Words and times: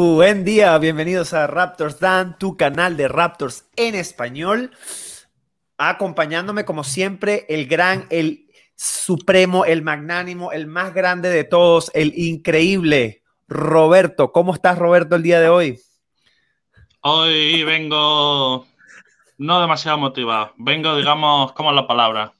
Buen 0.00 0.44
día, 0.44 0.78
bienvenidos 0.78 1.34
a 1.34 1.48
Raptors 1.48 1.98
Dan, 1.98 2.38
tu 2.38 2.56
canal 2.56 2.96
de 2.96 3.08
Raptors 3.08 3.68
en 3.74 3.96
español. 3.96 4.70
Acompañándome 5.76 6.64
como 6.64 6.84
siempre 6.84 7.46
el 7.48 7.66
gran, 7.66 8.06
el 8.10 8.46
supremo, 8.76 9.64
el 9.64 9.82
magnánimo, 9.82 10.52
el 10.52 10.68
más 10.68 10.94
grande 10.94 11.30
de 11.30 11.42
todos, 11.42 11.90
el 11.94 12.12
increíble 12.16 13.24
Roberto. 13.48 14.30
¿Cómo 14.30 14.54
estás 14.54 14.78
Roberto 14.78 15.16
el 15.16 15.24
día 15.24 15.40
de 15.40 15.48
hoy? 15.48 15.80
Hoy 17.00 17.64
vengo 17.64 18.68
no 19.36 19.60
demasiado 19.60 19.98
motivado, 19.98 20.52
vengo 20.58 20.96
digamos, 20.96 21.50
¿cómo 21.54 21.70
es 21.70 21.74
la 21.74 21.88
palabra? 21.88 22.34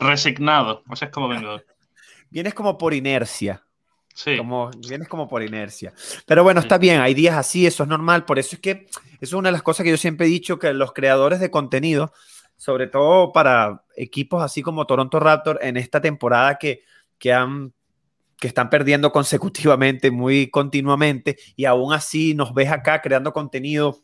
Resignado, 0.00 0.82
así 0.88 1.04
es 1.04 1.12
como 1.12 1.28
vengo. 1.28 1.60
Vienes 2.30 2.52
como 2.52 2.76
por 2.76 2.94
inercia. 2.94 3.65
Sí. 4.16 4.38
Como, 4.38 4.70
vienes 4.88 5.08
como 5.08 5.28
por 5.28 5.42
inercia. 5.42 5.92
Pero 6.24 6.42
bueno, 6.42 6.60
está 6.60 6.78
bien, 6.78 7.02
hay 7.02 7.12
días 7.12 7.36
así, 7.36 7.66
eso 7.66 7.82
es 7.82 7.88
normal. 7.88 8.24
Por 8.24 8.38
eso 8.38 8.56
es 8.56 8.62
que 8.62 8.86
eso 9.20 9.20
es 9.20 9.32
una 9.34 9.50
de 9.50 9.52
las 9.52 9.62
cosas 9.62 9.84
que 9.84 9.90
yo 9.90 9.98
siempre 9.98 10.26
he 10.26 10.30
dicho, 10.30 10.58
que 10.58 10.72
los 10.72 10.92
creadores 10.94 11.38
de 11.38 11.50
contenido, 11.50 12.14
sobre 12.56 12.86
todo 12.86 13.30
para 13.32 13.84
equipos 13.94 14.42
así 14.42 14.62
como 14.62 14.86
Toronto 14.86 15.20
Raptor, 15.20 15.58
en 15.60 15.76
esta 15.76 16.00
temporada 16.00 16.56
que, 16.56 16.80
que, 17.18 17.34
han, 17.34 17.74
que 18.38 18.48
están 18.48 18.70
perdiendo 18.70 19.12
consecutivamente, 19.12 20.10
muy 20.10 20.48
continuamente, 20.48 21.36
y 21.54 21.66
aún 21.66 21.92
así 21.92 22.32
nos 22.32 22.54
ves 22.54 22.70
acá 22.70 23.02
creando 23.02 23.34
contenido, 23.34 24.02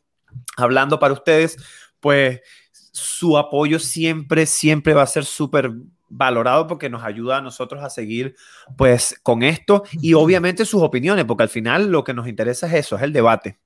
hablando 0.59 0.99
para 0.99 1.15
ustedes, 1.15 1.57
pues 2.01 2.43
su 2.71 3.39
apoyo 3.39 3.79
siempre, 3.79 4.45
siempre 4.45 4.93
va 4.93 5.05
a 5.05 5.07
ser 5.07 5.25
súper 5.25 5.73
valorado 6.13 6.67
porque 6.67 6.91
nos 6.91 7.03
ayuda 7.03 7.39
a 7.39 7.41
nosotros 7.41 7.83
a 7.83 7.91
seguir 7.91 8.37
pues 8.77 9.19
con 9.23 9.43
esto 9.43 9.85
y 9.93 10.15
obviamente 10.15 10.65
sus 10.65 10.83
opiniones, 10.83 11.25
porque 11.25 11.45
al 11.45 11.49
final 11.49 11.91
lo 11.91 12.05
que 12.05 12.15
nos 12.15 12.29
interesa 12.29 12.67
es 12.67 12.75
eso, 12.75 12.97
es 12.97 13.03
el 13.03 13.13
debate. 13.13 13.59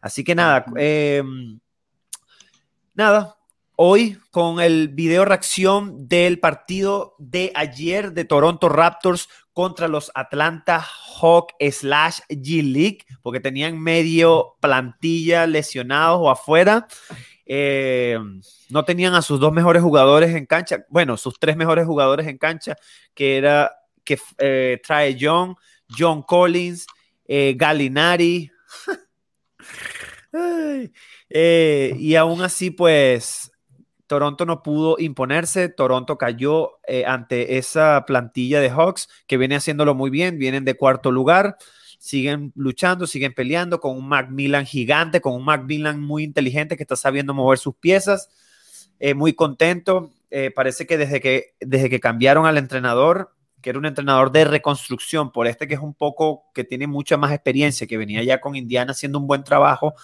Así 0.00 0.24
que 0.24 0.34
nada, 0.34 0.64
em, 0.76 1.60
nada, 2.94 3.36
hoy 3.76 4.18
con 4.30 4.60
el 4.60 4.88
video 4.88 5.24
reacción 5.24 6.08
del 6.08 6.40
partido 6.40 7.14
de 7.18 7.52
ayer 7.54 8.12
de 8.12 8.24
Toronto 8.24 8.68
Raptors 8.68 9.28
contra 9.52 9.86
los 9.86 10.10
Atlanta 10.14 10.84
Hawk 11.20 11.52
slash 11.70 12.20
G 12.28 12.62
League, 12.62 12.98
porque 13.22 13.40
tenían 13.40 13.78
medio 13.78 14.56
plantilla 14.60 15.46
lesionados 15.46 16.18
o 16.20 16.30
afuera. 16.30 16.88
Eh, 17.44 18.18
no 18.70 18.84
tenían 18.84 19.14
a 19.14 19.22
sus 19.22 19.40
dos 19.40 19.52
mejores 19.52 19.82
jugadores 19.82 20.34
en 20.34 20.46
cancha, 20.46 20.84
bueno, 20.88 21.16
sus 21.16 21.38
tres 21.38 21.56
mejores 21.56 21.86
jugadores 21.86 22.26
en 22.26 22.38
cancha, 22.38 22.76
que 23.14 23.36
era 23.36 23.72
que 24.04 24.18
eh, 24.38 24.80
trae 24.84 25.16
John, 25.20 25.56
John 25.88 26.22
Collins, 26.22 26.86
eh, 27.26 27.54
Gallinari. 27.56 28.50
y 31.30 32.14
aún 32.14 32.42
así, 32.42 32.70
pues, 32.70 33.52
Toronto 34.06 34.46
no 34.46 34.62
pudo 34.62 34.96
imponerse. 34.98 35.68
Toronto 35.68 36.18
cayó 36.18 36.78
ante 37.06 37.58
esa 37.58 38.04
plantilla 38.06 38.60
de 38.60 38.70
Hawks 38.70 39.08
que 39.26 39.36
viene 39.36 39.56
haciéndolo 39.56 39.94
muy 39.94 40.10
bien, 40.10 40.38
vienen 40.38 40.64
de 40.64 40.74
cuarto 40.74 41.10
lugar 41.10 41.56
siguen 42.02 42.52
luchando, 42.56 43.06
siguen 43.06 43.32
peleando 43.32 43.78
con 43.78 43.96
un 43.96 44.08
Macmillan 44.08 44.66
gigante, 44.66 45.20
con 45.20 45.34
un 45.34 45.44
Macmillan 45.44 46.00
muy 46.00 46.24
inteligente 46.24 46.76
que 46.76 46.82
está 46.82 46.96
sabiendo 46.96 47.32
mover 47.32 47.60
sus 47.60 47.76
piezas, 47.76 48.28
eh, 48.98 49.14
muy 49.14 49.34
contento. 49.34 50.10
Eh, 50.28 50.50
parece 50.50 50.84
que 50.84 50.98
desde, 50.98 51.20
que 51.20 51.54
desde 51.60 51.88
que 51.88 52.00
cambiaron 52.00 52.44
al 52.44 52.58
entrenador, 52.58 53.36
que 53.60 53.70
era 53.70 53.78
un 53.78 53.86
entrenador 53.86 54.32
de 54.32 54.44
reconstrucción, 54.44 55.30
por 55.30 55.46
este 55.46 55.68
que 55.68 55.74
es 55.74 55.80
un 55.80 55.94
poco, 55.94 56.46
que 56.52 56.64
tiene 56.64 56.88
mucha 56.88 57.16
más 57.16 57.30
experiencia, 57.30 57.86
que 57.86 57.96
venía 57.96 58.24
ya 58.24 58.40
con 58.40 58.56
Indiana 58.56 58.90
haciendo 58.90 59.20
un 59.20 59.28
buen 59.28 59.44
trabajo, 59.44 59.94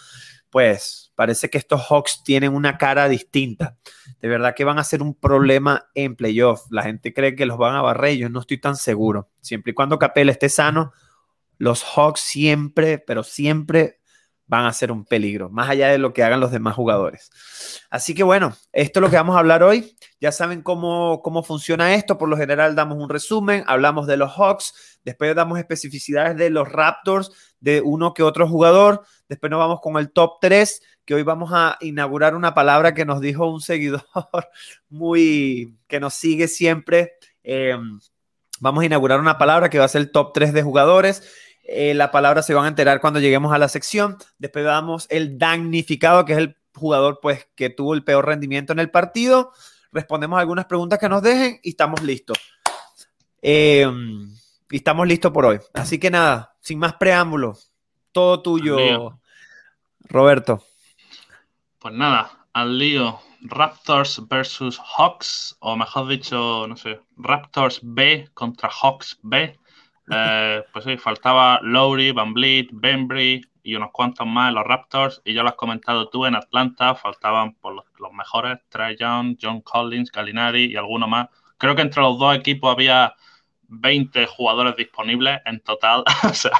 pues 0.51 1.11
parece 1.17 1.51
que 1.51 1.59
estos 1.59 1.85
Hawks 1.91 2.23
tienen 2.23 2.55
una 2.55 2.79
cara 2.79 3.09
distinta. 3.09 3.77
De 4.21 4.29
verdad 4.29 4.55
que 4.55 4.63
van 4.63 4.79
a 4.79 4.85
ser 4.85 5.03
un 5.03 5.15
problema 5.15 5.89
en 5.97 6.15
playoff. 6.15 6.63
La 6.71 6.85
gente 6.85 7.13
cree 7.13 7.35
que 7.35 7.45
los 7.45 7.59
van 7.59 7.75
a 7.75 7.83
barrer, 7.83 8.17
yo 8.17 8.29
no 8.29 8.39
estoy 8.39 8.59
tan 8.59 8.77
seguro. 8.77 9.31
Siempre 9.41 9.73
y 9.73 9.75
cuando 9.75 9.99
Capela 9.99 10.31
esté 10.31 10.49
sano, 10.49 10.93
los 11.59 11.85
Hawks 11.85 12.21
siempre, 12.21 12.99
pero 12.99 13.23
siempre 13.23 13.99
van 14.49 14.65
a 14.65 14.73
ser 14.73 14.91
un 14.91 15.05
peligro, 15.05 15.51
más 15.51 15.69
allá 15.69 15.89
de 15.89 15.99
lo 15.99 16.15
que 16.15 16.23
hagan 16.25 16.41
los 16.41 16.51
demás 16.51 16.75
jugadores. 16.75 17.31
Así 17.91 18.15
que 18.15 18.23
bueno, 18.23 18.55
esto 18.73 18.99
es 18.99 19.03
lo 19.03 19.11
que 19.11 19.17
vamos 19.17 19.37
a 19.37 19.41
hablar 19.41 19.63
hoy. 19.63 19.95
Ya 20.21 20.33
saben 20.33 20.63
cómo, 20.63 21.21
cómo 21.23 21.43
funciona 21.43 21.95
esto. 21.95 22.17
Por 22.17 22.31
lo 22.31 22.37
general 22.37 22.75
damos 22.75 22.97
un 22.97 23.11
resumen, 23.11 23.63
hablamos 23.67 24.07
de 24.07 24.17
los 24.17 24.33
Hawks, 24.33 24.99
después 25.05 25.35
damos 25.37 25.59
especificidades 25.59 26.37
de 26.39 26.49
los 26.49 26.67
Raptors, 26.67 27.31
de 27.61 27.83
uno 27.83 28.15
que 28.15 28.23
otro 28.23 28.49
jugador, 28.49 29.05
después 29.29 29.51
nos 29.51 29.59
vamos 29.59 29.81
con 29.83 29.97
el 29.99 30.11
top 30.11 30.39
3, 30.41 30.81
que 31.05 31.15
hoy 31.15 31.23
vamos 31.23 31.51
a 31.53 31.77
inaugurar 31.81 32.35
una 32.35 32.55
palabra 32.55 32.95
que 32.95 33.05
nos 33.05 33.21
dijo 33.21 33.47
un 33.47 33.61
seguidor 33.61 34.03
muy, 34.89 35.77
que 35.87 36.01
nos 36.01 36.15
sigue 36.15 36.49
siempre. 36.49 37.13
Em, 37.43 38.01
vamos 38.61 38.83
a 38.83 38.87
inaugurar 38.87 39.21
una 39.21 39.37
palabra 39.37 39.69
que 39.69 39.79
va 39.79 39.85
a 39.85 39.89
ser 39.89 40.01
el 40.01 40.11
top 40.11 40.33
3 40.33 40.55
de 40.55 40.63
jugadores 40.63 41.23
eh, 41.71 41.93
la 41.93 42.11
palabra 42.11 42.43
se 42.43 42.55
van 42.55 42.65
a 42.65 42.69
enterar 42.69 42.99
cuando 42.99 43.21
lleguemos 43.21 43.53
a 43.53 43.59
la 43.59 43.69
sección. 43.69 44.17
Después 44.39 44.65
damos 44.65 45.07
el 45.11 45.39
damnificado, 45.39 46.25
que 46.25 46.33
es 46.33 46.39
el 46.39 46.57
jugador 46.75 47.19
pues, 47.21 47.47
que 47.55 47.69
tuvo 47.69 47.93
el 47.93 48.05
peor 48.05 48.25
rendimiento 48.25 48.73
en 48.73 48.79
el 48.79 48.91
partido. 48.91 49.53
Respondemos 49.93 50.41
algunas 50.41 50.65
preguntas 50.65 50.99
que 50.99 51.11
nos 51.11 51.21
dejen 51.23 51.61
y 51.63 51.71
estamos 51.71 52.03
listos. 52.03 52.39
Em, 53.43 54.35
y 54.71 54.77
estamos 54.77 55.07
listos 55.07 55.31
por 55.31 55.45
hoy. 55.45 55.59
Así 55.75 55.99
que 55.99 56.11
nada, 56.11 56.57
sin 56.61 56.79
más 56.79 56.95
preámbulos, 56.95 57.71
todo 58.13 58.41
tuyo, 58.41 59.19
Roberto. 60.09 60.65
Pues 61.79 61.93
nada, 61.93 62.47
al 62.55 62.79
lío. 62.79 63.21
Raptors 63.43 64.27
versus 64.27 64.81
Hawks, 64.97 65.57
o 65.61 65.77
mejor 65.77 66.09
dicho, 66.09 66.67
no 66.67 66.77
sé, 66.77 66.99
Raptors 67.17 67.79
B 67.83 68.29
contra 68.35 68.69
Hawks 68.69 69.19
B. 69.23 69.57
Eh, 70.11 70.65
pues 70.73 70.85
sí, 70.85 70.97
faltaba 70.97 71.61
Lowry, 71.63 72.13
Van 72.13 72.33
Vliet, 72.33 72.69
Bembry 72.73 73.43
y 73.63 73.75
unos 73.75 73.91
cuantos 73.93 74.27
más 74.27 74.49
en 74.49 74.55
los 74.55 74.65
Raptors. 74.65 75.21
Y 75.25 75.35
ya 75.35 75.43
lo 75.43 75.51
has 75.51 75.55
comentado 75.55 76.09
tú 76.09 76.27
en 76.27 76.35
Atlanta, 76.35 76.95
faltaban 76.95 77.55
por 77.55 77.75
los, 77.75 78.13
mejores, 78.13 78.59
Trey 78.69 78.97
Young, 78.99 79.37
John 79.41 79.61
Collins, 79.61 80.11
Gallinari 80.11 80.73
y 80.73 80.77
alguno 80.77 81.07
más. 81.07 81.29
Creo 81.59 81.75
que 81.75 81.83
entre 81.83 82.03
los 82.03 82.19
dos 82.19 82.35
equipos 82.37 82.73
había 82.73 83.15
20 83.69 84.27
jugadores 84.27 84.77
disponibles 84.77 85.41
en 85.45 85.61
total. 85.61 86.05
o 86.25 86.35
sea, 86.35 86.53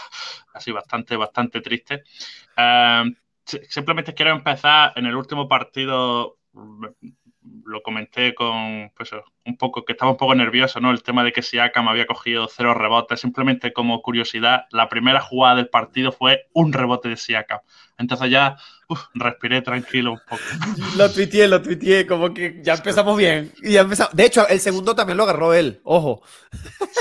así 0.53 0.73
bastante, 0.73 1.17
bastante 1.17 1.61
triste. 1.61 2.03
Eh, 2.57 3.05
simplemente 3.45 4.15
quiero 4.15 4.33
empezar 4.33 4.93
en 4.97 5.07
el 5.07 5.17
último 5.17 5.49
partido 5.49 6.39
lo 7.69 7.83
comenté 7.83 8.35
con, 8.35 8.91
pues, 8.97 9.11
un 9.45 9.57
poco, 9.57 9.85
que 9.85 9.93
estaba 9.93 10.11
un 10.11 10.17
poco 10.17 10.35
nervioso, 10.35 10.81
¿no? 10.81 10.91
El 10.91 11.03
tema 11.03 11.23
de 11.25 11.33
que 11.33 11.43
Siakam 11.43 11.89
había 11.89 12.07
cogido 12.07 12.49
cero 12.49 12.75
rebotes, 12.75 13.21
simplemente 13.21 13.73
como 13.73 14.03
curiosidad, 14.03 14.67
la 14.71 14.89
primera 14.89 15.21
jugada 15.21 15.57
del 15.57 15.69
partido 15.69 16.13
fue 16.13 16.49
un 16.53 16.73
rebote 16.73 17.09
de 17.09 17.17
Siakam. 17.17 17.61
Entonces 17.99 18.31
ya 18.31 18.57
respiré 19.15 19.61
tranquilo 19.61 20.13
un 20.13 20.21
poco. 20.29 20.43
Lo 20.97 21.11
tuiteé, 21.13 21.47
lo 21.49 21.61
tuiteé, 21.61 22.07
como 22.07 22.33
que 22.33 22.61
ya 22.63 22.75
empezamos 22.75 23.17
bien. 23.17 23.53
Y 23.63 23.73
ya 23.73 23.83
empezamos. 23.83 24.15
De 24.15 24.25
hecho, 24.25 24.49
el 24.49 24.61
segundo 24.61 24.95
también 24.95 25.19
lo 25.19 25.25
agarró 25.25 25.53
él, 25.53 25.81
ojo. 25.85 26.23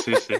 Sí, 0.03 0.13
sí. 0.15 0.33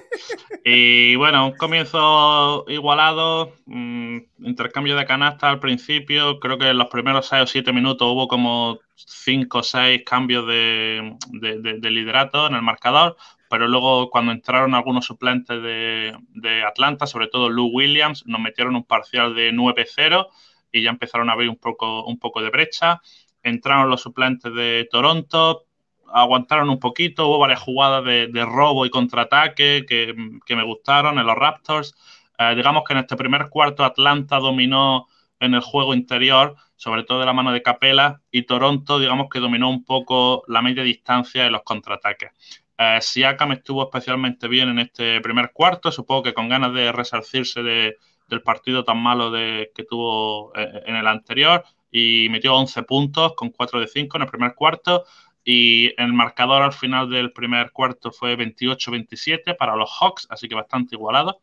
Y 0.65 1.15
bueno, 1.15 1.47
un 1.47 1.55
comienzo 1.55 2.65
igualado, 2.67 3.53
mm, 3.65 4.17
intercambio 4.39 4.97
de 4.97 5.05
canasta 5.05 5.49
al 5.49 5.59
principio, 5.59 6.39
creo 6.39 6.57
que 6.57 6.69
en 6.69 6.77
los 6.77 6.87
primeros 6.87 7.27
6 7.27 7.43
o 7.43 7.47
7 7.47 7.71
minutos 7.71 8.07
hubo 8.11 8.27
como 8.27 8.79
5 8.95 9.59
o 9.59 9.63
6 9.63 10.03
cambios 10.05 10.45
de, 10.47 11.15
de, 11.31 11.91
liderato 11.91 12.47
en 12.47 12.55
el 12.55 12.61
marcador, 12.61 13.15
pero 13.49 13.67
luego 13.67 14.09
cuando 14.09 14.33
entraron 14.33 14.75
algunos 14.75 15.05
suplentes 15.05 15.61
de, 15.61 16.17
de 16.31 16.63
Atlanta, 16.63 17.07
sobre 17.07 17.27
todo 17.27 17.49
Lou 17.49 17.69
Williams, 17.71 18.25
nos 18.25 18.41
metieron 18.41 18.75
un 18.75 18.83
parcial 18.83 19.35
de 19.35 19.53
9-0 19.53 20.27
y 20.71 20.83
ya 20.83 20.89
empezaron 20.89 21.29
a 21.29 21.35
ver 21.35 21.49
un 21.49 21.57
poco, 21.57 22.05
un 22.05 22.19
poco 22.19 22.41
de 22.41 22.49
brecha. 22.49 23.01
Entraron 23.43 23.89
los 23.89 24.01
suplentes 24.01 24.53
de 24.53 24.87
Toronto, 24.91 25.65
aguantaron 26.11 26.69
un 26.69 26.79
poquito, 26.79 27.27
hubo 27.27 27.39
varias 27.39 27.61
jugadas 27.61 28.03
de, 28.03 28.45
robo 28.45 28.85
y 28.85 28.89
contraataque 28.89 29.85
que, 29.87 30.55
me 30.55 30.63
gustaron 30.63 31.19
en 31.19 31.25
los 31.25 31.35
Raptors. 31.35 31.95
Eh, 32.37 32.53
digamos 32.55 32.83
que 32.85 32.93
en 32.93 32.99
este 32.99 33.15
primer 33.15 33.49
cuarto 33.49 33.83
Atlanta 33.83 34.37
dominó 34.37 35.07
en 35.39 35.53
el 35.53 35.61
juego 35.61 35.93
interior, 35.93 36.55
sobre 36.75 37.03
todo 37.03 37.19
de 37.19 37.25
la 37.25 37.33
mano 37.33 37.51
de 37.51 37.61
Capela, 37.61 38.21
y 38.31 38.43
Toronto, 38.43 38.99
digamos 38.99 39.27
que 39.29 39.39
dominó 39.39 39.69
un 39.69 39.83
poco 39.83 40.43
la 40.47 40.61
media 40.61 40.83
distancia 40.83 41.43
de 41.43 41.51
los 41.51 41.63
contraataques. 41.63 42.31
Eh, 42.77 42.99
Siakam 43.01 43.53
estuvo 43.53 43.83
especialmente 43.83 44.47
bien 44.47 44.69
en 44.69 44.79
este 44.79 45.19
primer 45.21 45.51
cuarto, 45.51 45.91
supongo 45.91 46.23
que 46.23 46.33
con 46.33 46.47
ganas 46.47 46.73
de 46.73 46.91
resarcirse 46.91 47.63
de, 47.63 47.97
del 48.27 48.41
partido 48.41 48.83
tan 48.83 48.97
malo 48.97 49.31
de, 49.31 49.71
que 49.73 49.83
tuvo 49.83 50.51
eh, 50.55 50.83
en 50.85 50.95
el 50.95 51.07
anterior 51.07 51.63
y 51.91 52.27
metió 52.29 52.55
11 52.55 52.83
puntos 52.83 53.33
con 53.35 53.49
4 53.49 53.79
de 53.79 53.87
5 53.87 54.17
en 54.17 54.23
el 54.23 54.29
primer 54.29 54.53
cuarto 54.55 55.03
y 55.49 55.93
el 56.01 56.11
marcador 56.11 56.61
al 56.61 56.73
final 56.73 57.09
del 57.09 57.31
primer 57.31 57.71
cuarto 57.71 58.11
fue 58.11 58.37
28-27 58.37 59.55
para 59.55 59.77
los 59.77 59.89
Hawks, 59.97 60.27
así 60.29 60.49
que 60.49 60.55
bastante 60.55 60.95
igualado. 60.95 61.39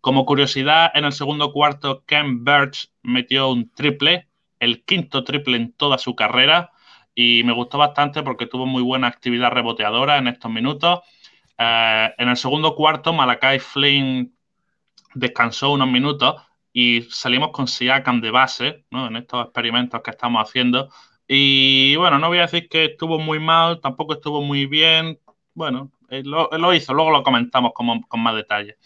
Como 0.00 0.24
curiosidad, 0.24 0.90
en 0.94 1.04
el 1.04 1.12
segundo 1.12 1.52
cuarto, 1.52 2.04
Ken 2.06 2.42
Birch 2.42 2.90
metió 3.02 3.50
un 3.50 3.70
triple, 3.70 4.28
el 4.60 4.82
quinto 4.84 5.24
triple 5.24 5.58
en 5.58 5.72
toda 5.72 5.98
su 5.98 6.14
carrera, 6.14 6.70
y 7.14 7.42
me 7.44 7.52
gustó 7.52 7.76
bastante 7.76 8.22
porque 8.22 8.46
tuvo 8.46 8.64
muy 8.64 8.82
buena 8.82 9.08
actividad 9.08 9.50
reboteadora 9.50 10.16
en 10.16 10.28
estos 10.28 10.50
minutos. 10.50 11.00
Eh, 11.58 12.14
en 12.16 12.28
el 12.30 12.36
segundo 12.38 12.74
cuarto, 12.74 13.12
Malakai 13.12 13.58
Flynn 13.58 14.33
descansó 15.14 15.72
unos 15.72 15.88
minutos 15.88 16.36
y 16.72 17.02
salimos 17.10 17.50
con 17.50 17.66
Siakam 17.66 18.20
de 18.20 18.30
base. 18.30 18.84
En 18.90 19.16
estos 19.16 19.44
experimentos 19.44 20.02
que 20.02 20.10
estamos 20.10 20.42
haciendo. 20.42 20.88
Y 21.26 21.96
bueno, 21.96 22.18
no 22.18 22.28
voy 22.28 22.38
a 22.38 22.42
decir 22.42 22.68
que 22.68 22.84
estuvo 22.86 23.18
muy 23.18 23.38
mal, 23.38 23.80
tampoco 23.80 24.14
estuvo 24.14 24.42
muy 24.42 24.66
bien. 24.66 25.18
Bueno, 25.54 25.92
lo, 26.22 26.74
hizo, 26.74 26.94
luego 26.94 27.10
lo 27.10 27.22
comentamos 27.22 27.72
con, 27.74 28.02
con 28.02 28.20
más 28.20 28.36
detalle. 28.36 28.76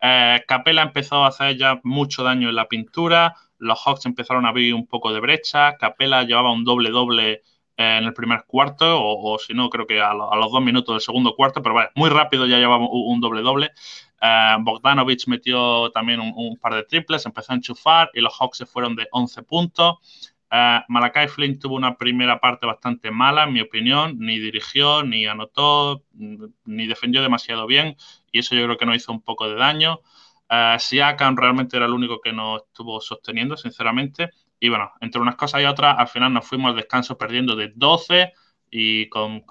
Eh, 0.00 0.42
Capela 0.46 0.82
empezó 0.82 1.24
a 1.24 1.28
hacer 1.28 1.56
ya 1.56 1.80
mucho 1.82 2.22
daño 2.22 2.48
en 2.48 2.56
la 2.56 2.68
pintura, 2.68 3.34
los 3.58 3.80
Hawks 3.84 4.06
empezaron 4.06 4.46
a 4.46 4.50
abrir 4.50 4.74
un 4.74 4.86
poco 4.86 5.12
de 5.12 5.20
brecha, 5.20 5.76
Capela 5.76 6.24
llevaba 6.24 6.52
un 6.52 6.64
doble-doble 6.64 7.42
en 7.76 8.04
el 8.04 8.14
primer 8.14 8.44
cuarto, 8.46 8.98
o, 8.98 9.38
si 9.38 9.52
no, 9.52 9.68
creo 9.68 9.86
que 9.86 10.00
a, 10.00 10.14
los 10.14 10.52
dos 10.52 10.62
minutos 10.62 10.94
del 10.94 11.00
segundo 11.00 11.34
cuarto, 11.34 11.62
pero 11.62 11.74
vale, 11.74 11.90
muy 11.94 12.08
rápido 12.08 12.46
ya 12.46 12.58
llevaba 12.58 12.86
un 12.88 13.20
doble-doble. 13.20 13.72
Eh, 14.20 14.56
Bogdanovich 14.60 15.26
metió 15.28 15.90
también 15.90 16.20
un, 16.20 16.56
par 16.56 16.74
de 16.74 16.84
triples, 16.84 17.26
empezó 17.26 17.52
a 17.52 17.56
enchufar 17.56 18.10
y 18.14 18.20
los 18.20 18.34
Hawks 18.40 18.58
se 18.58 18.66
fueron 18.66 18.96
de 18.96 19.06
11 19.10 19.42
puntos. 19.42 20.32
Uh, 20.50 20.80
Malakai 20.88 21.26
Flynn 21.28 21.58
tuvo 21.58 21.74
una 21.74 21.96
primera 21.96 22.38
parte 22.38 22.66
bastante 22.66 23.10
mala, 23.10 23.44
en 23.44 23.52
mi 23.52 23.60
opinión, 23.60 24.16
ni 24.18 24.38
dirigió, 24.38 25.02
ni 25.02 25.26
anotó, 25.26 26.04
ni 26.14 26.86
defendió 26.86 27.20
demasiado 27.20 27.66
bien, 27.66 27.96
y 28.30 28.38
eso 28.38 28.54
yo 28.54 28.64
creo 28.64 28.76
que 28.76 28.86
nos 28.86 28.96
hizo 28.96 29.12
un 29.12 29.22
poco 29.22 29.48
de 29.48 29.56
daño. 29.56 30.00
Uh, 30.48 30.78
Siakam 30.78 31.36
realmente 31.36 31.76
era 31.76 31.86
el 31.86 31.92
único 31.92 32.20
que 32.20 32.32
nos 32.32 32.62
estuvo 32.62 33.00
sosteniendo, 33.00 33.56
sinceramente. 33.56 34.30
Y 34.58 34.68
bueno, 34.68 34.92
entre 35.00 35.20
unas 35.20 35.36
cosas 35.36 35.62
y 35.62 35.64
otras, 35.64 35.96
al 35.98 36.08
final 36.08 36.32
nos 36.32 36.46
fuimos 36.46 36.70
al 36.70 36.76
descanso 36.76 37.18
perdiendo 37.18 37.56
de 37.56 37.72
12 37.74 38.32
y 38.70 39.08
con, 39.08 39.44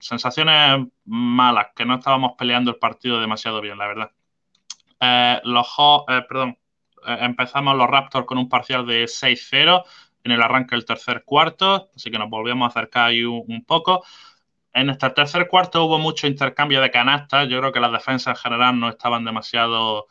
sensaciones 0.00 0.86
malas, 1.04 1.68
que 1.74 1.84
no 1.84 1.96
estábamos 1.96 2.32
peleando 2.38 2.70
el 2.70 2.78
partido 2.78 3.20
demasiado 3.20 3.60
bien, 3.60 3.78
la 3.78 3.86
verdad. 3.86 4.10
Eh, 5.00 5.40
los, 5.44 5.66
eh, 6.08 6.22
perdón, 6.28 6.58
eh, 7.06 7.18
empezamos 7.20 7.76
los 7.76 7.88
Raptors 7.88 8.26
con 8.26 8.38
un 8.38 8.48
parcial 8.48 8.86
de 8.86 9.06
6-0 9.06 9.84
en 10.24 10.32
el 10.32 10.42
arranque 10.42 10.74
del 10.74 10.84
tercer 10.84 11.24
cuarto, 11.24 11.90
así 11.94 12.10
que 12.10 12.18
nos 12.18 12.30
volvíamos 12.30 12.66
a 12.66 12.70
acercar 12.70 13.08
ahí 13.08 13.24
un, 13.24 13.64
poco. 13.66 14.04
En 14.72 14.90
este 14.90 15.10
tercer 15.10 15.46
cuarto 15.48 15.84
hubo 15.84 15.98
mucho 15.98 16.26
intercambio 16.26 16.80
de 16.80 16.90
canastas. 16.90 17.48
Yo 17.48 17.60
creo 17.60 17.72
que 17.72 17.80
las 17.80 17.92
defensas 17.92 18.38
en 18.38 18.42
general 18.42 18.80
no 18.80 18.88
estaban 18.88 19.24
demasiado 19.24 20.06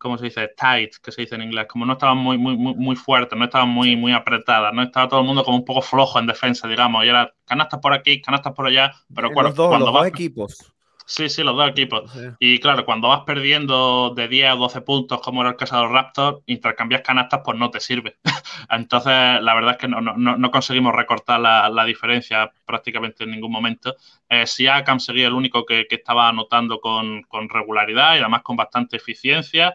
¿cómo 0.00 0.16
se 0.16 0.24
dice? 0.24 0.48
Tight, 0.56 0.96
que 0.96 1.12
se 1.12 1.20
dice 1.20 1.34
en 1.34 1.42
inglés, 1.42 1.66
como 1.68 1.84
no 1.84 1.92
estaban 1.92 2.16
muy, 2.16 2.38
muy, 2.38 2.56
muy, 2.56 2.74
muy 2.74 2.96
fuertes, 2.96 3.38
no 3.38 3.44
estaban 3.44 3.68
muy, 3.68 3.94
muy 3.96 4.12
apretadas, 4.12 4.72
no 4.72 4.82
estaba 4.82 5.08
todo 5.08 5.20
el 5.20 5.26
mundo 5.26 5.44
como 5.44 5.58
un 5.58 5.64
poco 5.64 5.82
flojo 5.82 6.18
en 6.18 6.26
defensa, 6.26 6.66
digamos, 6.66 7.04
y 7.04 7.08
era 7.08 7.32
canastas 7.44 7.80
por 7.80 7.92
aquí, 7.92 8.20
canastas 8.20 8.54
por 8.54 8.66
allá, 8.66 8.92
pero 9.14 9.30
cuando, 9.30 9.52
los 9.54 9.68
cuando 9.68 9.92
dos 9.92 10.06
equipos. 10.06 10.72
Sí, 11.10 11.28
sí, 11.28 11.42
los 11.42 11.56
dos 11.56 11.68
equipos. 11.68 12.08
Y 12.38 12.60
claro, 12.60 12.84
cuando 12.84 13.08
vas 13.08 13.22
perdiendo 13.26 14.14
de 14.14 14.28
10 14.28 14.50
a 14.50 14.54
12 14.54 14.80
puntos, 14.82 15.20
como 15.20 15.40
era 15.40 15.50
el 15.50 15.56
caso 15.56 15.74
de 15.74 15.82
los 15.82 15.90
Raptors, 15.90 16.38
intercambias 16.46 17.02
canastas, 17.02 17.40
pues 17.44 17.58
no 17.58 17.68
te 17.68 17.80
sirve. 17.80 18.18
Entonces, 18.70 19.42
la 19.42 19.54
verdad 19.54 19.72
es 19.72 19.78
que 19.78 19.88
no, 19.88 20.00
no, 20.00 20.14
no 20.14 20.50
conseguimos 20.52 20.94
recortar 20.94 21.40
la, 21.40 21.68
la, 21.68 21.84
diferencia 21.84 22.52
prácticamente 22.64 23.24
en 23.24 23.32
ningún 23.32 23.50
momento. 23.50 23.96
Eh, 24.28 24.46
Siakam 24.46 25.00
seguía 25.00 25.26
el 25.26 25.32
único 25.32 25.66
que, 25.66 25.88
que 25.88 25.96
estaba 25.96 26.28
anotando 26.28 26.78
con, 26.78 27.22
con, 27.22 27.48
regularidad 27.48 28.14
y 28.14 28.20
además 28.20 28.42
con 28.42 28.54
bastante 28.54 28.96
eficiencia. 28.98 29.74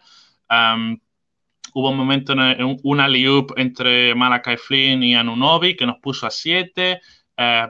hubo 1.74 1.90
un 1.90 1.98
momento 1.98 2.32
en, 2.32 2.80
una 2.84 3.10
liup 3.10 3.52
entre 3.58 4.16
Malakai 4.16 4.56
Flynn 4.56 5.04
y 5.04 5.16
Anunobi 5.16 5.76
que 5.76 5.86
nos 5.86 5.98
puso 5.98 6.28
a 6.28 6.32
7. 6.32 7.02
Eh, 7.36 7.68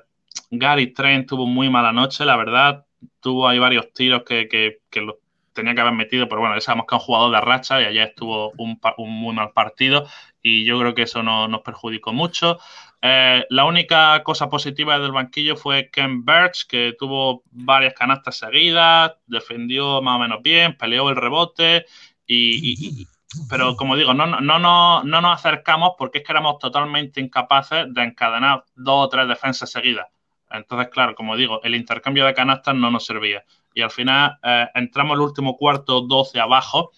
Gary 0.51 0.93
Trent 0.93 1.27
tuvo 1.29 1.47
muy 1.47 1.67
mala 1.71 1.91
noche, 1.91 2.25
la 2.25 2.37
verdad 2.37 2.84
tuvo 3.19 3.47
ahí 3.47 3.59
varios 3.59 3.91
tiros 3.93 4.23
que, 4.23 4.47
que, 4.47 5.01
lo 5.01 5.19
tenía 5.53 5.73
que 5.73 5.81
haber 5.81 5.93
metido, 5.93 6.27
pero 6.27 6.41
bueno, 6.41 6.55
ya 6.55 6.61
sabemos 6.61 6.85
que 6.87 6.95
es 6.95 7.01
un 7.01 7.05
jugador 7.05 7.31
de 7.31 7.41
racha 7.41 7.81
y 7.81 7.85
ayer 7.85 8.09
estuvo 8.09 8.51
un, 8.57 8.79
muy 8.97 9.33
mal 9.33 9.51
partido 9.51 10.05
y 10.41 10.65
yo 10.65 10.77
creo 10.79 10.93
que 10.93 11.03
eso 11.03 11.23
no, 11.23 11.47
nos 11.47 11.61
perjudicó 11.61 12.13
mucho. 12.13 12.59
Eh, 13.01 13.45
la 13.49 13.65
única 13.65 14.21
cosa 14.23 14.49
positiva 14.49 14.99
del 14.99 15.11
banquillo 15.11 15.55
fue 15.55 15.89
Ken 15.91 16.25
Birch, 16.25 16.67
que 16.67 16.95
tuvo 16.99 17.43
varias 17.51 17.93
canastas 17.93 18.37
seguidas, 18.37 19.13
defendió 19.27 20.01
más 20.01 20.17
o 20.17 20.19
menos 20.19 20.41
bien, 20.41 20.77
peleó 20.77 21.09
el 21.09 21.15
rebote 21.15 21.85
y, 22.27 23.07
pero 23.49 23.75
como 23.75 23.95
digo, 23.95 24.13
no, 24.13 24.25
no, 24.25 24.59
no, 24.59 25.03
no 25.03 25.21
nos 25.21 25.39
acercamos 25.39 25.93
porque 25.97 26.19
es 26.19 26.23
que 26.23 26.31
éramos 26.31 26.59
totalmente 26.59 27.19
incapaces 27.21 27.93
de 27.93 28.03
encadenar 28.03 28.65
dos 28.75 29.05
o 29.05 29.09
tres 29.09 29.27
defensas 29.27 29.71
seguidas. 29.71 30.07
Entonces, 30.57 30.89
claro, 30.89 31.15
como 31.15 31.35
digo, 31.35 31.61
el 31.63 31.75
intercambio 31.75 32.25
de 32.25 32.33
canastas 32.33 32.75
no 32.75 32.91
nos 32.91 33.05
servía. 33.05 33.43
Y 33.73 33.81
al 33.81 33.91
final 33.91 34.37
eh, 34.43 34.67
entramos 34.73 35.15
el 35.15 35.21
último 35.21 35.57
cuarto 35.57 36.01
12 36.01 36.39
abajo. 36.39 36.91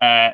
Eh, 0.00 0.32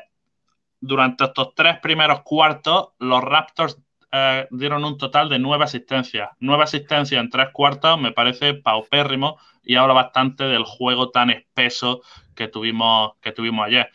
durante 0.79 1.25
estos 1.25 1.53
tres 1.55 1.79
primeros 1.79 2.21
cuartos, 2.21 2.89
los 2.99 3.21
Raptors 3.23 3.77
eh, 4.11 4.47
dieron 4.51 4.83
un 4.83 4.97
total 4.97 5.29
de 5.29 5.39
nueve 5.39 5.63
asistencias. 5.65 6.29
Nueve 6.39 6.63
asistencias 6.63 7.21
en 7.21 7.29
tres 7.29 7.49
cuartos 7.53 7.99
me 7.99 8.11
parece 8.11 8.55
paupérrimo 8.55 9.37
y 9.63 9.75
habla 9.75 9.93
bastante 9.93 10.45
del 10.45 10.63
juego 10.63 11.11
tan 11.11 11.29
espeso 11.29 12.01
que 12.35 12.47
tuvimos, 12.47 13.13
que 13.21 13.31
tuvimos 13.31 13.67
ayer, 13.67 13.89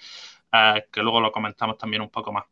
que 0.92 1.02
luego 1.02 1.20
lo 1.20 1.32
comentamos 1.32 1.76
también 1.76 2.02
un 2.02 2.10
poco 2.10 2.32
más. 2.32 2.44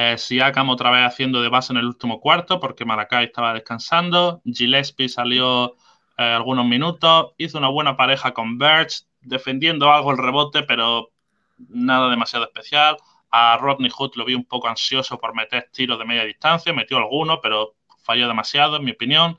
Eh, 0.00 0.16
Siakam 0.16 0.68
otra 0.68 0.92
vez 0.92 1.04
haciendo 1.04 1.42
de 1.42 1.48
base 1.48 1.72
en 1.72 1.78
el 1.78 1.86
último 1.86 2.20
cuarto 2.20 2.60
porque 2.60 2.84
Maracay 2.84 3.24
estaba 3.24 3.52
descansando. 3.52 4.40
Gillespie 4.44 5.08
salió 5.08 5.74
eh, 6.16 6.22
algunos 6.22 6.66
minutos. 6.66 7.32
Hizo 7.36 7.58
una 7.58 7.66
buena 7.66 7.96
pareja 7.96 8.32
con 8.32 8.58
Birch, 8.58 9.06
defendiendo 9.22 9.90
algo 9.90 10.12
el 10.12 10.18
rebote, 10.18 10.62
pero 10.62 11.10
nada 11.58 12.08
demasiado 12.10 12.44
especial. 12.44 12.96
A 13.32 13.56
Rodney 13.56 13.90
Hood 13.90 14.12
lo 14.14 14.24
vi 14.24 14.34
un 14.34 14.44
poco 14.44 14.68
ansioso 14.68 15.18
por 15.18 15.34
meter 15.34 15.68
tiros 15.72 15.98
de 15.98 16.04
media 16.04 16.22
distancia. 16.22 16.72
Metió 16.72 16.96
alguno, 16.98 17.40
pero 17.40 17.74
falló 18.04 18.28
demasiado, 18.28 18.76
en 18.76 18.84
mi 18.84 18.92
opinión. 18.92 19.36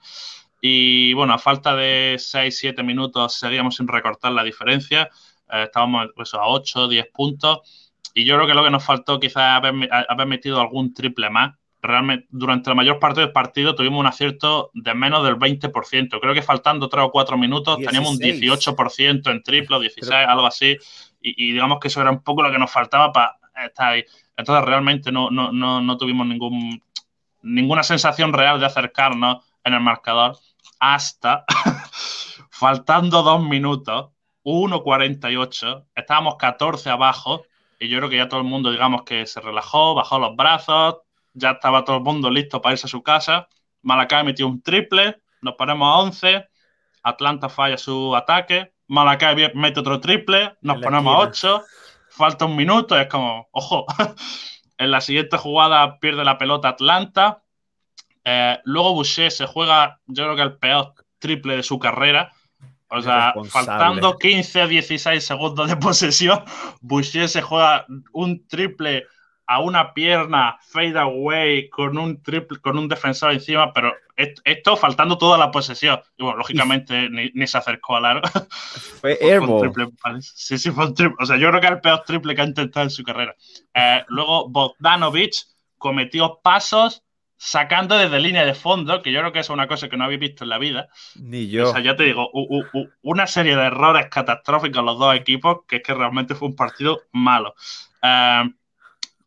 Y 0.60 1.14
bueno, 1.14 1.36
a 1.36 1.38
falta 1.38 1.74
de 1.74 2.18
6-7 2.20 2.84
minutos 2.84 3.36
seguíamos 3.36 3.78
sin 3.78 3.88
recortar 3.88 4.34
la 4.34 4.44
diferencia. 4.44 5.10
Eh, 5.50 5.64
estábamos 5.64 6.10
pues, 6.18 6.34
a 6.34 6.46
8, 6.46 6.90
10 6.90 7.08
puntos 7.14 7.89
y 8.14 8.26
yo 8.26 8.36
creo 8.36 8.48
que 8.48 8.54
lo 8.54 8.64
que 8.64 8.70
nos 8.70 8.84
faltó 8.84 9.20
quizás 9.20 9.58
haber, 9.58 9.90
haber 9.92 10.28
metido 10.28 10.60
algún 10.60 10.94
triple 10.94 11.30
más. 11.30 11.56
Realmente, 11.82 12.28
durante 12.30 12.70
la 12.70 12.76
mayor 12.76 13.00
parte 13.00 13.22
del 13.22 13.32
partido 13.32 13.74
tuvimos 13.74 14.00
un 14.00 14.06
acierto 14.06 14.70
de 14.74 14.94
menos 14.94 15.24
del 15.24 15.38
20%. 15.38 16.20
Creo 16.20 16.34
que 16.34 16.42
faltando 16.42 16.90
3 16.90 17.06
o 17.06 17.12
4 17.12 17.38
minutos 17.38 17.78
teníamos 17.78 18.12
un 18.12 18.20
18% 18.20 19.32
en 19.32 19.44
triple, 19.44 19.80
16, 19.80 20.12
algo 20.28 20.46
así. 20.46 20.78
Y, 21.22 21.54
digamos 21.54 21.80
que 21.80 21.88
eso 21.88 22.02
era 22.02 22.12
un 22.12 22.22
poco 22.22 22.44
lo 22.44 22.52
que 22.52 22.58
nos 22.58 22.72
faltaba 22.72 23.14
para 23.14 23.38
estar 23.66 23.94
ahí. 23.94 24.04
Entonces 24.36 24.66
realmente 24.66 25.12
no, 25.12 25.30
no, 25.30 25.52
no, 25.52 25.82
no 25.82 25.98
tuvimos 25.98 26.28
ningún, 26.28 26.82
ninguna 27.42 27.84
sensación 27.84 28.34
real 28.34 28.60
de 28.60 28.66
acercarnos 28.66 29.46
en 29.64 29.74
el 29.74 29.82
marcador 29.82 30.38
hasta 30.80 31.46
faltando 32.50 33.22
dos 33.22 33.44
minutos, 33.44 34.12
1.48, 34.44 35.86
estábamos 35.96 36.36
14 36.38 36.90
abajo 36.90 37.44
y 37.80 37.88
yo 37.88 37.98
creo 37.98 38.10
que 38.10 38.18
ya 38.18 38.28
todo 38.28 38.42
el 38.42 38.46
mundo, 38.46 38.72
digamos, 38.72 39.04
que 39.04 39.26
se 39.26 39.40
relajó, 39.40 39.96
bajó 39.96 40.20
los 40.20 40.36
brazos, 40.36 40.98
ya 41.34 41.52
estaba 41.52 41.86
todo 41.86 41.98
el 41.98 42.04
mundo 42.04 42.30
listo 42.30 42.62
para 42.62 42.74
irse 42.74 42.88
a 42.88 42.90
su 42.90 43.02
casa. 43.02 43.48
Malacay 43.82 44.26
metió 44.26 44.48
un 44.48 44.62
triple, 44.62 45.22
nos 45.42 45.56
ponemos 45.56 45.88
a 45.88 46.00
11, 46.00 46.50
Atlanta 47.04 47.48
falla 47.48 47.78
su 47.78 48.16
ataque, 48.16 48.74
Malacay 48.88 49.52
mete 49.56 49.80
otro 49.80 50.02
triple, 50.02 50.58
nos 50.62 50.82
ponemos 50.82 51.16
a 51.16 51.20
8, 51.20 51.64
falta 52.10 52.46
un 52.46 52.58
minuto 52.58 52.98
y 52.98 53.02
es 53.02 53.08
como, 53.08 53.48
ojo, 53.52 53.86
en 54.78 54.92
la 54.92 55.00
siguiente 55.00 55.38
jugada 55.38 56.00
pierde 56.00 56.26
la 56.26 56.38
pelota 56.38 56.70
Atlanta. 56.70 57.44
Eh, 58.26 58.60
luego 58.66 58.94
Boucher 58.94 59.32
se 59.32 59.46
juega, 59.46 60.02
yo 60.08 60.26
creo 60.26 60.36
que 60.36 60.42
el 60.42 60.58
peor 60.58 60.94
triple 61.20 61.56
de 61.56 61.64
su 61.64 61.80
carrera, 61.80 62.34
o 62.90 63.02
sea, 63.02 63.34
faltando 63.50 64.18
15 64.18 64.62
a 64.62 64.68
16 64.68 65.24
segundos 65.24 65.70
de 65.70 65.78
posesión, 65.78 66.44
Boucher 66.82 67.30
se 67.30 67.42
juega 67.42 67.86
un 68.14 68.48
triple 68.48 69.06
a 69.46 69.60
una 69.62 69.94
pierna, 69.94 70.60
fade 70.62 71.00
away, 71.00 71.70
con 71.70 71.98
un 71.98 72.22
triple, 72.22 72.60
con 72.60 72.78
un 72.78 72.88
defensor 72.88 73.32
encima, 73.32 73.74
pero 73.74 73.94
esto, 74.44 74.78
faltando 74.78 75.18
toda 75.18 75.38
la 75.38 75.50
posesión. 75.50 76.00
Y 76.18 76.24
bueno, 76.24 76.38
lógicamente 76.38 77.10
ni, 77.10 77.48
se 77.48 77.58
acercó 77.58 77.96
al 77.96 78.06
aro. 78.06 78.22
Fue 79.02 79.18
airball. 79.22 79.72
sí, 80.22 80.58
sí, 80.58 80.70
fue 80.70 80.86
un 80.86 80.94
triple. 80.94 81.16
O 81.20 81.26
sea, 81.26 81.38
yo 81.38 81.50
creo 81.50 81.62
que 81.62 81.68
es 81.68 81.74
el 81.74 81.82
peor 81.82 82.04
triple 82.06 82.36
que 82.36 82.42
ha 82.42 82.46
intentado 82.46 82.84
en 82.84 82.90
su 82.92 83.04
carrera. 83.04 83.36
Eh, 83.74 84.04
luego 84.10 84.50
Bogdanovich 84.50 85.48
cometió 85.78 86.40
pasos 86.44 87.04
sacando 87.42 87.98
desde 87.98 88.20
línea 88.20 88.46
de 88.46 88.54
fondo, 88.54 89.02
que 89.02 89.14
yo 89.14 89.22
creo 89.22 89.32
que 89.32 89.40
es 89.40 89.50
una 89.50 89.66
cosa 89.66 89.88
que 89.88 89.96
no 89.96 90.04
habéis 90.04 90.20
visto 90.20 90.44
en 90.44 90.50
la 90.50 90.58
vida. 90.58 90.90
Ni 91.16 91.48
yo. 91.48 91.70
O 91.70 91.72
sea, 91.72 91.82
ya 91.82 91.96
te 91.96 92.04
digo, 92.04 92.30
una 93.02 93.28
serie 93.28 93.56
de 93.56 93.64
errores 93.64 94.08
catastróficos 94.12 94.84
los 94.84 95.00
dos 95.00 95.16
equipos, 95.16 95.60
que 95.66 95.78
es 95.78 95.84
que 95.84 95.94
realmente 95.94 96.36
fue 96.36 96.50
un 96.50 96.56
partido 96.58 97.00
malo. 97.14 97.56
Eh, 98.04 98.44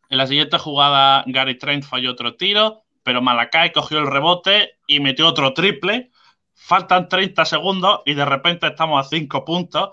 en 0.09 0.17
la 0.17 0.27
siguiente 0.27 0.59
jugada, 0.59 1.23
Gary 1.25 1.57
Trent 1.57 1.83
falló 1.85 2.11
otro 2.11 2.35
tiro, 2.35 2.83
pero 3.01 3.19
Malakai 3.23 3.73
cogió 3.73 3.97
el 3.97 4.05
rebote 4.05 4.77
y 4.85 4.99
metió 4.99 5.27
otro 5.27 5.55
triple. 5.55 6.11
Faltan 6.53 7.09
30 7.09 7.45
segundos 7.45 8.01
y 8.05 8.13
de 8.13 8.25
repente 8.25 8.67
estamos 8.67 9.03
a 9.03 9.09
5 9.09 9.43
puntos. 9.43 9.89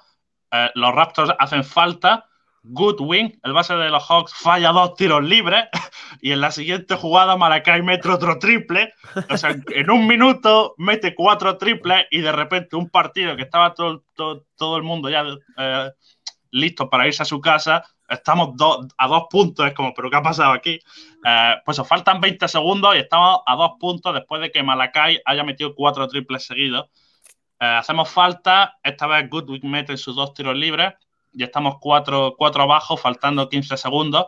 Eh, 0.52 0.70
los 0.74 0.94
Raptors 0.94 1.32
hacen 1.38 1.64
falta 1.64 2.28
Goodwin, 2.62 3.38
el 3.43 3.52
base 3.52 3.75
de 3.75 3.88
los 3.88 4.05
Hawks, 4.07 4.35
falla 4.35 4.73
dos 4.73 4.95
tiros 4.95 5.25
libres 5.25 5.64
y 6.21 6.33
en 6.33 6.40
la 6.40 6.50
siguiente 6.50 6.95
jugada 6.95 7.37
Malakai 7.37 7.83
mete 7.83 8.09
otro 8.09 8.38
triple. 8.38 8.93
O 9.31 9.37
sea, 9.37 9.50
en 9.75 9.90
un 9.90 10.07
minuto 10.07 10.75
mete 10.76 11.14
cuatro 11.14 11.57
triples 11.57 12.07
y 12.11 12.21
de 12.21 12.33
repente 12.33 12.76
un 12.76 12.90
partido 12.90 13.37
que 13.37 13.43
estaba 13.43 13.75
todo, 13.75 14.05
todo, 14.14 14.76
el 14.76 14.83
mundo 14.83 15.09
ya 15.09 15.25
eh, 15.57 15.90
listo 16.50 16.90
para 16.90 17.07
irse 17.07 17.23
a 17.23 17.26
su 17.26 17.40
casa, 17.40 17.83
estamos 18.09 18.50
a 18.99 19.09
dos 19.09 19.25
puntos. 19.31 19.67
Es 19.67 19.75
como, 19.75 19.95
¿pero 19.95 20.11
qué 20.11 20.17
ha 20.17 20.23
pasado 20.23 20.52
aquí? 20.52 20.79
Eh, 21.25 21.55
pues 21.64 21.79
os 21.79 21.88
faltan 21.88 22.21
20 22.21 22.47
segundos 22.47 22.95
y 22.95 22.99
estamos 22.99 23.40
a 23.47 23.57
dos 23.57 23.73
puntos 23.81 24.12
después 24.14 24.43
de 24.43 24.50
que 24.50 24.62
Malakai 24.62 25.21
haya 25.25 25.45
metido 25.45 25.75
cuatro 25.75 26.07
triples 26.09 26.45
seguidos. 26.45 26.90
Eh, 27.59 27.67
hacemos 27.67 28.11
falta, 28.11 28.79
esta 28.83 29.07
vez 29.07 29.31
Goodwin 29.31 29.71
mete 29.71 29.97
sus 29.97 30.14
dos 30.14 30.35
tiros 30.35 30.57
libres 30.57 30.93
ya 31.32 31.46
estamos 31.46 31.76
4, 31.80 32.37
abajo, 32.60 32.96
faltando 32.96 33.49
15 33.49 33.76
segundos. 33.76 34.26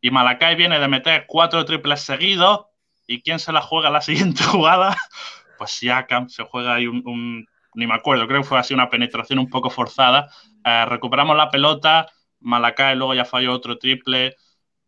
Y 0.00 0.10
Malakai 0.10 0.54
viene 0.54 0.78
de 0.78 0.88
meter 0.88 1.24
cuatro 1.26 1.64
triples 1.64 2.00
seguidos. 2.00 2.66
¿Y 3.06 3.22
quién 3.22 3.38
se 3.38 3.52
la 3.52 3.62
juega 3.62 3.90
la 3.90 4.00
siguiente 4.02 4.42
jugada? 4.44 4.96
Pues 5.58 5.70
Siakam 5.72 6.28
se 6.28 6.44
juega 6.44 6.74
ahí 6.74 6.86
un, 6.86 7.46
ni 7.74 7.86
me 7.86 7.94
acuerdo, 7.94 8.26
creo 8.26 8.42
que 8.42 8.48
fue 8.48 8.58
así 8.58 8.74
una 8.74 8.90
penetración 8.90 9.38
un 9.38 9.48
poco 9.48 9.70
forzada. 9.70 10.28
Eh, 10.64 10.84
recuperamos 10.86 11.36
la 11.36 11.50
pelota, 11.50 12.08
Malakai 12.40 12.96
luego 12.96 13.14
ya 13.14 13.24
falló 13.24 13.52
otro 13.52 13.78
triple, 13.78 14.34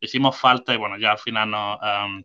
hicimos 0.00 0.36
falta 0.36 0.74
y 0.74 0.76
bueno, 0.76 0.98
ya 0.98 1.12
al 1.12 1.18
final 1.18 1.50
no, 1.50 1.78
em, 1.82 2.24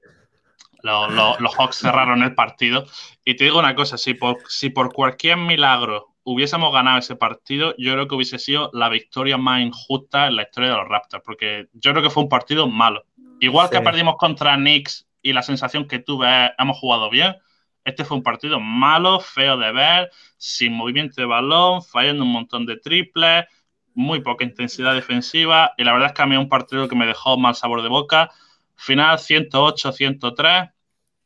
los 0.83 1.55
Hawks 1.55 1.77
cerraron 1.77 2.23
el 2.23 2.35
partido. 2.35 2.85
Y 3.23 3.35
te 3.35 3.45
digo 3.45 3.59
una 3.59 3.75
cosa, 3.75 3.97
si 3.97 4.13
por, 4.13 4.37
si 4.47 4.69
por 4.69 4.93
cualquier 4.93 5.37
milagro 5.37 6.12
hubiésemos 6.23 6.71
ganado 6.71 6.99
ese 6.99 7.15
partido, 7.15 7.75
yo 7.77 7.93
creo 7.93 8.07
que 8.07 8.15
hubiese 8.15 8.39
sido 8.39 8.69
la 8.73 8.89
victoria 8.89 9.37
más 9.37 9.61
injusta 9.61 10.27
en 10.27 10.35
la 10.35 10.43
historia 10.43 10.71
de 10.71 10.77
los 10.77 10.87
Raptors, 10.87 11.23
porque 11.25 11.67
yo 11.73 11.91
creo 11.91 12.03
que 12.03 12.09
fue 12.09 12.23
un 12.23 12.29
partido 12.29 12.67
malo. 12.67 13.03
Igual 13.39 13.69
que 13.69 13.81
perdimos 13.81 14.15
contra 14.17 14.55
Knicks 14.55 15.07
y 15.21 15.33
la 15.33 15.43
sensación 15.43 15.87
que 15.87 15.99
tuve 15.99 16.45
es, 16.45 16.51
hemos 16.57 16.77
jugado 16.77 17.09
bien, 17.09 17.35
este 17.83 18.05
fue 18.05 18.17
un 18.17 18.23
partido 18.23 18.59
malo, 18.59 19.19
feo 19.19 19.57
de 19.57 19.71
ver, 19.71 20.09
sin 20.37 20.73
movimiento 20.73 21.15
de 21.19 21.25
balón, 21.25 21.83
fallando 21.83 22.23
un 22.23 22.31
montón 22.31 22.65
de 22.65 22.77
triples, 22.77 23.45
muy 23.93 24.21
poca 24.21 24.45
intensidad 24.45 24.93
defensiva, 24.93 25.73
y 25.77 25.83
la 25.83 25.93
verdad 25.93 26.07
es 26.09 26.13
que 26.13 26.21
a 26.21 26.25
mí 26.25 26.35
es 26.35 26.41
un 26.41 26.49
partido 26.49 26.87
que 26.87 26.95
me 26.95 27.05
dejó 27.05 27.37
mal 27.37 27.55
sabor 27.55 27.81
de 27.81 27.89
boca. 27.89 28.31
Final 28.75 29.17
108-103, 29.17 30.73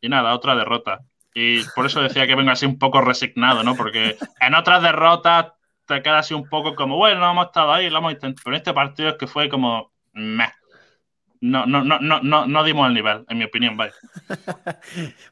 y 0.02 0.10
nada, 0.10 0.34
otra 0.34 0.56
derrota. 0.56 1.06
Y 1.40 1.64
por 1.76 1.86
eso 1.86 2.02
decía 2.02 2.26
que 2.26 2.34
vengo 2.34 2.50
así 2.50 2.66
un 2.66 2.80
poco 2.80 3.00
resignado, 3.00 3.62
¿no? 3.64 3.76
Porque 3.76 4.18
en 4.42 4.56
otras 4.56 4.82
derrotas 4.82 5.54
te 5.86 6.02
quedas 6.02 6.26
así 6.26 6.34
un 6.34 6.50
poco 6.50 6.74
como, 6.74 6.98
bueno, 6.98 7.20
no 7.20 7.30
hemos 7.30 7.46
estado 7.46 7.72
ahí, 7.74 7.92
lo 7.92 8.00
hemos 8.00 8.14
intentado. 8.14 8.42
Pero 8.44 8.56
en 8.56 8.60
este 8.60 8.74
partido 8.74 9.10
es 9.10 9.16
que 9.20 9.28
fue 9.28 9.48
como, 9.48 9.92
meh. 10.14 10.52
No, 11.40 11.68
no, 11.68 11.84
no, 11.84 12.00
no, 12.00 12.48
no, 12.48 12.64
dimos 12.64 12.88
el 12.88 12.96
nivel, 12.96 13.24
en 13.30 13.38
mi 13.38 13.44
opinión, 13.44 13.78
vaya. 13.78 13.94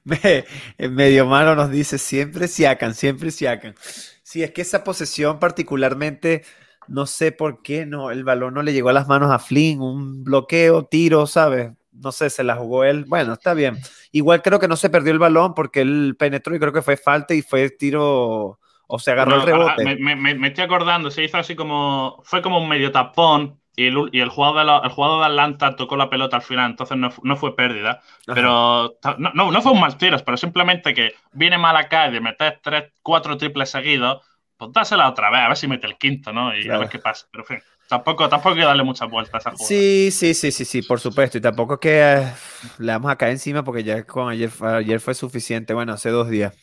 medio 0.77 1.25
malo 1.25 1.55
nos 1.55 1.71
dice 1.71 1.97
siempre 1.97 2.47
Siacan, 2.47 2.93
siempre 2.93 3.31
Siacan. 3.31 3.73
Sí, 4.21 4.43
es 4.43 4.51
que 4.51 4.61
esa 4.61 4.83
posesión 4.83 5.39
particularmente, 5.39 6.43
no 6.87 7.07
sé 7.07 7.31
por 7.31 7.63
qué, 7.63 7.87
no, 7.87 8.11
el 8.11 8.23
balón 8.23 8.53
no 8.53 8.61
le 8.61 8.73
llegó 8.73 8.89
a 8.89 8.93
las 8.93 9.07
manos 9.07 9.31
a 9.31 9.39
Flynn, 9.39 9.81
un 9.81 10.23
bloqueo, 10.23 10.85
tiro, 10.85 11.25
¿sabes? 11.25 11.71
No 11.95 12.11
sé, 12.11 12.29
se 12.29 12.43
la 12.43 12.55
jugó 12.55 12.83
él. 12.83 13.05
Bueno, 13.07 13.33
está 13.33 13.53
bien. 13.53 13.77
Igual 14.11 14.41
creo 14.41 14.59
que 14.59 14.67
no 14.67 14.75
se 14.75 14.89
perdió 14.89 15.11
el 15.11 15.19
balón 15.19 15.53
porque 15.53 15.81
él 15.81 16.15
penetró 16.17 16.55
y 16.55 16.59
creo 16.59 16.73
que 16.73 16.81
fue 16.81 16.97
falta 16.97 17.33
y 17.33 17.41
fue 17.41 17.69
tiro 17.69 18.59
o 18.87 18.99
se 18.99 19.11
agarró 19.11 19.35
el 19.35 19.41
rebote. 19.41 19.97
Me, 19.97 20.47
estoy 20.47 20.63
acordando, 20.63 21.09
se 21.09 21.23
hizo 21.23 21.37
así 21.37 21.55
como, 21.55 22.21
fue 22.23 22.41
como 22.41 22.59
un 22.59 22.69
medio 22.69 22.91
tapón 22.91 23.59
y 23.75 23.87
el, 23.87 24.09
y 24.11 24.21
el, 24.21 24.29
jugador, 24.29 24.65
de 24.65 24.87
el 24.87 24.93
jugador 24.93 25.19
de 25.19 25.25
Atlanta 25.25 25.75
tocó 25.75 25.97
la 25.97 26.09
pelota 26.09 26.37
al 26.37 26.43
final, 26.43 26.71
entonces 26.71 26.97
no, 26.97 27.35
fue 27.35 27.55
pérdida. 27.55 28.01
Pero 28.25 28.95
no, 29.17 29.51
no, 29.51 29.61
fue 29.61 29.71
un 29.71 29.81
mal 29.81 29.97
tiro, 29.97 30.17
pero 30.23 30.37
simplemente 30.37 30.93
que 30.93 31.13
viene 31.33 31.57
mal 31.57 31.75
acá 31.75 32.09
de 32.09 32.21
meter 32.21 32.59
tres, 32.63 32.93
cuatro 33.01 33.37
triples 33.37 33.69
seguidos, 33.69 34.21
pues 34.57 34.71
dásela 34.71 35.09
otra 35.09 35.29
vez, 35.29 35.41
a 35.41 35.47
ver 35.49 35.57
si 35.57 35.67
mete 35.67 35.87
el 35.87 35.97
quinto, 35.97 36.31
¿no? 36.31 36.55
Y 36.55 36.69
a 36.69 36.77
ver 36.77 36.89
qué 36.89 36.99
pasa. 36.99 37.27
Pero 37.31 37.43
en 37.43 37.47
fin. 37.47 37.74
Tampoco, 37.87 38.27
tampoco 38.27 38.49
hay 38.55 38.61
que 38.61 38.65
darle 38.65 38.83
muchas 38.83 39.09
vueltas 39.09 39.45
a 39.45 39.49
esa 39.51 39.63
Sí, 39.63 40.09
sí, 40.11 40.33
sí, 40.33 40.51
sí, 40.51 40.65
sí, 40.65 40.81
por 40.81 40.99
supuesto. 40.99 41.37
Y 41.37 41.41
tampoco 41.41 41.79
que 41.79 42.01
eh, 42.01 42.33
le 42.79 42.91
vamos 42.91 43.11
a 43.11 43.15
caer 43.15 43.33
encima 43.33 43.63
porque 43.63 43.83
ya 43.83 44.03
con 44.05 44.29
ayer, 44.29 44.49
ayer 44.61 44.99
fue 44.99 45.13
suficiente. 45.13 45.73
Bueno, 45.73 45.93
hace 45.93 46.09
dos 46.09 46.27
días. 46.29 46.53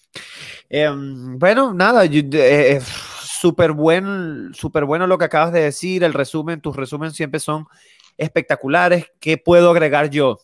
Em, 0.69 1.39
bueno, 1.39 1.75
nada, 1.75 2.05
eh, 2.05 2.29
eh, 2.33 2.81
súper 3.23 3.73
buen, 3.73 4.53
súper 4.53 4.85
bueno 4.85 5.07
lo 5.07 5.17
que 5.17 5.27
acabas 5.27 5.53
de 5.53 5.61
decir. 5.61 6.03
El 6.03 6.13
resumen, 6.13 6.61
tus 6.61 6.75
resúmenes 6.75 7.15
siempre 7.15 7.39
son 7.39 7.67
espectaculares. 8.17 9.13
¿Qué 9.21 9.39
puedo 9.39 9.71
agregar 9.71 10.11
yo? 10.11 10.39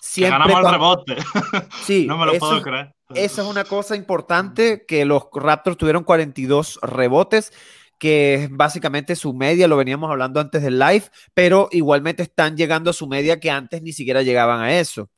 Siempre 0.00 0.38
ganamos 0.38 0.64
el 0.64 0.72
rebote. 0.72 1.16
Sí, 1.82 2.06
no 2.06 2.18
me 2.18 2.26
lo 2.26 2.34
puedo 2.38 2.62
creer. 2.62 2.94
Esa 3.14 3.42
es 3.42 3.48
una 3.48 3.64
cosa 3.64 3.96
importante, 3.96 4.84
que 4.86 5.04
los 5.06 5.28
Raptors 5.32 5.78
tuvieron 5.78 6.04
42 6.04 6.78
rebotes 6.82 7.52
que 7.98 8.34
es 8.34 8.50
básicamente 8.50 9.16
su 9.16 9.34
media, 9.34 9.68
lo 9.68 9.76
veníamos 9.76 10.10
hablando 10.10 10.40
antes 10.40 10.62
del 10.62 10.78
live, 10.78 11.04
pero 11.34 11.68
igualmente 11.72 12.22
están 12.22 12.56
llegando 12.56 12.90
a 12.90 12.92
su 12.92 13.06
media 13.08 13.40
que 13.40 13.50
antes 13.50 13.82
ni 13.82 13.92
siquiera 13.92 14.22
llegaban 14.22 14.60
a 14.60 14.78
eso. 14.78 15.10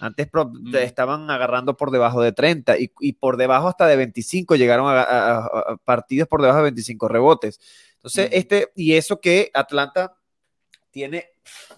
Antes 0.00 0.28
mm. 0.32 0.74
estaban 0.76 1.30
agarrando 1.30 1.76
por 1.76 1.90
debajo 1.90 2.20
de 2.20 2.32
30 2.32 2.76
y, 2.78 3.12
por 3.14 3.36
debajo 3.36 3.68
hasta 3.68 3.86
de 3.86 3.96
25, 3.96 4.56
llegaron 4.56 4.86
a, 4.88 5.78
partidos 5.84 6.28
por 6.28 6.42
debajo 6.42 6.58
de 6.58 6.64
25 6.64 7.08
rebotes. 7.08 7.60
Entonces, 7.94 8.30
mm. 8.30 8.34
este, 8.34 8.72
y 8.74 8.94
eso 8.94 9.20
que 9.20 9.50
Atlanta 9.54 10.16
tiene, 10.90 11.30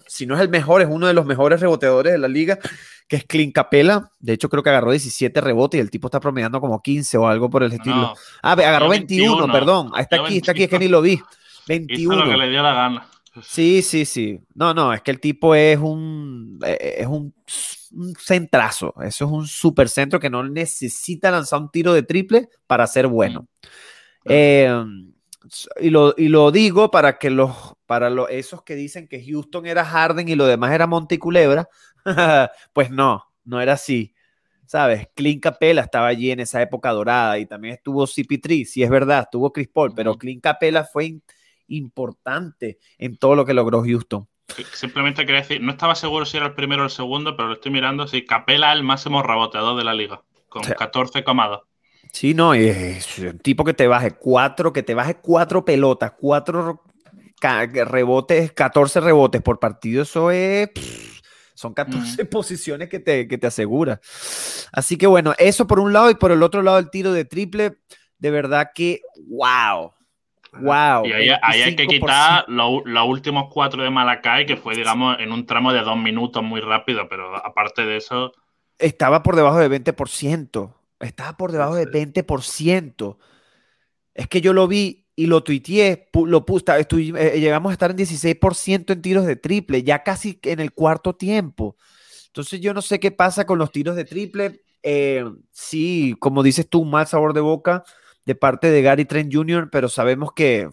si 0.07 0.25
no 0.25 0.35
es 0.35 0.41
el 0.41 0.49
mejor, 0.49 0.81
es 0.81 0.87
uno 0.89 1.07
de 1.07 1.13
los 1.13 1.25
mejores 1.25 1.59
reboteadores 1.59 2.13
de 2.13 2.19
la 2.19 2.27
liga 2.27 2.59
que 3.07 3.15
es 3.17 3.25
Clint 3.25 3.53
Capela. 3.53 4.11
De 4.19 4.33
hecho, 4.33 4.49
creo 4.49 4.61
que 4.61 4.69
agarró 4.69 4.91
17 4.91 5.39
rebotes 5.41 5.77
y 5.77 5.81
el 5.81 5.89
tipo 5.89 6.07
está 6.07 6.19
promediando 6.19 6.59
como 6.59 6.81
15 6.81 7.17
o 7.17 7.27
algo 7.27 7.49
por 7.49 7.63
el 7.63 7.73
estilo. 7.73 8.13
ah, 8.43 8.51
agarró 8.51 8.89
21, 8.89 9.51
perdón. 9.51 9.91
Está 9.97 10.21
aquí, 10.21 10.37
está 10.37 10.51
aquí, 10.51 10.63
es 10.63 10.69
que 10.69 10.79
ni 10.79 10.87
lo 10.87 11.01
vi. 11.01 11.19
21. 11.67 12.13
Hizo 12.15 12.25
lo 12.25 12.31
que 12.31 12.37
le 12.37 12.49
dio 12.49 12.61
la 12.61 12.73
gana. 12.73 13.07
Sí, 13.43 13.81
sí, 13.81 14.05
sí. 14.05 14.39
No, 14.55 14.73
no, 14.73 14.93
es 14.93 15.01
que 15.01 15.11
el 15.11 15.19
tipo 15.19 15.53
es 15.55 15.77
un, 15.77 16.59
eh, 16.65 16.95
es 16.99 17.07
un, 17.07 17.33
centrazo. 18.19 18.93
Eso 19.01 19.25
es 19.25 19.31
un 19.31 19.47
super 19.47 19.87
centro 19.89 20.19
que 20.19 20.29
no 20.29 20.43
necesita 20.43 21.31
lanzar 21.31 21.61
un 21.61 21.69
tiro 21.69 21.93
de 21.93 22.03
triple 22.03 22.49
para 22.65 22.85
ser 22.87 23.07
bueno. 23.07 23.47
Mm. 24.25 24.29
Eh, 24.29 24.83
y, 25.79 25.89
lo, 25.89 26.13
y 26.17 26.27
lo 26.27 26.51
digo 26.51 26.91
para 26.91 27.17
que 27.17 27.29
los, 27.29 27.75
para 27.85 28.09
los, 28.09 28.29
esos 28.29 28.63
que 28.63 28.75
dicen 28.75 29.07
que 29.07 29.23
Houston 29.23 29.65
era 29.65 29.85
Harden 29.85 30.27
y 30.27 30.35
lo 30.35 30.45
demás 30.45 30.73
era 30.73 30.87
Monte 30.87 31.19
Culebra, 31.19 31.69
pues 32.73 32.91
no, 32.91 33.25
no 33.45 33.61
era 33.61 33.73
así. 33.73 34.13
¿Sabes? 34.65 35.07
Clint 35.15 35.41
Capela 35.41 35.81
estaba 35.81 36.07
allí 36.07 36.29
en 36.29 36.41
esa 36.41 36.61
época 36.61 36.91
dorada 36.91 37.39
y 37.39 37.45
también 37.45 37.75
estuvo 37.75 38.05
CP3, 38.05 38.65
sí 38.65 38.83
es 38.83 38.89
verdad, 38.89 39.21
estuvo 39.21 39.53
Chris 39.53 39.69
Paul, 39.69 39.93
pero 39.95 40.17
Clint 40.17 40.43
Capela 40.43 40.83
fue 40.83 41.21
importante 41.67 42.77
en 42.97 43.17
todo 43.17 43.35
lo 43.35 43.45
que 43.45 43.53
logró 43.53 43.81
Houston. 43.81 44.27
Simplemente 44.73 45.25
quería 45.25 45.41
decir, 45.41 45.61
no 45.61 45.71
estaba 45.71 45.95
seguro 45.95 46.25
si 46.25 46.35
era 46.35 46.47
el 46.47 46.53
primero 46.53 46.81
o 46.81 46.85
el 46.85 46.91
segundo, 46.91 47.35
pero 47.37 47.47
lo 47.47 47.53
estoy 47.53 47.71
mirando, 47.71 48.07
sí, 48.07 48.25
Capela 48.25 48.73
el 48.73 48.83
máximo 48.83 49.23
reboteador 49.23 49.77
de 49.77 49.85
la 49.85 49.93
liga, 49.93 50.21
con 50.49 50.63
14,2. 50.63 51.61
Sí, 52.11 52.33
no, 52.33 52.53
es 52.53 53.19
un 53.19 53.39
tipo 53.39 53.63
que 53.63 53.73
te 53.73 53.87
baje 53.87 54.11
cuatro, 54.11 54.73
que 54.73 54.83
te 54.83 54.95
baje 54.95 55.15
cuatro 55.15 55.63
pelotas, 55.63 56.13
cuatro 56.19 56.83
rebotes, 57.39 58.51
14 58.51 58.99
rebotes 59.01 59.41
por 59.41 59.59
partido, 59.59 60.03
eso 60.03 60.31
es... 60.31 60.69
Son 61.57 61.73
14 61.73 62.23
posiciones 62.25 62.87
que 62.87 62.99
te, 62.99 63.27
que 63.27 63.39
te 63.39 63.47
asegura. 63.47 63.99
Así 64.71 64.95
que 64.95 65.07
bueno, 65.07 65.33
eso 65.39 65.65
por 65.65 65.79
un 65.79 65.91
lado 65.91 66.11
y 66.11 66.13
por 66.13 66.31
el 66.31 66.43
otro 66.43 66.61
lado 66.61 66.77
el 66.77 66.91
tiro 66.91 67.11
de 67.13 67.25
triple, 67.25 67.79
de 68.19 68.29
verdad 68.29 68.69
que 68.75 69.01
wow. 69.27 69.91
Wow. 70.53 71.05
Y 71.07 71.13
ahí, 71.13 71.29
hay 71.41 71.75
que 71.75 71.87
quitar 71.87 72.45
los, 72.47 72.83
últimos 73.07 73.51
cuatro 73.51 73.81
de 73.81 73.89
Malakai, 73.89 74.45
que 74.45 74.55
fue, 74.55 74.75
digamos, 74.75 75.17
en 75.19 75.31
un 75.31 75.47
tramo 75.47 75.73
de 75.73 75.81
dos 75.81 75.97
minutos 75.97 76.43
muy 76.43 76.61
rápido, 76.61 77.09
pero 77.09 77.35
aparte 77.35 77.83
de 77.87 77.97
eso. 77.97 78.33
Estaba 78.77 79.23
por 79.23 79.35
debajo 79.35 79.57
de 79.57 79.69
20%. 79.83 80.73
Estaba 80.99 81.37
por 81.37 81.51
debajo 81.51 81.73
de 81.73 81.87
20%. 81.87 83.17
Es 84.13 84.27
que 84.27 84.41
yo 84.41 84.53
lo 84.53 84.67
vi 84.67 85.06
y 85.19 85.25
lo 85.25 85.43
tuiteé, 85.43 86.09
lo 86.13 86.45
puse, 86.45 86.63
eh, 86.69 87.39
llegamos 87.39 87.71
a 87.71 87.73
estar 87.73 87.89
en 87.89 87.97
16% 87.97 88.93
en 88.93 89.01
tiros 89.01 89.25
de 89.25 89.35
triple, 89.35 89.81
ya 89.81 90.03
casi 90.03 90.39
en 90.43 90.59
el 90.59 90.73
cuarto 90.73 91.15
tiempo. 91.15 91.75
Entonces 92.27 92.61
yo 92.61 92.71
no 92.71 92.83
sé 92.83 92.99
qué 92.99 93.09
pasa 93.09 93.47
con 93.47 93.57
los 93.57 93.71
tiros 93.71 93.95
de 93.95 94.05
triple. 94.05 94.61
Eh, 94.83 95.25
sí, 95.51 96.15
como 96.19 96.43
dices 96.43 96.69
tú, 96.69 96.81
un 96.81 96.91
mal 96.91 97.07
sabor 97.07 97.33
de 97.33 97.41
boca 97.41 97.83
de 98.25 98.35
parte 98.35 98.69
de 98.69 98.83
Gary 98.83 99.05
Trent 99.05 99.33
Jr., 99.33 99.69
pero 99.71 99.89
sabemos 99.89 100.33
que... 100.33 100.69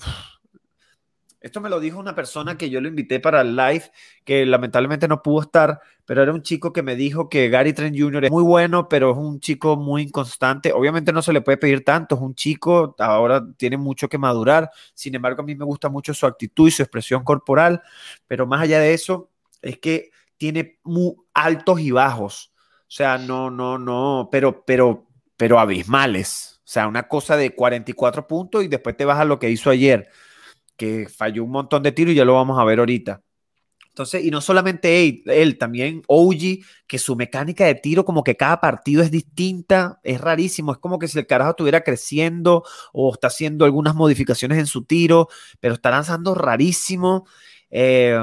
esto 1.45 1.61
me 1.61 1.69
lo 1.69 1.79
dijo 1.79 1.99
una 1.99 2.15
persona 2.15 2.57
que 2.57 2.71
yo 2.71 2.81
lo 2.81 2.89
invité 2.89 3.21
para 3.21 3.43
el 3.43 3.55
live, 3.55 3.85
que 4.25 4.47
lamentablemente 4.47 5.07
no 5.07 5.23
pudo 5.23 5.43
estar, 5.43 5.79
pero 6.07 6.23
era 6.23 6.33
un 6.33 6.41
chico 6.41 6.73
que 6.73 6.83
me 6.83 6.97
dijo 6.97 7.29
que 7.29 7.51
Gary 7.51 7.75
Trent 7.75 7.95
Jr. 7.99 8.25
es 8.25 8.31
muy 8.31 8.43
bueno, 8.43 8.89
pero 8.89 9.11
es 9.11 9.19
un 9.19 9.41
chico 9.41 9.77
muy 9.77 10.05
inconstante. 10.05 10.73
Obviamente 10.73 11.13
no 11.13 11.21
se 11.21 11.35
le 11.35 11.43
puede 11.43 11.59
pedir 11.59 11.85
tanto, 11.85 12.15
es 12.15 12.23
un 12.23 12.35
chico, 12.35 12.97
ahora 12.99 13.45
tiene 13.59 13.77
mucho 13.77 14.09
que 14.09 14.17
madurar. 14.17 14.71
Sin 14.95 15.15
embargo, 15.15 15.43
a 15.43 15.45
mí 15.45 15.55
me 15.55 15.67
gusta 15.67 15.91
mucho 15.91 16.15
su 16.15 16.25
actitud 16.25 16.67
y 16.67 16.71
su 16.71 16.81
expresión 16.81 17.23
corporal, 17.25 17.83
pero 18.27 18.47
más 18.47 18.63
allá 18.63 18.81
de 18.81 18.95
eso, 18.95 19.29
es 19.61 19.77
que 19.77 20.13
tiene 20.39 20.79
muy 20.83 21.13
altos 21.35 21.79
y 21.79 21.91
bajos. 21.91 22.55
O 22.81 22.91
sea, 22.91 23.19
no, 23.19 23.51
no, 23.51 23.77
no, 23.77 24.31
pero, 24.33 24.65
pero, 24.65 25.07
pero 25.37 25.59
abismales. 25.59 26.55
O 26.61 26.69
sea, 26.69 26.89
una 26.89 27.03
cosa 27.07 27.37
de 27.37 27.55
44 27.55 28.27
puntos 28.27 28.65
y 28.65 28.69
después 28.69 28.97
te 28.97 29.05
vas 29.05 29.19
a 29.19 29.27
lo 29.27 29.39
que 29.39 29.51
hizo 29.51 29.69
ayer, 29.69 30.09
que 30.77 31.09
falló 31.09 31.45
un 31.45 31.51
montón 31.51 31.83
de 31.83 31.93
tiros 31.93 32.13
y 32.13 32.17
ya 32.17 32.25
lo 32.25 32.35
vamos 32.35 32.59
a 32.59 32.65
ver 32.65 32.79
ahorita. 32.79 33.23
Entonces, 33.95 34.25
y 34.25 34.33
no 34.33 34.41
solamente 34.41 35.23
él, 35.25 35.57
también 35.57 36.03
OG, 36.09 36.65
que 36.89 36.99
su 36.99 37.15
mecánica 37.15 37.65
de 37.65 37.77
tiro, 37.77 38.05
como 38.05 38.25
que 38.25 38.37
cada 38.37 38.61
partido 38.61 39.05
es 39.05 39.13
distinta, 39.13 40.01
es 40.03 40.21
rarísimo. 40.21 40.73
Es 40.73 40.79
como 40.79 40.99
que 40.99 41.07
si 41.07 41.17
el 41.17 41.29
carajo 41.29 41.51
estuviera 41.51 41.83
creciendo 41.83 42.65
o 42.93 43.15
está 43.15 43.29
haciendo 43.29 43.65
algunas 43.65 43.95
modificaciones 43.95 44.59
en 44.59 44.67
su 44.67 44.85
tiro, 44.85 45.29
pero 45.61 45.75
está 45.75 45.91
lanzando 45.93 46.35
rarísimo. 46.35 47.29
Eh, 47.71 48.19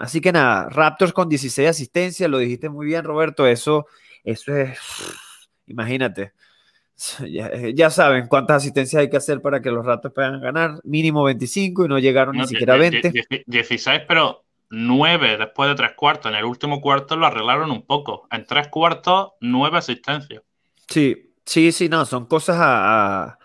así 0.00 0.20
que 0.20 0.32
nada, 0.32 0.68
Raptors 0.68 1.12
con 1.12 1.28
16 1.28 1.68
asistencias, 1.68 2.28
lo 2.28 2.38
dijiste 2.38 2.68
muy 2.68 2.84
bien, 2.86 3.04
Roberto. 3.04 3.46
Eso, 3.46 3.86
eso 4.24 4.56
es, 4.56 4.78
imagínate. 5.68 6.32
Eh, 7.20 7.72
ya, 7.74 7.90
saben 7.90 8.26
cuántas 8.26 8.58
asistencias 8.58 9.00
hay 9.00 9.10
que 9.10 9.16
hacer 9.16 9.40
para 9.40 9.60
que 9.60 9.70
los 9.70 9.84
ratos 9.84 10.12
puedan 10.12 10.40
ganar. 10.40 10.80
Mínimo 10.84 11.22
25 11.24 11.84
y 11.84 11.88
no 11.88 11.98
llegaron 11.98 12.36
ni 12.36 12.46
siquiera 12.46 12.74
a 12.74 12.78
20. 12.78 13.12
16, 13.46 14.02
pero 14.08 14.44
9 14.70 15.36
después 15.38 15.70
de 15.70 15.76
tres 15.76 15.92
cuartos. 15.94 16.30
En 16.30 16.38
el 16.38 16.44
último 16.44 16.80
cuarto 16.80 17.16
lo 17.16 17.26
arreglaron 17.26 17.70
un 17.70 17.82
poco. 17.82 18.26
En 18.30 18.44
tres 18.44 18.68
cuartos, 18.68 19.32
9 19.40 19.78
asistencias. 19.78 20.42
Sí, 20.88 21.32
sí, 21.44 21.72
sí, 21.72 21.88
no, 21.88 22.04
son 22.04 22.26
cosas 22.26 22.56
a, 22.58 23.38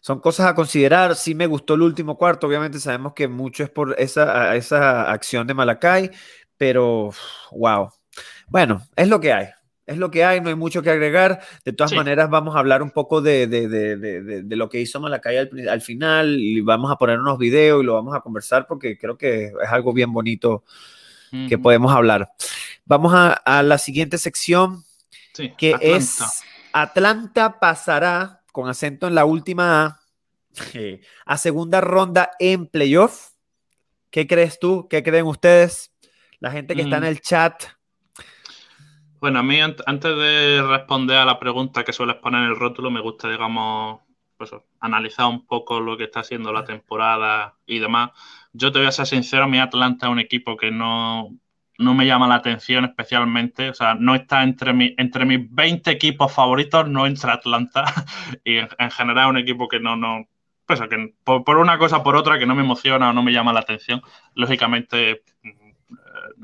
son 0.00 0.20
cosas 0.20 0.46
a 0.46 0.54
considerar. 0.54 1.14
Sí 1.14 1.34
me 1.34 1.46
gustó 1.46 1.74
el 1.74 1.82
último 1.82 2.16
cuarto. 2.16 2.46
Obviamente 2.46 2.80
sabemos 2.80 3.12
que 3.14 3.28
mucho 3.28 3.62
es 3.62 3.70
por 3.70 3.94
esa, 3.98 4.56
esa 4.56 5.10
acción 5.10 5.46
de 5.46 5.54
Malacay, 5.54 6.10
pero 6.56 7.10
wow. 7.52 7.90
Bueno, 8.48 8.82
es 8.96 9.08
lo 9.08 9.20
que 9.20 9.32
hay 9.32 9.48
es 9.88 9.96
lo 9.96 10.10
que 10.10 10.22
hay, 10.22 10.42
no 10.42 10.50
hay 10.50 10.54
mucho 10.54 10.82
que 10.82 10.90
agregar. 10.90 11.40
De 11.64 11.72
todas 11.72 11.94
maneras, 11.94 12.28
vamos 12.28 12.54
a 12.54 12.58
hablar 12.58 12.82
un 12.82 12.90
poco 12.90 13.22
de, 13.22 13.46
de, 13.46 14.56
lo 14.56 14.68
que 14.68 14.80
hizo 14.80 15.00
Malacay 15.00 15.38
al, 15.38 15.68
al, 15.68 15.80
final 15.80 16.38
y 16.38 16.60
vamos 16.60 16.92
a 16.92 16.96
poner 16.96 17.18
unos 17.18 17.38
videos 17.38 17.82
y 17.82 17.86
lo 17.86 17.94
vamos 17.94 18.14
a 18.14 18.20
conversar 18.20 18.66
porque 18.66 18.98
creo 18.98 19.16
que 19.16 19.46
es 19.46 19.68
algo 19.70 19.94
bien 19.94 20.12
bonito 20.12 20.62
que 21.48 21.56
podemos 21.56 21.90
hablar. 21.90 22.30
Vamos 22.84 23.14
a, 23.14 23.62
la 23.62 23.78
siguiente 23.78 24.18
sección, 24.18 24.84
que 25.56 25.74
es 25.80 26.18
Atlanta 26.74 27.58
pasará 27.58 28.42
con 28.52 28.68
acento 28.68 29.06
en 29.06 29.14
la 29.14 29.24
última 29.24 29.86
A 29.86 30.00
a 31.24 31.38
segunda 31.38 31.80
ronda 31.80 32.30
en 32.38 32.66
playoff. 32.66 33.30
¿Qué 34.10 34.26
crees 34.26 34.58
tú? 34.58 34.86
¿Qué 34.88 35.02
creen 35.02 35.26
ustedes? 35.26 35.92
La 36.40 36.50
gente 36.50 36.74
que 36.74 36.82
está 36.82 36.96
en 36.98 37.04
mm. 37.04 37.06
el 37.06 37.20
chat 37.20 37.62
bueno, 39.20 39.40
a 39.40 39.42
mí 39.42 39.60
antes 39.60 40.16
de 40.16 40.62
responder 40.62 41.16
a 41.16 41.24
la 41.24 41.38
pregunta 41.38 41.84
que 41.84 41.92
sueles 41.92 42.16
poner 42.16 42.42
en 42.42 42.50
el 42.50 42.56
rótulo, 42.56 42.90
me 42.90 43.00
gusta, 43.00 43.28
digamos, 43.28 44.00
pues, 44.36 44.52
analizar 44.80 45.26
un 45.26 45.46
poco 45.46 45.80
lo 45.80 45.96
que 45.96 46.04
está 46.04 46.20
haciendo 46.20 46.52
la 46.52 46.64
temporada 46.64 47.56
y 47.66 47.80
demás. 47.80 48.10
Yo 48.52 48.72
te 48.72 48.78
voy 48.78 48.88
a 48.88 48.92
ser 48.92 49.06
sincero, 49.06 49.48
mi 49.48 49.58
Atlanta 49.58 50.06
es 50.06 50.12
un 50.12 50.20
equipo 50.20 50.56
que 50.56 50.70
no, 50.70 51.36
me 51.78 52.06
llama 52.06 52.28
la 52.28 52.36
atención 52.36 52.84
especialmente. 52.84 53.70
O 53.70 53.74
sea, 53.74 53.94
no 53.94 54.14
está 54.14 54.42
entre, 54.42 54.72
mi, 54.72 54.94
entre 54.98 55.24
mis 55.24 55.52
20 55.52 55.90
equipos 55.90 56.32
favoritos, 56.32 56.88
no 56.88 57.06
entra 57.06 57.34
Atlanta. 57.34 57.84
y 58.44 58.56
en, 58.58 58.90
general 58.90 59.26
es 59.26 59.30
un 59.30 59.38
equipo 59.38 59.68
que 59.68 59.80
no, 59.80 59.96
no, 59.96 60.28
pues, 60.66 60.80
que 60.80 61.14
por, 61.24 61.44
por, 61.44 61.58
una 61.58 61.78
cosa 61.78 62.02
por 62.02 62.16
otra 62.16 62.38
que 62.38 62.46
no 62.46 62.54
me 62.54 62.62
emociona 62.62 63.10
o 63.10 63.12
no 63.12 63.22
me 63.22 63.32
llama 63.32 63.52
la 63.52 63.60
atención. 63.60 64.02
Lógicamente, 64.34 65.22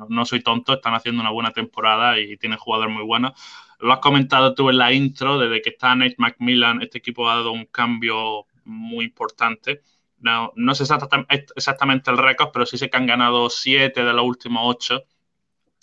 no, 0.08 0.24
soy 0.24 0.42
tonto, 0.42 0.74
están 0.74 0.94
haciendo 0.94 1.20
una 1.20 1.30
buena 1.30 1.50
temporada 1.52 2.18
y 2.18 2.36
tienen 2.36 2.58
jugadores 2.58 2.92
muy 2.92 3.04
buenos. 3.04 3.32
Lo 3.80 3.92
has 3.92 4.00
comentado 4.00 4.54
tú 4.54 4.70
en 4.70 4.78
la 4.78 4.92
intro, 4.92 5.38
desde 5.38 5.62
que 5.62 5.70
está 5.70 5.94
Nate 5.94 6.16
McMillan, 6.18 6.82
este 6.82 6.98
equipo 6.98 7.28
ha 7.28 7.36
dado 7.36 7.52
un 7.52 7.66
cambio 7.66 8.46
muy 8.64 9.04
importante. 9.06 9.82
No, 10.18 10.52
no 10.56 10.74
sé 10.74 10.84
exactamente 10.84 12.10
el 12.10 12.18
récord, 12.18 12.50
pero 12.52 12.66
sí 12.66 12.78
sé 12.78 12.88
que 12.88 12.96
han 12.96 13.06
ganado 13.06 13.50
siete 13.50 14.04
de 14.04 14.12
los 14.12 14.24
últimos 14.24 14.62
ocho. 14.64 15.04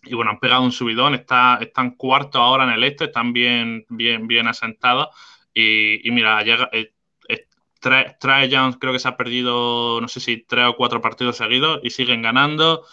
Y 0.04 0.16
bueno, 0.16 0.32
han 0.32 0.40
pegado 0.40 0.64
un 0.64 0.72
subidón, 0.72 1.14
está, 1.14 1.60
están 1.62 1.92
cuarto 1.92 2.40
ahora 2.40 2.64
en 2.64 2.72
el 2.72 2.84
este, 2.84 3.06
están 3.06 3.34
bien, 3.34 3.86
bien, 3.90 4.28
bien 4.28 4.48
asentados. 4.48 5.10
Y, 5.54 6.10
mira, 6.12 6.42
llega, 6.44 6.70
eh, 6.72 6.94
eh 7.30 7.46
Trae 7.80 8.50
Jones 8.52 8.78
creo 8.80 8.94
que 8.94 9.00
se 9.00 9.08
ha 9.08 9.18
perdido, 9.18 10.02
no 10.02 10.08
sé 10.08 10.20
si 10.20 10.38
tres 10.38 10.66
o 10.68 10.76
cuatro 10.76 11.02
partidos 11.02 11.38
seguidos 11.38 11.82
y 11.84 11.92
siguen 11.92 12.22
ganando 12.22 12.84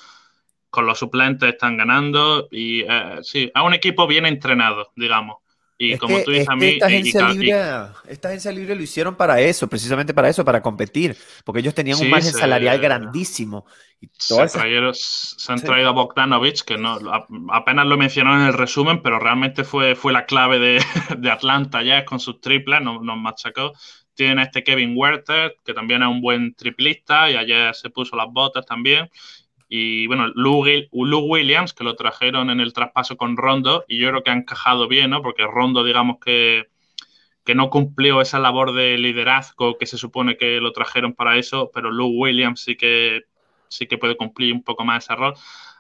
con 0.70 0.86
los 0.86 0.98
suplentes 0.98 1.48
están 1.50 1.76
ganando 1.76 2.48
y 2.50 2.80
eh, 2.82 3.18
sí, 3.22 3.50
a 3.54 3.62
un 3.62 3.74
equipo 3.74 4.06
bien 4.06 4.26
entrenado, 4.26 4.92
digamos. 4.96 5.38
Y 5.80 5.96
como 5.96 6.20
tú 6.24 6.32
dices 6.32 6.48
a 6.48 6.56
mí... 6.56 6.66
Esta 6.66 6.86
agencia, 6.86 7.28
libre, 7.28 7.54
esta 8.08 8.28
agencia 8.28 8.50
libre 8.50 8.74
lo 8.74 8.82
hicieron 8.82 9.14
para 9.14 9.40
eso, 9.40 9.68
precisamente 9.68 10.12
para 10.12 10.28
eso, 10.28 10.44
para 10.44 10.60
competir, 10.60 11.16
porque 11.44 11.60
ellos 11.60 11.72
tenían 11.72 12.00
un 12.00 12.10
margen 12.10 12.32
salarial 12.32 12.80
grandísimo. 12.80 13.64
Y 14.00 14.08
se, 14.18 14.42
han 14.42 15.60
traído 15.60 15.88
a 15.88 15.92
Bogdanovich, 15.92 16.62
que 16.62 16.76
no 16.76 16.98
apenas 17.52 17.86
lo 17.86 17.96
mencionó 17.96 18.34
en 18.34 18.48
el 18.48 18.54
resumen, 18.54 19.02
pero 19.02 19.20
realmente 19.20 19.62
fue, 19.62 19.94
fue 19.94 20.12
la 20.12 20.26
clave 20.26 20.58
de, 20.58 20.82
de 21.16 21.30
Atlanta 21.30 21.80
ya 21.84 22.04
con 22.04 22.18
sus 22.18 22.40
triples, 22.40 22.82
nos, 22.82 23.00
nos 23.00 23.16
machacó. 23.16 23.72
Tienen 24.14 24.40
a 24.40 24.42
este 24.42 24.64
Kevin 24.64 24.94
Werther, 24.96 25.54
que 25.64 25.74
también 25.74 26.02
es 26.02 26.08
un 26.08 26.20
buen 26.20 26.54
triplista 26.54 27.30
y 27.30 27.36
ayer 27.36 27.72
se 27.76 27.88
puso 27.88 28.16
las 28.16 28.26
botas 28.28 28.66
también. 28.66 29.08
Y 29.68 30.06
bueno, 30.06 30.28
Lou, 30.34 30.64
Williams, 30.92 31.74
que 31.74 31.84
lo 31.84 31.94
trajeron 31.94 32.50
en 32.50 32.60
el 32.60 32.72
traspaso 32.72 33.16
con 33.16 33.36
Rondo, 33.36 33.84
y 33.86 33.98
yo 33.98 34.08
creo 34.08 34.22
que 34.22 34.30
ha 34.30 34.34
encajado 34.34 34.88
bien, 34.88 35.10
¿no? 35.10 35.22
Porque 35.22 35.46
Rondo, 35.46 35.84
digamos 35.84 36.18
que, 36.24 36.68
que 37.44 37.54
no 37.54 37.68
cumplió 37.68 38.20
esa 38.20 38.38
labor 38.38 38.72
de 38.72 38.96
liderazgo 38.96 39.76
que 39.76 39.86
se 39.86 39.98
supone 39.98 40.36
que 40.36 40.60
lo 40.60 40.72
trajeron 40.72 41.12
para 41.12 41.36
eso, 41.36 41.70
pero 41.72 41.90
Lou 41.90 42.08
Williams 42.08 42.60
sí 42.62 42.76
que, 42.76 43.24
sí 43.68 43.86
que 43.86 43.98
puede 43.98 44.16
cumplir 44.16 44.54
un 44.54 44.62
poco 44.62 44.84
más 44.84 45.04
ese 45.04 45.14
rol. 45.14 45.34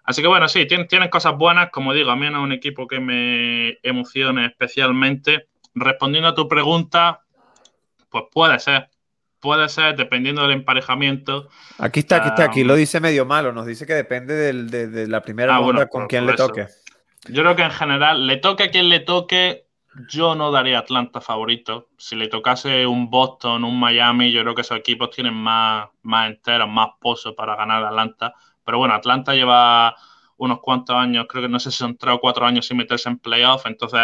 Así 0.04 0.22
que 0.22 0.28
bueno, 0.28 0.48
sí, 0.48 0.66
tienen, 0.66 0.88
tienen 0.88 1.10
cosas 1.10 1.36
buenas, 1.36 1.70
como 1.70 1.92
digo, 1.92 2.10
a 2.10 2.16
mí 2.16 2.30
no 2.30 2.38
es 2.38 2.44
un 2.44 2.52
equipo 2.52 2.86
que 2.86 3.00
me 3.00 3.78
emocione 3.82 4.46
especialmente. 4.46 5.48
Respondiendo 5.74 6.28
a 6.28 6.34
tu 6.34 6.48
pregunta, 6.48 7.20
pues 8.10 8.24
puede 8.32 8.58
ser, 8.58 8.88
puede 9.40 9.68
ser 9.68 9.96
dependiendo 9.96 10.42
del 10.42 10.52
emparejamiento. 10.52 11.48
Aquí 11.78 12.00
está, 12.00 12.16
aquí 12.16 12.28
está, 12.28 12.44
aquí 12.44 12.64
lo 12.64 12.74
dice 12.74 13.00
medio 13.00 13.24
malo, 13.24 13.52
nos 13.52 13.66
dice 13.66 13.86
que 13.86 13.94
depende 13.94 14.34
de, 14.34 15.08
la 15.08 15.22
primera 15.22 15.56
ah, 15.56 15.60
ronda 15.60 15.86
con 15.88 16.06
quien 16.06 16.26
le 16.26 16.34
toque. 16.34 16.66
Yo 17.28 17.42
creo 17.42 17.56
que 17.56 17.62
en 17.62 17.70
general, 17.70 18.26
le 18.26 18.36
toque 18.36 18.64
a 18.64 18.70
quien 18.70 18.88
le 18.88 19.00
toque, 19.00 19.66
yo 20.08 20.34
no 20.34 20.50
daría 20.50 20.78
Atlanta 20.78 21.20
favorito. 21.20 21.88
Si 21.98 22.16
le 22.16 22.28
tocase 22.28 22.86
un 22.86 23.10
Boston, 23.10 23.64
un 23.64 23.78
Miami, 23.78 24.30
yo 24.32 24.42
creo 24.42 24.54
que 24.54 24.62
esos 24.62 24.78
equipos 24.78 25.10
tienen 25.10 25.34
más, 25.34 25.88
más 26.02 26.30
enteros, 26.30 26.68
más 26.68 26.90
pozos 27.00 27.34
para 27.34 27.56
ganar 27.56 27.84
Atlanta. 27.84 28.34
Pero 28.64 28.78
bueno, 28.78 28.94
Atlanta 28.94 29.34
lleva 29.34 29.96
unos 30.36 30.60
cuantos 30.60 30.96
años, 30.96 31.26
creo 31.28 31.42
que 31.42 31.48
no 31.48 31.58
sé 31.58 31.70
si 31.70 31.78
son 31.78 31.96
tres 31.96 32.14
o 32.14 32.20
cuatro 32.20 32.46
años 32.46 32.66
sin 32.66 32.76
meterse 32.76 33.08
en 33.08 33.18
playoff, 33.18 33.66
entonces 33.66 34.00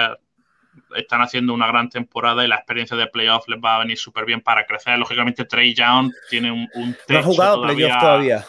están 0.97 1.21
haciendo 1.21 1.55
una 1.55 1.67
gran 1.67 1.89
temporada 1.89 2.45
y 2.45 2.49
la 2.49 2.57
experiencia 2.57 2.97
de 2.97 3.07
playoff 3.07 3.49
les 3.49 3.61
va 3.61 3.77
a 3.77 3.79
venir 3.81 3.99
súper 3.99 4.25
bien 4.25 4.41
para 4.41 4.67
crecer. 4.67 4.99
Lógicamente, 4.99 5.45
Trey 5.45 5.75
Young 5.75 6.13
tiene 6.31 6.51
un, 6.51 6.69
un 6.75 6.97
techo 7.07 7.13
No 7.13 7.19
ha 7.19 7.23
jugado 7.23 7.63
playoff 7.63 7.99
todavía. 8.01 8.45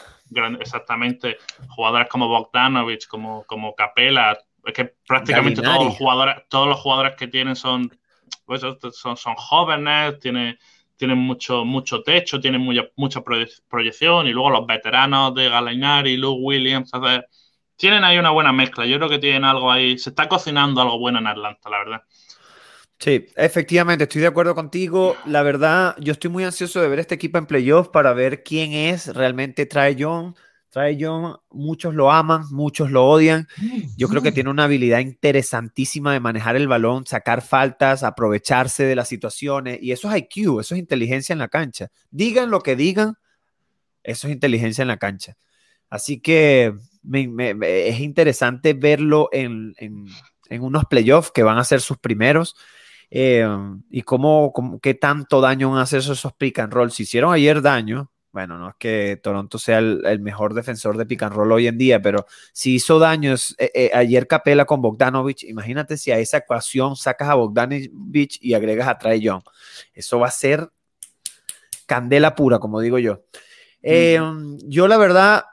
exactamente. 0.60 1.38
Jugadores 1.70 2.08
como 2.10 2.28
Bogdanovich, 2.28 3.08
como, 3.08 3.44
como 3.46 3.76
Capela. 3.76 4.38
Es 4.64 4.74
que 4.74 4.94
prácticamente 5.08 5.62
todos 5.62 5.86
los, 5.86 5.96
jugadores, 5.96 6.36
todos 6.50 6.68
los 6.68 6.80
jugadores 6.80 7.16
que 7.16 7.28
tienen 7.28 7.56
son, 7.56 7.92
pues, 8.46 8.62
son, 8.92 9.18
son 9.18 9.36
jóvenes, 9.36 10.20
tienen, 10.20 10.58
tienen 10.96 11.18
mucho, 11.18 11.66
mucho 11.66 12.02
techo, 12.02 12.40
tienen 12.40 12.62
mucha, 12.62 12.84
mucha 12.96 13.22
proyección. 13.68 14.28
Y 14.28 14.32
luego 14.32 14.50
los 14.50 14.66
veteranos 14.66 15.36
de 15.36 15.50
Gallinari, 15.50 16.18
Luke 16.18 16.42
Williams. 16.42 16.92
Tienen 17.78 18.04
ahí 18.04 18.18
una 18.18 18.32
buena 18.32 18.52
mezcla. 18.52 18.86
Yo 18.86 18.98
creo 18.98 19.10
que 19.10 19.20
tienen 19.20 19.44
algo 19.44 19.72
ahí. 19.72 19.98
Se 19.98 20.10
está 20.10 20.28
cocinando 20.28 20.82
algo 20.82 21.00
bueno 21.00 21.20
en 21.20 21.28
Atlanta, 21.28 21.70
la 21.70 21.78
verdad. 21.80 22.02
Sí, 22.98 23.26
efectivamente, 23.36 24.06
estoy 24.06 24.22
de 24.22 24.28
acuerdo 24.28 24.56
contigo. 24.56 25.16
La 25.26 25.44
verdad, 25.44 25.96
yo 26.00 26.14
estoy 26.14 26.32
muy 26.32 26.44
ansioso 26.44 26.82
de 26.82 26.88
ver 26.88 27.00
este 27.00 27.16
equipo 27.16 27.38
en 27.38 27.46
playoff 27.46 27.90
para 27.90 28.14
ver 28.14 28.44
quién 28.44 28.72
es 28.72 29.14
realmente 29.14 29.66
Trae 29.66 29.96
Young. 29.96 30.34
Trae 30.70 30.98
Young, 30.98 31.36
muchos 31.52 31.94
lo 31.94 32.12
aman, 32.12 32.44
muchos 32.52 32.92
lo 32.92 33.06
odian. 33.06 33.48
Yo 33.98 34.08
creo 34.08 34.22
que 34.22 34.32
tiene 34.32 34.50
una 34.50 34.66
habilidad 34.66 35.00
interesantísima 35.00 36.14
de 36.14 36.20
manejar 36.20 36.56
el 36.56 36.68
balón, 36.68 37.06
sacar 37.06 37.42
faltas, 37.42 38.04
aprovecharse 38.04 38.84
de 38.84 38.96
las 38.96 39.08
situaciones. 39.08 39.80
Y 39.82 39.92
eso 39.92 40.10
es 40.12 40.18
IQ, 40.18 40.60
eso 40.60 40.76
es 40.76 40.80
inteligencia 40.80 41.34
en 41.34 41.40
la 41.40 41.48
cancha. 41.48 41.92
Digan 42.12 42.50
lo 42.50 42.62
que 42.62 42.76
digan, 42.76 43.18
eso 44.04 44.28
es 44.28 44.34
inteligencia 44.34 44.82
en 44.82 44.88
la 44.88 44.98
cancha. 44.98 45.38
Así 45.90 46.20
que 46.20 46.74
es 47.14 48.00
interesante 48.00 48.74
verlo 48.74 49.30
en, 49.32 49.74
unos 50.50 50.86
playoffs 50.86 51.32
que 51.32 51.44
van 51.44 51.58
a 51.58 51.64
ser 51.64 51.82
sus 51.82 51.98
primeros. 51.98 52.56
Eh, 53.12 53.48
y 53.90 54.02
cómo, 54.02 54.54
qué 54.82 54.94
tanto 54.94 55.40
daño 55.40 55.70
van 55.70 55.80
a 55.80 55.84
hacer 55.84 56.00
esos 56.00 56.34
pick 56.34 56.60
and 56.60 56.74
roll. 56.74 56.92
Si 56.92 57.04
hicieron 57.04 57.34
ayer 57.34 57.62
daño, 57.62 58.12
bueno, 58.32 58.58
no 58.58 58.70
es 58.70 58.76
que 58.78 59.20
Toronto 59.22 59.58
sea 59.58 59.80
el, 59.80 60.20
mejor 60.20 60.54
defensor 60.54 60.98
de 60.98 61.06
pick 61.06 61.24
and 61.24 61.34
roll 61.34 61.52
hoy 61.52 61.68
en 61.68 61.78
día, 61.78 62.02
pero 62.02 62.26
si 62.52 62.76
hizo 62.76 63.00
daños 63.00 63.56
eh, 63.58 63.72
eh, 63.74 63.92
ayer 63.94 64.28
Capela 64.28 64.66
con 64.66 64.82
Bogdanovich, 64.82 65.44
imagínate 65.46 65.98
si 65.98 66.12
a 66.12 66.20
esa 66.20 66.38
ecuación 66.38 66.96
sacas 66.96 67.30
a 67.30 67.36
Bogdanovich 67.36 68.38
y 68.42 68.54
agregas 68.54 68.88
a 68.88 68.98
Trae 68.98 69.22
Young. 69.22 69.44
Eso 69.94 70.20
va 70.20 70.28
a 70.28 70.32
ser 70.32 70.70
candela 71.86 72.36
pura, 72.36 72.60
como 72.60 72.82
digo 72.82 73.00
yo. 73.00 73.24
Yo 73.82 74.88
la 74.88 74.98
verdad, 74.98 75.46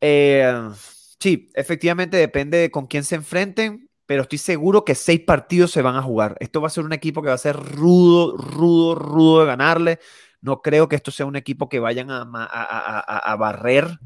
sí, 0.00 1.50
efectivamente 1.54 2.16
depende 2.16 2.58
de 2.58 2.70
con 2.70 2.86
quién 2.86 3.04
se 3.04 3.16
enfrenten, 3.16 3.88
pero 4.06 4.22
estoy 4.22 4.38
seguro 4.38 4.84
que 4.84 4.94
seis 4.94 5.20
partidos 5.20 5.72
se 5.72 5.82
van 5.82 5.96
a 5.96 6.02
jugar. 6.02 6.36
Esto 6.40 6.60
va 6.60 6.68
a 6.68 6.70
ser 6.70 6.84
un 6.84 6.92
equipo 6.92 7.22
que 7.22 7.28
va 7.28 7.34
a 7.34 7.38
ser 7.38 7.56
rudo, 7.56 8.36
rudo, 8.36 8.94
rudo 8.94 9.40
de 9.40 9.46
ganarle. 9.46 9.98
No 10.40 10.62
creo 10.62 10.88
que 10.88 10.96
esto 10.96 11.10
sea 11.10 11.26
un 11.26 11.36
equipo 11.36 11.68
que 11.68 11.80
vayan 11.80 12.08
a, 12.10 13.36
barrer. 13.36 13.98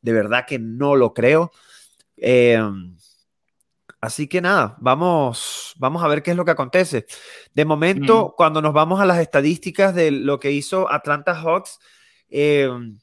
De 0.00 0.12
verdad 0.12 0.46
que 0.46 0.58
no 0.58 0.96
lo 0.96 1.12
creo. 1.12 1.52
Em, 2.16 2.96
así 4.00 4.28
que 4.28 4.40
nada, 4.40 4.76
vamos, 4.80 5.74
vamos 5.76 6.02
a 6.02 6.08
ver 6.08 6.22
qué 6.22 6.30
es 6.30 6.36
lo 6.36 6.44
que 6.46 6.52
acontece. 6.52 7.06
De 7.52 7.66
momento, 7.66 8.34
cuando 8.36 8.62
nos 8.62 8.72
vamos 8.72 9.00
a 9.00 9.06
las 9.06 9.18
estadísticas 9.18 9.94
de 9.94 10.10
lo 10.10 10.40
que 10.40 10.52
hizo 10.52 10.90
Atlanta 10.90 11.34
Hawks, 11.34 11.78
em, 12.30 12.98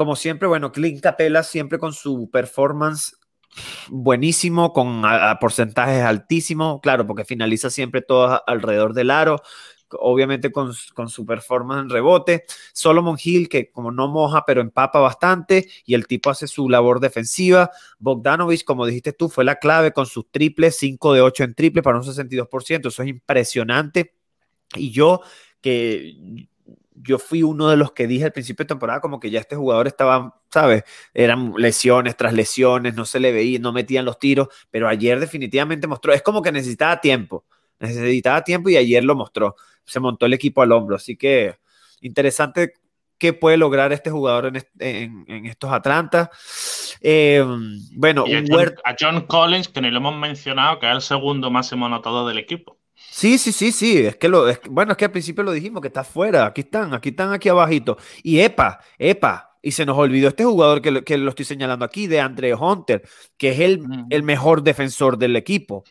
como 0.00 0.16
siempre, 0.16 0.48
bueno, 0.48 0.72
Clint 0.72 1.02
Capella 1.02 1.42
siempre 1.42 1.78
con 1.78 1.92
su 1.92 2.30
performance 2.30 3.18
buenísimo, 3.90 4.72
con 4.72 5.02
porcentajes 5.38 6.02
altísimos, 6.02 6.80
claro, 6.80 7.06
porque 7.06 7.26
finaliza 7.26 7.68
siempre 7.68 8.00
todo 8.00 8.42
alrededor 8.46 8.94
del 8.94 9.10
aro, 9.10 9.42
obviamente 9.90 10.50
con, 10.52 10.72
su 10.72 11.26
performance 11.26 11.82
en 11.82 11.90
rebote. 11.90 12.44
Solomon 12.72 13.18
Hill, 13.22 13.50
que 13.50 13.70
como 13.70 13.92
no 13.92 14.08
moja, 14.08 14.44
pero 14.46 14.62
empapa 14.62 15.00
bastante, 15.00 15.68
y 15.84 15.92
el 15.92 16.06
tipo 16.06 16.30
hace 16.30 16.46
su 16.46 16.70
labor 16.70 17.00
defensiva. 17.00 17.70
Bogdanovich, 17.98 18.64
como 18.64 18.86
dijiste 18.86 19.12
tú, 19.12 19.28
fue 19.28 19.44
la 19.44 19.56
clave 19.56 19.92
con 19.92 20.06
sus 20.06 20.30
triples, 20.30 20.78
5 20.78 21.12
de 21.12 21.20
8 21.20 21.44
en 21.44 21.54
triple 21.54 21.82
para 21.82 21.98
un 21.98 22.04
62%. 22.04 22.88
Eso 22.88 23.02
es 23.02 23.08
impresionante. 23.10 24.14
Y 24.76 24.92
yo, 24.92 25.20
que 25.60 26.48
yo 27.02 27.18
fui 27.18 27.42
uno 27.42 27.68
de 27.68 27.76
los 27.76 27.92
que 27.92 28.06
dije 28.06 28.24
al 28.24 28.32
principio 28.32 28.64
de 28.64 28.68
temporada 28.68 29.00
como 29.00 29.20
que 29.20 29.30
ya 29.30 29.40
este 29.40 29.56
jugador 29.56 29.86
estaba, 29.86 30.40
¿sabes? 30.50 30.84
Eran 31.14 31.54
lesiones 31.56 32.16
tras 32.16 32.32
lesiones, 32.32 32.94
no 32.94 33.04
se 33.04 33.20
le 33.20 33.32
veía, 33.32 33.58
no 33.58 33.72
metían 33.72 34.04
los 34.04 34.18
tiros, 34.18 34.48
pero 34.70 34.88
ayer 34.88 35.18
definitivamente 35.20 35.86
mostró, 35.86 36.12
es 36.12 36.22
como 36.22 36.42
que 36.42 36.52
necesitaba 36.52 37.00
tiempo, 37.00 37.44
necesitaba 37.78 38.42
tiempo 38.44 38.68
y 38.68 38.76
ayer 38.76 39.04
lo 39.04 39.14
mostró 39.14 39.56
se 39.90 40.00
montó 40.00 40.26
el 40.26 40.32
equipo 40.32 40.62
al 40.62 40.72
hombro. 40.72 40.96
Así 40.96 41.16
que 41.16 41.56
interesante 42.00 42.74
qué 43.18 43.32
puede 43.32 43.56
lograr 43.56 43.92
este 43.92 44.10
jugador 44.10 44.52
en, 44.78 45.46
estos 45.46 45.72
Atlanta. 45.72 46.30
Eh, 47.00 47.44
bueno, 47.92 48.24
a 48.84 48.96
John, 48.98 49.26
Collins, 49.26 49.68
que 49.68 49.80
ni 49.80 49.90
lo 49.90 49.98
hemos 49.98 50.16
mencionado, 50.16 50.78
que 50.78 50.88
es 50.88 50.94
el 50.94 51.02
segundo 51.02 51.50
máximo 51.50 51.86
anotador 51.86 52.28
del 52.28 52.38
equipo. 52.38 52.78
Sí, 53.10 53.38
sí, 53.38 53.52
sí, 53.52 53.72
sí. 53.72 53.98
Es 53.98 54.16
que 54.16 54.28
lo, 54.28 54.46
bueno, 54.70 54.92
es 54.92 54.96
que 54.96 55.06
al 55.06 55.10
principio 55.10 55.42
lo 55.42 55.52
dijimos 55.52 55.80
que 55.82 55.88
está 55.88 56.04
fuera. 56.04 56.46
Aquí 56.46 56.62
están, 56.62 56.94
aquí 56.94 57.10
están, 57.10 57.32
aquí 57.32 57.48
abajito. 57.48 57.98
Y 58.22 58.40
Epa, 58.40 58.80
Epa. 58.98 59.58
Y 59.62 59.72
se 59.72 59.84
nos 59.84 59.98
olvidó 59.98 60.28
este 60.28 60.44
jugador 60.44 60.80
que, 60.80 61.04
que 61.04 61.18
lo 61.18 61.30
estoy 61.30 61.44
señalando 61.44 61.84
aquí, 61.84 62.06
de 62.06 62.20
Andre 62.20 62.54
Hunter, 62.54 63.02
que 63.36 63.50
es 63.50 63.60
el, 63.60 63.82
el 64.08 64.22
mejor 64.22 64.62
defensor 64.62 65.18
del 65.18 65.36
equipo 65.36 65.84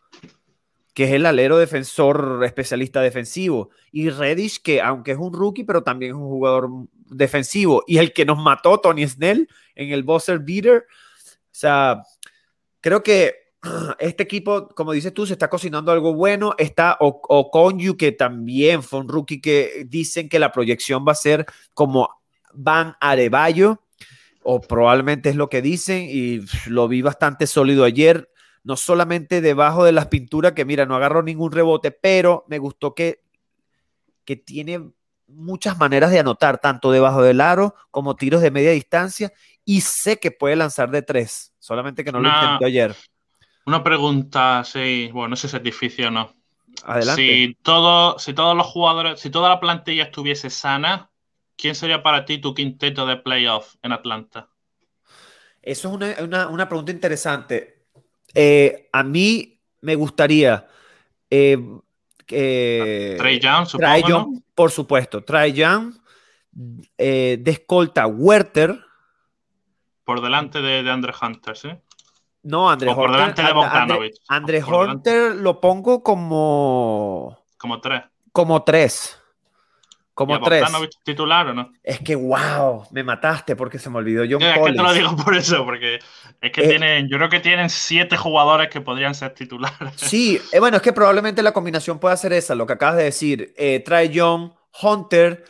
que 1.00 1.06
es 1.06 1.12
el 1.12 1.26
alero 1.26 1.58
defensor 1.58 2.42
especialista 2.44 3.00
defensivo, 3.00 3.70
y 3.90 4.10
Reddish, 4.10 4.62
que 4.62 4.82
aunque 4.82 5.12
es 5.12 5.18
un 5.18 5.32
rookie, 5.32 5.64
pero 5.64 5.82
también 5.82 6.12
es 6.12 6.18
un 6.18 6.28
jugador 6.28 6.70
defensivo, 7.06 7.86
y 7.88 8.00
el 8.00 8.12
que 8.12 8.26
nos 8.26 8.38
mató, 8.38 8.82
Tony 8.82 9.08
Snell, 9.08 9.48
en 9.76 9.92
el 9.92 10.04
buzzer 10.04 10.40
beater. 10.40 10.88
O 11.30 11.54
sea, 11.54 12.04
creo 12.82 13.02
que 13.02 13.34
este 14.00 14.24
equipo, 14.24 14.70
como 14.70 14.92
dices 14.92 15.14
tú, 15.14 15.26
se 15.26 15.34
está 15.34 15.50
cocinando 15.50 15.92
algo 15.92 16.14
bueno. 16.14 16.56
Está 16.58 16.98
Okonju, 17.00 17.98
que 17.98 18.12
también 18.12 18.84
fue 18.84 19.00
un 19.00 19.08
rookie 19.08 19.42
que 19.42 19.86
dicen 19.88 20.30
que 20.30 20.40
la 20.40 20.52
proyección 20.52 21.06
va 21.08 21.14
a 21.14 21.16
ser 21.16 21.46
como 21.74 22.10
Van 22.54 22.96
Arevallo, 23.00 23.84
o 24.44 24.62
probablemente 24.62 25.30
es 25.30 25.36
lo 25.36 25.50
que 25.50 25.62
dicen, 25.62 26.08
y 26.10 26.42
lo 26.68 26.88
vi 26.88 27.02
bastante 27.02 27.48
sólido 27.48 27.84
ayer 27.84 28.30
no 28.64 28.76
solamente 28.76 29.42
debajo 29.42 29.84
de 29.84 29.92
las 29.92 30.08
pinturas, 30.08 30.54
que 30.54 30.66
mira, 30.66 30.86
no 30.86 30.96
agarró 30.96 31.24
ningún 31.24 31.52
rebote, 31.52 31.92
pero 31.92 32.46
me 32.48 32.60
gustó 32.60 32.94
que, 32.94 33.24
que 34.26 34.36
tiene 34.36 34.92
muchas 35.28 35.78
maneras 35.78 36.12
de 36.12 36.20
anotar, 36.20 36.60
tanto 36.60 36.92
debajo 36.92 37.22
del 37.22 37.42
aro 37.42 37.76
como 37.92 38.16
tiros 38.16 38.42
de 38.42 38.52
media 38.52 38.72
distancia, 38.72 39.32
y 39.66 39.82
sé 39.82 40.20
que 40.20 40.32
puede 40.32 40.56
lanzar 40.56 40.92
de 40.92 41.02
tres, 41.02 41.54
solamente 41.60 42.04
que 42.04 42.12
no 42.12 42.20
lo 42.20 42.30
intentó 42.30 42.66
ayer. 42.66 42.96
Una 43.70 43.84
pregunta, 43.84 44.64
sí, 44.64 45.12
bueno, 45.14 45.30
no 45.30 45.36
sé 45.36 45.48
si 45.48 45.56
es 45.56 45.62
difícil 45.62 46.06
o 46.06 46.10
no. 46.10 46.34
Adelante. 46.86 47.22
Si, 47.22 47.58
todo, 47.62 48.18
si 48.18 48.34
todos 48.34 48.58
los 48.58 48.66
jugadores, 48.66 49.20
si 49.20 49.30
toda 49.30 49.48
la 49.48 49.60
plantilla 49.60 50.06
estuviese 50.06 50.50
sana, 50.50 51.12
¿quién 51.56 51.76
sería 51.76 52.02
para 52.02 52.26
ti 52.26 52.40
tu 52.40 52.56
quinteto 52.56 53.06
de 53.06 53.18
playoff 53.18 53.76
en 53.84 53.92
Atlanta? 53.92 54.50
Eso 55.62 55.96
es 56.02 56.20
una, 56.20 56.48
una 56.48 56.68
pregunta 56.68 56.92
interesante. 56.92 57.86
Eh, 58.34 58.90
a 58.92 59.04
mí 59.04 59.62
me 59.82 59.94
gustaría. 59.94 60.66
Eh, 61.30 61.56
Trey 62.26 63.40
Young, 63.40 63.68
supongo. 63.68 64.34
por 64.56 64.72
supuesto. 64.72 65.24
Trey 65.24 65.54
Young, 65.54 65.94
eh, 66.98 67.38
de 67.40 67.52
escolta 67.52 68.08
Werther. 68.08 68.80
Por 70.06 70.22
delante 70.22 70.60
de, 70.60 70.82
de 70.82 70.90
Andre 70.90 71.14
Hunter, 71.22 71.56
¿sí? 71.56 71.70
No, 72.44 72.70
Andre 72.70 72.94
Por 72.94 73.12
delante 73.12 73.44
de 73.44 73.54
Bogdanovich. 73.54 74.16
Andre, 74.28 74.64
Hunter 74.64 75.36
lo 75.36 75.60
pongo 75.60 76.04
como. 76.04 77.38
Como 77.58 77.82
tres. 77.82 78.04
Como 78.32 78.64
tres. 78.64 79.18
Como 80.14 80.40
tres. 80.40 80.70
titular 81.04 81.48
o 81.48 81.54
no? 81.54 81.72
Es 81.82 82.00
que, 82.00 82.16
wow, 82.16 82.86
me 82.92 83.04
mataste 83.04 83.56
porque 83.56 83.80
se 83.80 83.90
me 83.90 84.00
olvidó 84.00 84.24
John 84.30 84.42
Es 84.42 84.58
que 84.58 84.74
te 84.74 84.84
lo 84.84 84.94
digo 84.94 85.16
por 85.16 85.34
eso, 85.36 85.64
porque 85.64 86.00
es 86.42 86.52
que 86.52 86.66
eh, 86.66 86.68
tienen, 86.68 87.08
yo 87.08 87.18
creo 87.18 87.30
que 87.30 87.40
tienen 87.40 87.70
siete 87.70 88.18
jugadores 88.18 88.70
que 88.70 88.82
podrían 88.82 89.16
ser 89.16 89.34
titulares. 89.34 89.94
Sí, 89.96 90.42
eh, 90.52 90.60
bueno, 90.60 90.78
es 90.78 90.84
que 90.84 90.92
probablemente 90.92 91.42
la 91.42 91.54
combinación 91.54 92.00
pueda 92.00 92.18
ser 92.18 92.34
esa, 92.34 92.56
lo 92.56 92.66
que 92.66 92.74
acabas 92.74 92.98
de 92.98 93.04
decir. 93.04 93.54
Eh, 93.58 93.82
trae 93.86 94.12
John, 94.14 94.54
Hunter, 94.82 95.46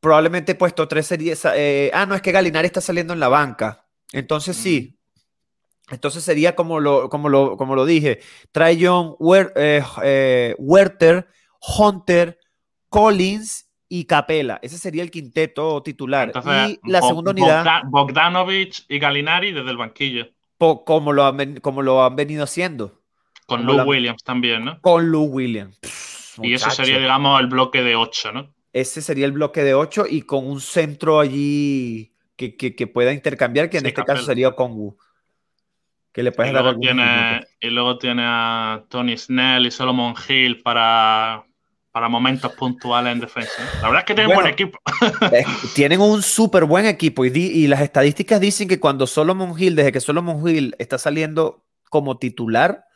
probablemente 0.00 0.54
puesto 0.54 0.88
tres 0.88 1.06
series. 1.06 1.46
ah, 1.46 2.06
no, 2.06 2.14
es 2.14 2.22
que 2.22 2.32
Galinari 2.32 2.66
está 2.66 2.80
saliendo 2.80 3.12
en 3.12 3.20
la 3.20 3.28
banca. 3.28 3.86
Entonces 4.12 4.56
sí. 4.56 4.95
Entonces 5.90 6.24
sería 6.24 6.56
como 6.56 6.80
lo, 6.80 7.08
como 7.08 7.28
lo, 7.28 7.56
como 7.56 7.74
lo 7.74 7.84
dije. 7.84 8.20
Trae 8.52 8.76
John, 8.80 9.14
Werther, 9.18 9.84
Hunter, 11.78 12.38
Collins 12.88 13.70
y 13.88 14.04
Capela. 14.04 14.58
Ese 14.62 14.78
sería 14.78 15.02
el 15.02 15.10
quinteto 15.10 15.82
titular. 15.82 16.32
y 16.68 16.80
la 16.90 17.02
segunda 17.02 17.30
unidad. 17.30 17.82
Bogdanovich 17.86 18.84
y 18.88 18.98
Galinari 18.98 19.52
desde 19.52 19.70
el 19.70 19.76
banquillo. 19.76 20.26
como, 20.58 21.12
lo 21.12 21.26
han, 21.26 21.60
como 21.60 21.82
lo 21.82 22.04
han 22.04 22.16
venido 22.16 22.44
haciendo. 22.44 23.00
Con 23.46 23.64
Lou 23.64 23.80
Williams 23.82 24.24
también, 24.24 24.64
¿no? 24.64 24.80
Con 24.80 25.10
Lou 25.10 25.26
Williams. 25.26 25.78
y 26.42 26.54
eso 26.54 26.68
sería, 26.70 26.98
digamos, 26.98 27.40
el 27.40 27.46
bloque 27.46 27.82
de 27.82 27.94
8, 27.94 28.32
¿no? 28.32 28.52
Ese 28.72 29.00
sería 29.00 29.24
el 29.24 29.32
bloque 29.32 29.62
de 29.62 29.74
8 29.74 30.06
y 30.10 30.22
con 30.22 30.46
un 30.46 30.60
centro 30.60 31.20
allí 31.20 32.12
que, 32.36 32.90
pueda 32.92 33.12
intercambiar, 33.12 33.70
que 33.70 33.78
en 33.78 33.86
este 33.86 34.04
caso 34.04 34.22
sería 34.22 34.50
Kongu. 34.52 34.98
Que 36.16 36.22
le 36.22 36.32
puedes 36.32 36.50
dar 36.50 36.78
tiene, 36.78 37.44
Y 37.60 37.68
luego 37.68 37.98
tiene 37.98 38.22
a 38.24 38.82
Tony 38.88 39.18
Snell 39.18 39.66
y 39.66 39.70
Solomon 39.70 40.14
Hill 40.26 40.62
para 40.62 41.44
para 41.92 42.08
momentos 42.08 42.52
puntuales 42.54 43.12
en 43.12 43.20
defensa. 43.20 43.52
¿eh? 43.58 43.78
La 43.82 43.88
verdad 43.88 43.98
es 44.00 44.04
que 44.06 44.14
tienen 44.14 44.30
un 44.30 44.42
buen 44.42 44.46
equipo. 44.46 44.78
tienen 45.74 46.00
un 46.00 46.22
súper 46.22 46.64
buen 46.64 46.86
equipo 46.86 47.26
y, 47.26 47.66
las 47.66 47.82
estadísticas 47.82 48.40
dicen 48.40 48.66
que 48.66 48.80
cuando 48.80 49.06
Solomon 49.06 49.54
Hill, 49.58 49.76
desde 49.76 49.92
que 49.92 50.00
Solomon 50.00 50.48
Hill 50.48 50.74
está 50.78 50.96
saliendo 50.96 51.66
como 51.90 52.16
titular, 52.16 52.86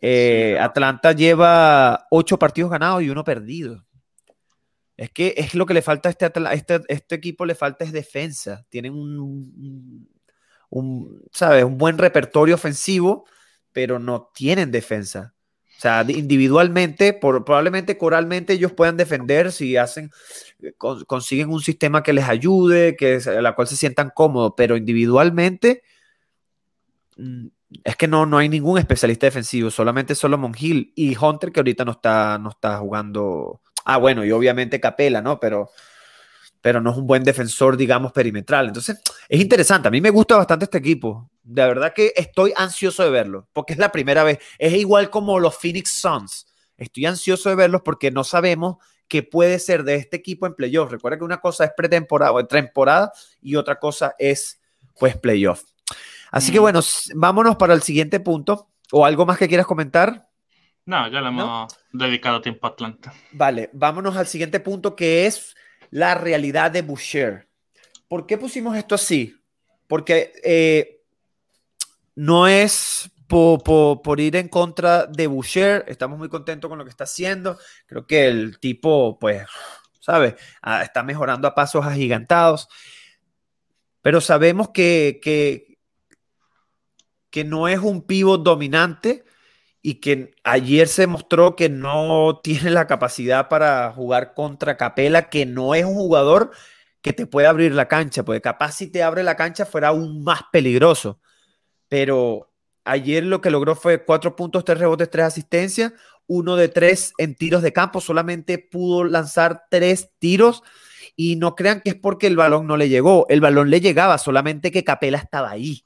eh, 0.00 0.56
Atlanta 0.58 1.12
lleva 1.12 2.06
ocho 2.10 2.38
partidos 2.38 2.70
ganados 2.70 3.02
y 3.02 3.10
uno 3.10 3.22
perdido. 3.22 3.84
Es 4.96 5.10
que 5.10 5.34
es 5.36 5.54
lo 5.54 5.66
que 5.66 5.74
le 5.74 5.82
falta 5.82 6.08
a 6.08 6.12
este, 6.12 6.30
este, 6.52 6.80
este 6.88 7.14
equipo, 7.14 7.44
le 7.44 7.54
falta 7.54 7.84
es 7.84 7.92
defensa. 7.92 8.66
Tienen 8.70 8.94
un, 8.94 10.08
un, 10.70 11.22
¿sabes? 11.32 11.64
un 11.64 11.78
buen 11.78 11.98
repertorio 11.98 12.54
ofensivo, 12.54 13.26
pero 13.72 13.98
no 13.98 14.30
tienen 14.34 14.70
defensa. 14.70 15.34
O 15.76 15.80
sea, 15.80 16.04
individualmente, 16.06 17.14
por, 17.14 17.44
probablemente 17.44 17.96
coralmente 17.96 18.52
ellos 18.52 18.72
puedan 18.72 18.96
defender 18.96 19.50
si 19.50 19.76
hacen, 19.76 20.10
consiguen 21.06 21.48
un 21.48 21.60
sistema 21.60 22.02
que 22.02 22.12
les 22.12 22.28
ayude, 22.28 22.96
que 22.96 23.20
a 23.26 23.40
la 23.40 23.54
cual 23.54 23.66
se 23.66 23.76
sientan 23.76 24.10
cómodos, 24.14 24.52
pero 24.56 24.76
individualmente 24.76 25.82
mm, 27.16 27.46
es 27.84 27.96
que 27.96 28.08
no, 28.08 28.26
no 28.26 28.38
hay 28.38 28.48
ningún 28.48 28.78
especialista 28.78 29.26
defensivo, 29.26 29.70
solamente 29.70 30.14
Solomon 30.14 30.54
Hill 30.58 30.92
y 30.96 31.16
Hunter 31.16 31.52
que 31.52 31.60
ahorita 31.60 31.84
no 31.84 31.92
está, 31.92 32.38
no 32.38 32.50
está 32.50 32.76
jugando. 32.78 33.62
Ah, 33.84 33.96
bueno, 33.96 34.24
y 34.24 34.32
obviamente 34.32 34.80
Capela, 34.80 35.22
¿no? 35.22 35.40
Pero, 35.40 35.70
pero 36.60 36.80
no 36.80 36.90
es 36.90 36.96
un 36.96 37.06
buen 37.06 37.24
defensor, 37.24 37.76
digamos, 37.76 38.12
perimetral. 38.12 38.68
Entonces, 38.68 39.00
es 39.28 39.40
interesante. 39.40 39.88
A 39.88 39.90
mí 39.90 40.00
me 40.00 40.10
gusta 40.10 40.36
bastante 40.36 40.64
este 40.64 40.78
equipo. 40.78 41.30
De 41.42 41.64
verdad 41.66 41.92
que 41.94 42.12
estoy 42.16 42.52
ansioso 42.56 43.02
de 43.02 43.10
verlo, 43.10 43.48
porque 43.52 43.72
es 43.72 43.78
la 43.78 43.92
primera 43.92 44.24
vez. 44.24 44.38
Es 44.58 44.74
igual 44.74 45.10
como 45.10 45.38
los 45.38 45.56
Phoenix 45.56 46.00
Suns. 46.00 46.46
Estoy 46.76 47.06
ansioso 47.06 47.48
de 47.48 47.54
verlos 47.54 47.82
porque 47.84 48.10
no 48.10 48.24
sabemos 48.24 48.76
qué 49.08 49.22
puede 49.22 49.58
ser 49.58 49.84
de 49.84 49.96
este 49.96 50.16
equipo 50.16 50.46
en 50.46 50.54
playoff. 50.54 50.90
Recuerda 50.90 51.18
que 51.18 51.24
una 51.24 51.40
cosa 51.40 51.64
es 51.64 51.72
pretemporada 51.76 52.32
o 52.32 52.46
temporada 52.46 53.12
y 53.40 53.56
otra 53.56 53.78
cosa 53.78 54.14
es, 54.18 54.60
pues, 54.98 55.16
playoff. 55.16 55.62
Así 56.30 56.52
que 56.52 56.60
bueno, 56.60 56.80
vámonos 57.14 57.56
para 57.56 57.74
el 57.74 57.82
siguiente 57.82 58.20
punto. 58.20 58.68
¿O 58.92 59.06
algo 59.06 59.24
más 59.24 59.38
que 59.38 59.48
quieras 59.48 59.66
comentar? 59.66 60.28
No, 60.86 61.08
ya 61.08 61.20
le 61.20 61.28
hemos 61.28 61.72
dedicado 61.92 62.40
tiempo 62.40 62.66
a 62.66 62.70
Atlanta. 62.70 63.12
Vale, 63.32 63.70
vámonos 63.72 64.16
al 64.16 64.26
siguiente 64.26 64.58
punto 64.58 64.96
que 64.96 65.26
es 65.26 65.54
la 65.90 66.14
realidad 66.14 66.70
de 66.70 66.82
Boucher. 66.82 67.48
¿Por 68.08 68.26
qué 68.26 68.38
pusimos 68.38 68.76
esto 68.76 68.94
así? 68.94 69.36
Porque 69.86 70.32
eh, 70.42 71.02
no 72.14 72.46
es 72.48 73.10
por, 73.26 74.20
ir 74.20 74.34
en 74.36 74.48
contra 74.48 75.06
de 75.06 75.28
Boucher, 75.28 75.84
estamos 75.86 76.18
muy 76.18 76.28
contentos 76.28 76.68
con 76.68 76.78
lo 76.78 76.84
que 76.84 76.90
está 76.90 77.04
haciendo. 77.04 77.58
Creo 77.86 78.06
que 78.06 78.26
el 78.26 78.58
tipo, 78.58 79.18
pues, 79.18 79.46
¿sabes? 80.00 80.34
Ah, 80.60 80.82
está 80.82 81.02
mejorando 81.02 81.46
a 81.46 81.54
pasos 81.54 81.86
agigantados. 81.86 82.68
Pero 84.02 84.20
sabemos 84.20 84.70
que, 84.70 85.20
que, 85.22 85.78
que 87.30 87.44
no 87.44 87.68
es 87.68 87.78
un 87.78 88.02
pivot 88.02 88.42
dominante 88.42 89.24
y 89.82 89.94
que 89.94 90.34
ayer 90.44 90.88
se 90.88 91.06
mostró 91.06 91.56
que 91.56 91.68
no 91.68 92.40
tiene 92.42 92.70
la 92.70 92.86
capacidad 92.86 93.48
para 93.48 93.92
jugar 93.92 94.34
contra 94.34 94.76
Capela, 94.76 95.28
que 95.30 95.46
no 95.46 95.74
es 95.74 95.84
un 95.84 95.94
jugador 95.94 96.50
que 97.00 97.12
te 97.12 97.26
puede 97.26 97.46
abrir 97.46 97.74
la 97.74 97.88
cancha, 97.88 98.24
porque 98.24 98.42
capaz 98.42 98.72
si 98.72 98.88
te 98.88 99.02
abre 99.02 99.22
la 99.22 99.36
cancha 99.36 99.64
fuera 99.64 99.88
aún 99.88 100.22
más 100.22 100.42
peligroso. 100.52 101.20
Pero 101.88 102.52
ayer 102.84 103.24
lo 103.24 103.40
que 103.40 103.50
logró 103.50 103.74
fue 103.74 104.04
cuatro 104.04 104.36
puntos, 104.36 104.64
tres 104.64 104.78
rebotes, 104.78 105.10
tres 105.10 105.26
asistencias, 105.26 105.92
uno 106.26 106.56
de 106.56 106.68
tres 106.68 107.12
en 107.18 107.34
tiros 107.34 107.62
de 107.62 107.72
campo, 107.72 108.00
solamente 108.00 108.58
pudo 108.58 109.04
lanzar 109.04 109.64
tres 109.70 110.10
tiros. 110.18 110.62
Y 111.16 111.36
no 111.36 111.54
crean 111.56 111.80
que 111.80 111.90
es 111.90 111.96
porque 111.96 112.26
el 112.26 112.36
balón 112.36 112.66
no 112.66 112.76
le 112.76 112.88
llegó, 112.88 113.26
el 113.28 113.40
balón 113.40 113.70
le 113.70 113.80
llegaba, 113.80 114.18
solamente 114.18 114.70
que 114.70 114.84
Capela 114.84 115.18
estaba 115.18 115.50
ahí. 115.50 115.84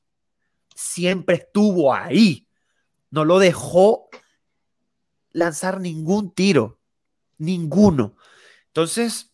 Siempre 0.74 1.37
estuvo 1.37 1.94
ahí 1.94 2.43
no 3.14 3.24
lo 3.24 3.38
dejó 3.38 4.09
lanzar 5.31 5.81
ningún 5.81 6.35
tiro, 6.35 6.81
ninguno. 7.38 8.16
Entonces, 8.66 9.33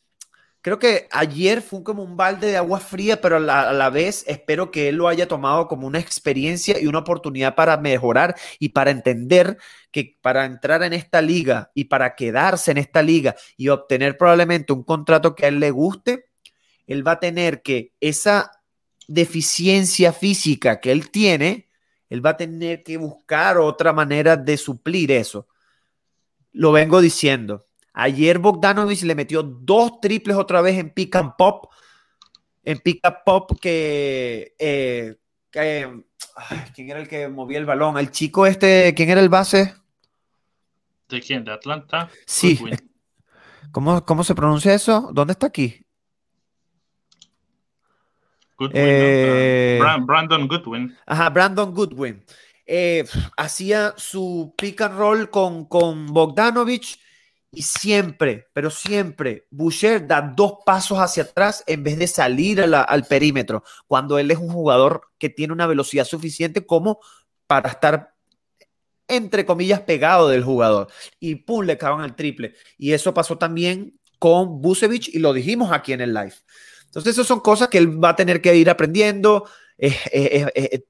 creo 0.60 0.78
que 0.78 1.08
ayer 1.10 1.62
fue 1.62 1.82
como 1.82 2.02
un 2.02 2.14
balde 2.14 2.48
de 2.48 2.58
agua 2.58 2.78
fría, 2.78 3.22
pero 3.22 3.36
a 3.36 3.40
la, 3.40 3.90
vez 3.90 4.22
espero 4.26 4.70
que 4.70 4.90
él 4.90 4.96
lo 4.96 5.08
haya 5.08 5.26
tomado 5.26 5.66
como 5.66 5.86
una 5.86 5.98
experiencia 5.98 6.78
y 6.78 6.88
una 6.88 6.98
oportunidad 6.98 7.54
para 7.54 7.78
mejorar 7.78 8.36
y 8.58 8.68
para 8.68 8.90
entender 8.90 9.56
que 9.90 10.18
para 10.20 10.44
entrar 10.44 10.82
en 10.82 10.92
esta 10.92 11.22
liga 11.22 11.70
y 11.74 11.84
para 11.84 12.14
quedarse 12.16 12.72
en 12.72 12.76
esta 12.76 13.02
liga 13.02 13.34
y 13.56 13.68
obtener 13.68 14.18
probablemente 14.18 14.74
un 14.74 14.84
contrato 14.84 15.34
que 15.34 15.46
a 15.46 15.48
él 15.48 15.58
le 15.58 15.70
guste, 15.70 16.26
él 16.86 17.06
va 17.06 17.12
a 17.12 17.20
tener 17.20 17.62
que 17.62 17.94
esa 17.98 18.50
deficiencia 19.08 20.12
física 20.12 20.80
que 20.80 20.92
él 20.92 21.10
tiene, 21.10 21.69
él 22.10 22.24
va 22.24 22.30
a 22.30 22.36
tener 22.36 22.82
que 22.82 22.96
buscar 22.96 23.56
otra 23.56 23.92
manera 23.92 24.36
de 24.36 24.56
suplir 24.56 25.12
eso. 25.12 25.46
Lo 26.52 26.72
vengo 26.72 27.00
diciendo. 27.00 27.64
Ayer 27.92 28.38
Bogdanovich 28.38 29.02
le 29.02 29.14
metió 29.14 29.44
dos 29.44 30.00
triples 30.00 30.36
otra 30.36 30.60
vez 30.60 30.76
en 30.76 30.90
pick 30.90 31.14
and 31.14 31.32
pop. 31.38 31.72
En 32.64 32.78
pick 32.78 32.98
and 33.04 33.16
pop 33.24 33.52
que, 33.60 34.54
eh, 34.58 35.16
¿quién 35.50 36.04
era 36.76 37.00
el 37.00 37.08
que 37.08 37.28
movía 37.28 37.58
el 37.58 37.64
balón? 37.64 37.96
El 37.96 38.10
chico 38.10 38.44
este, 38.44 38.92
¿quién 38.94 39.10
era 39.10 39.20
el 39.20 39.28
base? 39.28 39.74
¿De 41.08 41.20
quién? 41.20 41.44
¿De 41.44 41.52
Atlanta? 41.52 42.10
Sí. 42.26 42.58
¿Cómo, 43.72 44.04
¿Cómo 44.04 44.24
se 44.24 44.34
pronuncia 44.34 44.74
eso? 44.74 45.10
¿Dónde 45.12 45.32
está 45.32 45.46
aquí? 45.46 45.86
Eh, 48.72 49.80
Brandon 50.02 50.46
Goodwin. 50.46 50.96
Ajá, 51.06 51.30
Brandon 51.30 51.72
Goodwin. 51.72 52.24
Eh, 52.66 53.04
hacía 53.36 53.94
su 53.96 54.54
pick 54.56 54.80
and 54.82 54.96
roll 54.96 55.30
con, 55.30 55.64
con 55.64 56.06
Bogdanovich 56.06 57.00
y 57.52 57.62
siempre, 57.62 58.46
pero 58.52 58.70
siempre, 58.70 59.46
Boucher 59.50 60.06
da 60.06 60.20
dos 60.20 60.58
pasos 60.64 60.98
hacia 60.98 61.24
atrás 61.24 61.64
en 61.66 61.82
vez 61.82 61.98
de 61.98 62.06
salir 62.06 62.62
al 62.62 63.04
perímetro, 63.04 63.64
cuando 63.88 64.18
él 64.18 64.30
es 64.30 64.38
un 64.38 64.50
jugador 64.50 65.02
que 65.18 65.30
tiene 65.30 65.52
una 65.52 65.66
velocidad 65.66 66.04
suficiente 66.04 66.64
como 66.64 67.00
para 67.48 67.70
estar, 67.70 68.14
entre 69.08 69.44
comillas, 69.44 69.80
pegado 69.80 70.28
del 70.28 70.44
jugador. 70.44 70.86
Y 71.18 71.36
pum, 71.36 71.64
le 71.64 71.76
caban 71.76 72.02
al 72.02 72.14
triple. 72.14 72.54
Y 72.78 72.92
eso 72.92 73.12
pasó 73.12 73.36
también 73.36 73.98
con 74.20 74.60
Busevich 74.60 75.08
y 75.08 75.18
lo 75.18 75.32
dijimos 75.32 75.72
aquí 75.72 75.92
en 75.92 76.02
el 76.02 76.14
live. 76.14 76.34
Entonces, 76.90 77.14
esas 77.14 77.26
son 77.28 77.38
cosas 77.38 77.68
que 77.68 77.78
él 77.78 78.02
va 78.02 78.10
a 78.10 78.16
tener 78.16 78.42
que 78.42 78.54
ir 78.56 78.68
aprendiendo. 78.68 79.48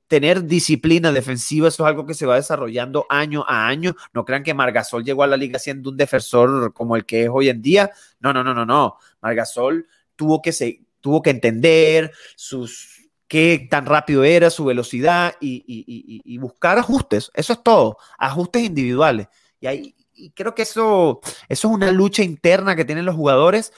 tener 0.08 0.44
disciplina 0.44 1.12
defensiva, 1.12 1.68
eso 1.68 1.84
es 1.84 1.88
algo 1.88 2.06
que 2.06 2.14
se 2.14 2.24
va 2.26 2.36
desarrollando 2.36 3.06
año 3.10 3.44
a 3.46 3.68
año. 3.68 3.94
No 4.14 4.24
crean 4.24 4.42
que 4.42 4.54
Margasol 4.54 5.04
llegó 5.04 5.22
a 5.22 5.26
la 5.26 5.36
liga 5.36 5.58
siendo 5.58 5.90
un 5.90 5.96
defensor 5.96 6.72
como 6.72 6.96
el 6.96 7.04
que 7.04 7.24
es 7.24 7.28
hoy 7.30 7.50
en 7.50 7.60
día. 7.60 7.90
No, 8.18 8.32
no, 8.32 8.42
no, 8.42 8.54
no, 8.54 8.64
no. 8.64 8.96
Margasol 9.20 9.86
tuvo 10.16 10.40
que, 10.40 10.52
se, 10.52 10.82
tuvo 11.02 11.20
que 11.20 11.30
entender 11.30 12.12
sus, 12.34 13.10
qué 13.28 13.68
tan 13.70 13.84
rápido 13.84 14.24
era, 14.24 14.48
su 14.48 14.64
velocidad 14.64 15.34
y, 15.38 16.38
buscar 16.38 16.78
ajustes. 16.78 17.30
Eso 17.34 17.52
es 17.52 17.62
todo, 17.62 17.98
ajustes 18.18 18.62
individuales. 18.62 19.28
Y, 19.60 19.66
ahí, 19.66 19.94
creo 20.34 20.54
que 20.54 20.62
eso, 20.62 21.20
eso 21.48 21.68
es 21.68 21.74
una 21.74 21.92
lucha 21.92 22.22
interna 22.22 22.74
que 22.74 22.86
tienen 22.86 23.04
los 23.04 23.14
jugadores. 23.14 23.72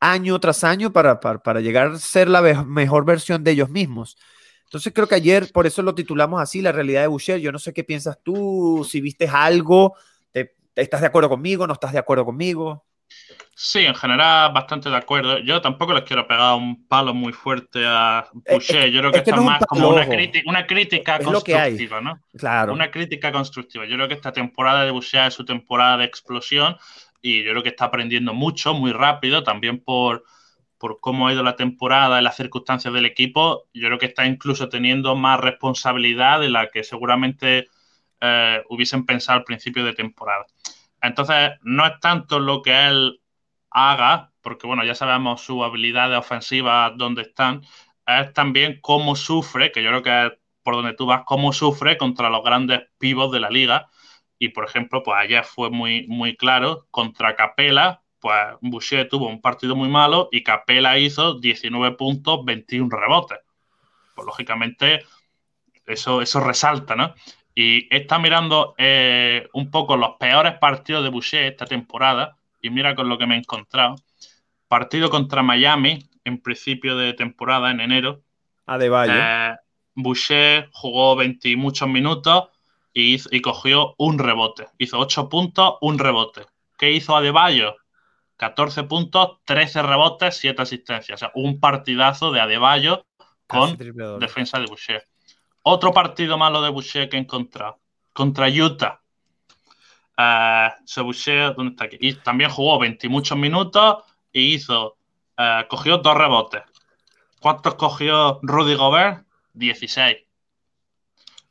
Eh, 0.00 0.06
año 0.06 0.40
tras 0.40 0.64
año 0.64 0.92
para, 0.92 1.20
para, 1.20 1.60
llegar 1.60 1.88
a 1.88 1.98
ser 1.98 2.28
la 2.28 2.40
mejor 2.64 3.04
versión 3.04 3.44
de 3.44 3.52
ellos 3.52 3.70
mismos. 3.70 4.16
Entonces 4.64 4.92
creo 4.94 5.08
que 5.08 5.16
ayer 5.16 5.50
por 5.52 5.66
eso 5.66 5.82
lo 5.82 5.94
titulamos 5.94 6.40
así, 6.40 6.62
la 6.62 6.72
realidad 6.72 7.02
de 7.02 7.08
Boucher. 7.08 7.40
Yo 7.40 7.52
no 7.52 7.58
sé 7.58 7.72
qué 7.72 7.84
piensas 7.84 8.18
tú, 8.22 8.86
si 8.88 9.00
viste 9.00 9.28
algo, 9.28 9.94
te, 10.32 10.54
¿estás 10.76 11.00
de 11.00 11.08
acuerdo 11.08 11.28
conmigo? 11.28 11.66
¿No 11.66 11.72
estás 11.72 11.92
de 11.92 11.98
acuerdo 11.98 12.24
conmigo? 12.24 12.84
Sí, 13.54 13.80
en 13.80 13.94
general 13.94 14.52
bastante 14.52 14.88
de 14.88 14.96
acuerdo. 14.96 15.38
Yo 15.38 15.60
tampoco 15.60 15.92
les 15.92 16.04
quiero 16.04 16.26
pegar 16.26 16.54
un 16.54 16.86
palo 16.86 17.12
muy 17.12 17.32
fuerte 17.32 17.84
a 17.84 18.24
eh, 18.46 18.52
Boucher. 18.52 18.90
Yo 18.90 19.00
creo 19.00 19.12
que 19.12 19.18
esto 19.18 19.34
es 19.34 19.42
más 19.42 19.60
como 19.66 19.90
una, 19.90 20.06
una, 20.46 20.66
crítica 20.66 21.18
constructiva, 21.18 22.00
¿no? 22.00 22.20
Claro. 22.38 22.72
Una 22.72 22.90
crítica 22.90 23.32
constructiva. 23.32 23.84
Yo 23.84 23.96
creo 23.96 24.08
que 24.08 24.14
esta 24.14 24.32
temporada 24.32 24.84
de 24.84 24.92
Boucher 24.92 25.26
es 25.26 25.34
su 25.34 25.44
temporada 25.44 25.98
de 25.98 26.04
explosión 26.04 26.76
y 27.22 27.42
yo 27.44 27.50
creo 27.52 27.62
que 27.62 27.70
está 27.70 27.86
aprendiendo 27.86 28.34
mucho, 28.34 28.74
muy 28.74 28.92
rápido, 28.92 29.42
también 29.42 29.82
por, 29.82 30.24
por 30.78 31.00
cómo 31.00 31.28
ha 31.28 31.32
ido 31.32 31.42
la 31.42 31.56
temporada 31.56 32.20
y 32.20 32.24
las 32.24 32.36
circunstancias 32.36 32.92
del 32.94 33.06
equipo. 33.06 33.68
Yo 33.74 33.88
creo 33.88 33.98
que 33.98 34.06
está 34.06 34.26
incluso 34.26 34.68
teniendo 34.68 35.14
más 35.16 35.40
responsabilidad 35.40 36.40
de 36.40 36.50
la 36.50 36.68
que 36.70 36.84
seguramente 36.84 37.68
eh, 38.20 38.62
hubiesen 38.68 39.04
pensado 39.04 39.38
al 39.38 39.44
principio 39.44 39.84
de 39.84 39.94
temporada. 39.94 40.46
Entonces, 41.02 41.52
no 41.62 41.86
es 41.86 41.98
tanto 42.00 42.38
lo 42.38 42.62
que 42.62 42.86
él 42.88 43.20
haga, 43.70 44.32
porque 44.42 44.66
bueno, 44.66 44.84
ya 44.84 44.94
sabemos 44.94 45.42
sus 45.42 45.62
habilidades 45.62 46.18
ofensivas, 46.18 46.92
dónde 46.96 47.22
están, 47.22 47.62
es 48.06 48.32
también 48.32 48.80
cómo 48.80 49.16
sufre, 49.16 49.72
que 49.72 49.82
yo 49.82 49.90
creo 49.90 50.02
que 50.02 50.26
es 50.26 50.32
por 50.62 50.74
donde 50.74 50.94
tú 50.94 51.06
vas, 51.06 51.22
cómo 51.24 51.52
sufre 51.52 51.96
contra 51.96 52.30
los 52.30 52.42
grandes 52.44 52.82
pivos 52.98 53.32
de 53.32 53.40
la 53.40 53.50
liga 53.50 53.88
y 54.40 54.48
por 54.48 54.64
ejemplo, 54.64 55.02
pues 55.02 55.18
ayer 55.20 55.44
fue 55.44 55.70
muy, 55.70 56.06
muy 56.08 56.34
claro, 56.34 56.86
contra 56.90 57.36
Capela, 57.36 58.02
pues 58.18 58.38
Boucher 58.62 59.06
tuvo 59.06 59.28
un 59.28 59.42
partido 59.42 59.76
muy 59.76 59.90
malo 59.90 60.30
y 60.32 60.42
Capela 60.42 60.98
hizo 60.98 61.38
19 61.38 61.94
puntos, 61.96 62.42
21 62.46 62.88
rebotes. 62.88 63.38
Pues 64.14 64.24
lógicamente 64.24 65.04
eso, 65.84 66.22
eso 66.22 66.40
resalta, 66.40 66.96
¿no? 66.96 67.14
Y 67.54 67.94
está 67.94 68.18
mirando 68.18 68.74
eh, 68.78 69.46
un 69.52 69.70
poco 69.70 69.98
los 69.98 70.12
peores 70.18 70.54
partidos 70.54 71.04
de 71.04 71.10
Boucher 71.10 71.44
esta 71.44 71.66
temporada 71.66 72.38
y 72.62 72.70
mira 72.70 72.94
con 72.94 73.10
lo 73.10 73.18
que 73.18 73.26
me 73.26 73.34
he 73.34 73.38
encontrado. 73.38 73.96
Partido 74.68 75.10
contra 75.10 75.42
Miami 75.42 76.08
en 76.24 76.40
principio 76.40 76.96
de 76.96 77.12
temporada, 77.12 77.70
en 77.70 77.80
enero. 77.80 78.22
Adebayo. 78.64 79.12
Eh, 79.14 79.54
Boucher 79.94 80.70
jugó 80.72 81.14
20 81.14 81.46
y 81.46 81.56
muchos 81.56 81.90
minutos 81.90 82.48
y, 82.92 83.20
y 83.36 83.40
cogió 83.40 83.94
un 83.98 84.18
rebote. 84.18 84.68
Hizo 84.78 84.98
8 84.98 85.28
puntos, 85.28 85.74
un 85.80 85.98
rebote. 85.98 86.46
¿Qué 86.78 86.92
hizo 86.92 87.16
Adebayo? 87.16 87.76
14 88.36 88.84
puntos, 88.84 89.38
13 89.44 89.82
rebotes, 89.82 90.36
7 90.38 90.62
asistencias. 90.62 91.16
O 91.16 91.20
sea, 91.20 91.32
un 91.34 91.60
partidazo 91.60 92.32
de 92.32 92.40
Adebayo 92.40 93.04
con 93.46 93.76
defensa 94.18 94.58
de 94.58 94.66
Boucher. 94.66 95.06
Otro 95.62 95.92
partido 95.92 96.38
malo 96.38 96.62
de 96.62 96.70
Boucher 96.70 97.08
que 97.08 97.16
he 97.16 97.20
encontrado. 97.20 97.78
Contra 98.12 98.48
Utah. 98.48 99.02
Uh, 100.16 101.02
Boucher, 101.02 101.54
¿dónde 101.54 101.72
está 101.72 101.84
aquí? 101.84 101.98
Y 102.00 102.14
también 102.14 102.50
jugó 102.50 102.78
20 102.78 103.06
y 103.06 103.10
muchos 103.10 103.36
minutos 103.36 104.04
y 104.32 104.54
hizo. 104.54 104.96
Uh, 105.36 105.66
cogió 105.68 105.98
dos 105.98 106.16
rebotes. 106.16 106.62
¿Cuántos 107.40 107.74
cogió 107.74 108.38
Rudy 108.42 108.74
Gobert? 108.74 109.26
16. 109.54 110.16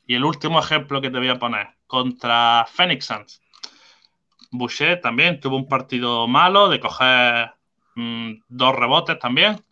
Y 0.09 0.15
el 0.15 0.25
último 0.25 0.59
ejemplo 0.59 1.01
que 1.01 1.11
te 1.11 1.19
voy 1.19 1.29
a 1.29 1.37
poner. 1.37 1.67
Contra 1.85 2.65
Phoenix 2.67 3.05
Suns. 3.05 3.43
Boucher 4.49 4.99
también 5.01 5.39
tuvo 5.39 5.55
un 5.55 5.67
partido 5.67 6.27
malo 6.27 6.67
de 6.67 6.79
coger 6.79 7.51
mm, 7.93 8.31
dos 8.47 8.75
rebotes 8.75 9.19
también. 9.19 9.63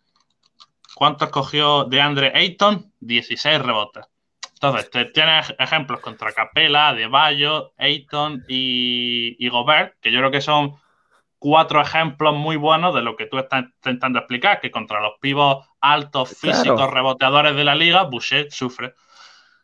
¿Cuántos 0.94 1.30
cogió 1.30 1.86
de 1.86 2.00
Andre 2.00 2.30
Ayton? 2.36 2.92
16 3.00 3.60
rebotes. 3.60 4.06
Entonces, 4.54 5.12
tienes 5.12 5.52
ejemplos 5.58 5.98
contra 5.98 6.32
Capela, 6.32 6.94
De 6.94 7.08
Bayo, 7.08 7.72
Ayton 7.76 8.44
y, 8.46 9.34
y, 9.44 9.48
Gobert, 9.48 9.94
que 10.00 10.12
yo 10.12 10.20
creo 10.20 10.30
que 10.30 10.40
son 10.40 10.76
cuatro 11.40 11.80
ejemplos 11.80 12.36
muy 12.36 12.54
buenos 12.54 12.94
de 12.94 13.02
lo 13.02 13.16
que 13.16 13.26
tú 13.26 13.38
estás 13.38 13.64
intentando 13.64 14.20
explicar, 14.20 14.60
que 14.60 14.70
contra 14.70 15.00
los 15.00 15.14
pivos 15.20 15.68
altos, 15.80 16.38
físicos, 16.38 16.88
reboteadores 16.92 17.56
de 17.56 17.64
la 17.64 17.74
liga, 17.74 18.04
Boucher 18.04 18.52
sufre. 18.52 18.94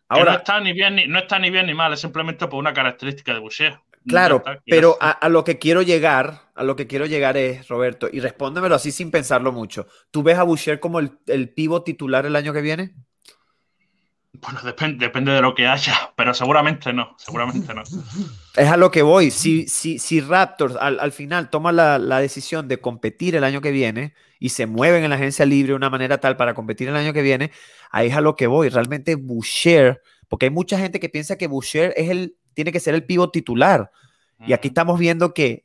Ahora, 0.08 0.32
no 0.32 0.38
está, 0.38 0.60
ni 0.60 0.72
bien, 0.72 0.96
ni, 0.96 1.06
no 1.06 1.18
está 1.18 1.38
ni 1.38 1.50
bien 1.50 1.66
ni 1.66 1.74
mal, 1.74 1.92
es 1.92 2.00
simplemente 2.00 2.46
por 2.46 2.58
una 2.58 2.72
característica 2.72 3.32
de 3.32 3.40
Boucher. 3.40 3.80
Claro, 4.06 4.42
pero 4.66 4.98
a, 5.00 5.28
lo 5.30 5.44
que 5.44 5.58
quiero 5.58 5.80
llegar, 5.80 6.42
a 6.54 6.62
lo 6.62 6.76
que 6.76 6.86
quiero 6.86 7.06
llegar 7.06 7.38
es, 7.38 7.68
Roberto, 7.68 8.08
y 8.12 8.20
respóndemelo 8.20 8.74
así 8.74 8.92
sin 8.92 9.10
pensarlo 9.10 9.50
mucho. 9.50 9.86
¿Tú 10.10 10.22
ves 10.22 10.36
a 10.36 10.42
Boucher 10.42 10.78
como 10.78 10.98
el, 10.98 11.12
el 11.26 11.48
pivo 11.48 11.82
titular 11.82 12.26
el 12.26 12.36
año 12.36 12.52
que 12.52 12.60
viene? 12.60 12.94
Bueno, 14.40 14.60
depende, 14.64 15.04
depende 15.04 15.32
de 15.32 15.40
lo 15.40 15.54
que 15.54 15.66
haya, 15.66 16.12
pero 16.16 16.34
seguramente 16.34 16.92
no, 16.92 17.14
seguramente 17.18 17.72
no. 17.72 17.82
Es 18.56 18.68
a 18.68 18.76
lo 18.76 18.90
que 18.90 19.02
voy. 19.02 19.30
Si, 19.30 19.68
si, 19.68 19.98
si 19.98 20.20
Raptors 20.20 20.76
al, 20.76 21.12
final 21.12 21.50
toma 21.50 21.70
la, 21.70 22.18
decisión 22.18 22.66
de 22.66 22.80
competir 22.80 23.36
el 23.36 23.44
año 23.44 23.60
que 23.60 23.70
viene 23.70 24.14
y 24.40 24.48
se 24.48 24.66
mueven 24.66 25.04
en 25.04 25.10
la 25.10 25.16
agencia 25.16 25.46
libre 25.46 25.68
de 25.68 25.76
una 25.76 25.88
manera 25.88 26.18
tal 26.18 26.36
para 26.36 26.54
competir 26.54 26.88
el 26.88 26.96
año 26.96 27.12
que 27.12 27.22
viene, 27.22 27.52
ahí 27.90 28.08
es 28.08 28.16
a 28.16 28.20
lo 28.20 28.34
que 28.34 28.48
voy. 28.48 28.68
Realmente 28.70 29.14
Boucher, 29.14 30.02
porque 30.28 30.46
hay 30.46 30.50
mucha 30.50 30.78
gente 30.78 30.98
que 30.98 31.08
piensa 31.08 31.38
que 31.38 31.46
Boucher 31.46 31.94
es 31.96 32.10
el 32.10 32.36
tiene 32.54 32.72
que 32.72 32.80
ser 32.80 32.94
el 32.94 33.04
pivot 33.04 33.32
titular. 33.32 33.90
Y 34.46 34.52
aquí 34.52 34.68
estamos 34.68 34.98
viendo 34.98 35.32
que 35.32 35.64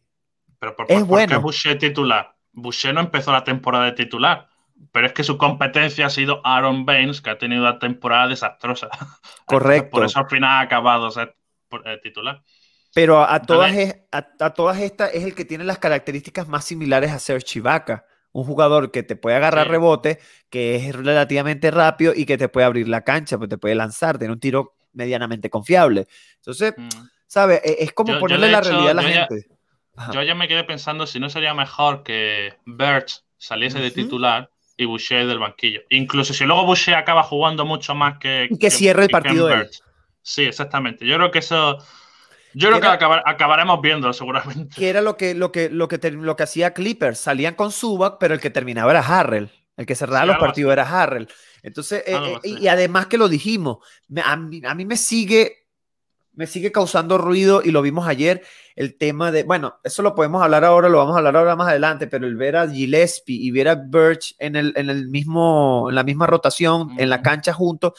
pero 0.59 0.75
por, 0.75 0.85
es 0.89 1.03
bueno. 1.05 1.27
¿por 1.27 1.37
qué 1.37 1.43
Boucher 1.43 1.79
titular? 1.79 2.35
Boucher 2.51 2.93
no 2.93 3.01
empezó 3.01 3.31
la 3.31 3.43
temporada 3.43 3.85
de 3.85 3.91
titular, 3.93 4.48
pero 4.91 5.07
es 5.07 5.13
que 5.13 5.23
su 5.23 5.37
competencia 5.37 6.07
ha 6.07 6.09
sido 6.09 6.41
Aaron 6.43 6.85
Baines, 6.85 7.21
que 7.21 7.29
ha 7.29 7.37
tenido 7.37 7.61
una 7.61 7.79
temporada 7.79 8.27
desastrosa. 8.27 8.89
Correcto. 9.45 9.89
por 9.91 10.05
eso 10.05 10.19
al 10.19 10.29
final 10.29 10.49
ha 10.49 10.59
acabado 10.61 11.11
ser 11.11 11.35
eh, 11.85 11.99
titular. 12.01 12.43
Pero 12.93 13.21
a, 13.21 13.41
todas, 13.41 13.71
a, 14.11 14.49
todas 14.51 14.79
estas 14.79 15.13
es 15.13 15.23
el 15.23 15.35
que 15.35 15.45
tiene 15.45 15.63
las 15.63 15.77
características 15.77 16.47
más 16.47 16.65
similares 16.65 17.11
a 17.11 17.19
Serge 17.19 17.59
Ibaka. 17.59 18.05
Un 18.31 18.43
jugador 18.43 18.91
que 18.91 19.03
te 19.03 19.15
puede 19.15 19.35
agarrar 19.35 19.67
rebote, 19.67 20.19
que 20.49 20.75
es 20.75 20.95
relativamente 20.95 21.69
rápido 21.71 22.13
y 22.15 22.25
que 22.25 22.37
te 22.37 22.49
puede 22.49 22.65
abrir 22.65 22.87
la 22.87 23.03
cancha, 23.03 23.37
pues 23.37 23.49
te 23.49 23.57
puede 23.57 23.75
lanzar, 23.75 24.17
tiene 24.17 24.33
un 24.33 24.39
tiro 24.39 24.75
medianamente 24.93 25.49
confiable. 25.49 26.07
Entonces, 26.37 26.73
mm. 26.75 26.89
¿sabes? 27.27 27.61
E, 27.63 27.77
es, 27.79 27.93
como 27.93 28.19
ponerle 28.19 28.49
la 28.49 28.61
realidad 28.61 28.89
a 28.89 28.93
la 28.95 29.03
gente. 29.03 29.47
yo 30.11 30.23
ya 30.23 30.33
me 30.33 30.47
quedé 30.47 30.63
pensando 30.63 31.05
si 31.05 31.19
no 31.19 31.29
sería 31.29 31.53
mejor 31.53 32.03
que 32.03 32.55
Birch 32.65 33.23
saliese 33.37 33.79
de 33.79 33.91
titular 33.91 34.49
y 34.79 34.85
Boucher 34.85 35.27
del 35.27 35.39
banquillo. 35.39 35.81
Incluso 35.89 36.33
si 36.33 36.45
luego 36.45 36.65
Boucher 36.65 36.95
acaba 36.95 37.21
jugando 37.21 37.65
mucho 37.65 37.93
más 37.95 38.17
que. 38.17 38.47
Y 38.49 38.57
que, 38.57 38.71
cierre 38.71 39.03
el 39.03 39.09
partido 39.09 39.49
él. 39.49 39.69
Sí, 40.21 40.43
exactamente. 40.45 41.05
Yo 41.05 41.17
creo 41.17 41.31
que 41.31 41.39
eso. 41.39 41.77
Yo 42.53 42.69
creo 42.69 42.79
que 42.79 43.05
acabaremos 43.25 43.81
viendo 43.81 44.11
seguramente. 44.13 44.73
Que 44.73 44.89
era 44.89 45.01
lo 45.01 45.17
que, 45.17 45.35
lo 45.35 45.51
que, 45.51 45.69
lo 45.69 45.89
que, 45.89 46.11
lo 46.11 46.35
que 46.37 46.43
hacía 46.43 46.73
Clippers. 46.73 47.19
Salían 47.19 47.55
con 47.55 47.73
Subac, 47.73 48.17
pero 48.19 48.33
el 48.33 48.39
que 48.39 48.49
terminaba 48.49 48.91
era 48.91 49.01
Harrell. 49.01 49.49
El 49.75 49.85
que 49.85 49.95
cerraba 49.95 50.25
los 50.25 50.37
partidos 50.37 50.71
era 50.71 50.83
Harrell. 50.83 51.27
Entonces, 51.61 52.03
eh, 52.07 52.17
eh, 52.43 52.49
y 52.61 52.67
además 52.69 53.07
que 53.07 53.17
lo 53.17 53.27
dijimos, 53.27 53.79
a 54.23 54.35
mí, 54.37 54.85
me 54.85 54.95
sigue, 54.95 55.58
me 56.39 56.47
sigue 56.47 56.71
causando 56.71 57.17
ruido 57.17 57.61
y 57.61 57.71
lo 57.71 57.81
vimos 57.81 58.07
ayer, 58.07 58.43
el 58.77 58.97
tema 58.97 59.29
de, 59.29 59.43
bueno, 59.43 59.77
eso 59.83 60.01
lo 60.01 60.15
podemos 60.15 60.41
hablar 60.41 60.63
ahora, 60.63 60.87
lo 60.87 60.99
vamos 60.99 61.15
a 61.15 61.17
hablar 61.17 61.35
ahora 61.35 61.57
más 61.57 61.67
adelante, 61.67 62.07
pero 62.07 62.25
el 62.25 62.37
ver 62.37 62.55
a 62.55 62.65
Gillespie 62.65 63.35
y 63.35 63.51
ver 63.51 63.67
a 63.67 63.75
Birch 63.75 64.37
en, 64.39 64.55
el, 64.55 64.71
en, 64.77 64.89
el 64.89 65.09
mismo, 65.09 65.87
en 65.89 65.95
la 65.95 66.05
misma 66.05 66.27
rotación, 66.27 66.91
en 66.97 67.09
la 67.09 67.21
cancha 67.21 67.51
juntos, 67.51 67.91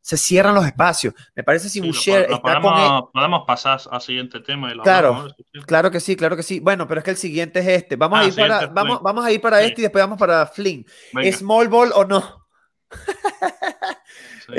se 0.00 0.16
cierran 0.16 0.54
los 0.54 0.64
espacios. 0.64 1.12
Me 1.34 1.44
parece 1.44 1.68
si 1.68 1.82
Boucher 1.82 2.22
está 2.22 2.40
podemos, 2.40 3.02
con 3.02 3.12
podemos 3.12 3.42
pasar 3.46 3.78
al 3.90 4.00
siguiente 4.00 4.40
tema. 4.40 4.72
claro, 4.82 5.28
claro 5.66 5.90
que 5.90 6.00
sí, 6.00 6.16
claro 6.16 6.36
que 6.36 6.42
sí. 6.42 6.60
Bueno, 6.60 6.88
pero 6.88 7.00
es 7.00 7.04
que 7.04 7.10
el 7.10 7.18
siguiente 7.18 7.60
es 7.60 7.68
este. 7.68 7.96
Vamos, 7.96 8.18
a, 8.18 8.22
ah, 8.22 8.26
ir 8.26 8.34
para, 8.34 8.66
vamos, 8.68 9.02
vamos 9.02 9.26
a 9.26 9.30
ir 9.30 9.42
para 9.42 9.60
este 9.62 9.82
y 9.82 9.84
después 9.84 10.02
vamos 10.02 10.18
para 10.18 10.46
Flynn. 10.46 10.86
¿Small 11.34 11.68
ball 11.68 11.92
o 11.94 12.06
no? 12.06 12.46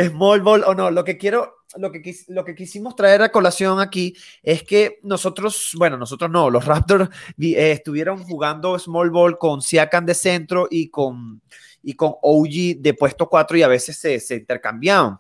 ¿Small 0.09 0.41
ball 0.41 0.63
o 0.65 0.73
no? 0.73 0.91
Lo 0.91 1.03
que 1.03 1.17
quiero, 1.17 1.57
lo 1.77 1.91
que, 1.91 2.15
lo 2.27 2.43
que 2.43 2.55
quisimos 2.55 2.95
traer 2.95 3.21
a 3.21 3.31
colación 3.31 3.79
aquí 3.79 4.15
es 4.41 4.63
que 4.63 4.99
nosotros, 5.03 5.71
bueno, 5.77 5.97
nosotros 5.97 6.29
no, 6.31 6.49
los 6.49 6.65
Raptors 6.65 7.09
eh, 7.39 7.71
estuvieron 7.71 8.23
jugando 8.23 8.77
small 8.79 9.09
ball 9.09 9.37
con 9.37 9.61
Siakam 9.61 10.05
de 10.05 10.13
centro 10.13 10.67
y 10.69 10.89
con 10.89 11.41
y 11.85 11.93
con 11.93 12.13
OG 12.21 12.77
de 12.79 12.95
puesto 12.95 13.29
4 13.29 13.57
y 13.57 13.61
a 13.61 13.67
veces 13.67 13.97
se, 13.97 14.19
se 14.19 14.35
intercambiaban. 14.35 15.19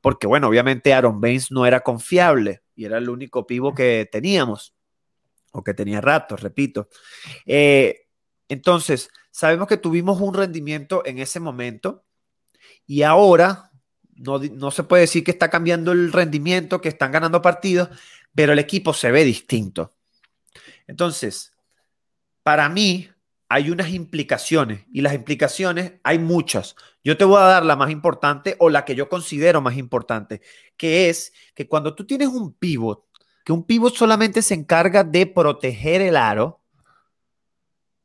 Porque, 0.00 0.26
bueno, 0.26 0.48
obviamente 0.48 0.94
Aaron 0.94 1.20
Baines 1.20 1.52
no 1.52 1.66
era 1.66 1.80
confiable 1.80 2.62
y 2.74 2.86
era 2.86 2.96
el 2.96 3.10
único 3.10 3.46
pivo 3.46 3.74
que 3.74 4.08
teníamos, 4.10 4.74
o 5.52 5.62
que 5.62 5.74
tenía 5.74 6.00
rato, 6.00 6.36
repito. 6.36 6.88
Eh, 7.44 8.06
entonces, 8.48 9.10
sabemos 9.30 9.68
que 9.68 9.76
tuvimos 9.76 10.20
un 10.20 10.34
rendimiento 10.34 11.02
en 11.04 11.18
ese 11.18 11.40
momento 11.40 12.04
y 12.86 13.02
ahora 13.02 13.70
no, 14.16 14.38
no, 14.38 14.70
se 14.70 14.82
puede 14.84 15.02
decir 15.02 15.24
que 15.24 15.30
está 15.30 15.50
cambiando 15.50 15.92
el 15.92 16.12
rendimiento, 16.12 16.80
que 16.80 16.88
están 16.88 17.12
ganando 17.12 17.42
partidos, 17.42 17.88
pero 18.34 18.52
el 18.52 18.58
equipo 18.58 18.92
se 18.92 19.10
ve 19.10 19.24
distinto. 19.24 19.92
Entonces, 20.86 21.52
para 22.42 22.68
mí, 22.68 23.08
hay 23.48 23.70
unas 23.70 23.90
implicaciones 23.90 24.86
y 24.90 25.02
las 25.02 25.12
implicaciones 25.12 25.92
hay 26.04 26.18
muchas. 26.18 26.74
Yo 27.04 27.18
te 27.18 27.24
voy 27.26 27.36
a 27.36 27.44
dar 27.44 27.66
la 27.66 27.76
más 27.76 27.90
importante 27.90 28.56
o 28.58 28.70
la 28.70 28.86
que 28.86 28.94
yo 28.94 29.10
considero 29.10 29.60
más 29.60 29.76
importante, 29.76 30.40
que 30.78 31.10
es 31.10 31.34
que 31.54 31.68
cuando 31.68 31.94
tú 31.94 32.06
tienes 32.06 32.28
un 32.28 32.54
pivot, 32.54 33.04
que 33.44 33.52
un 33.52 33.64
pivot 33.64 33.94
solamente 33.94 34.40
se 34.40 34.54
encarga 34.54 35.04
de 35.04 35.26
proteger 35.26 36.00
el 36.00 36.16
aro, 36.16 36.62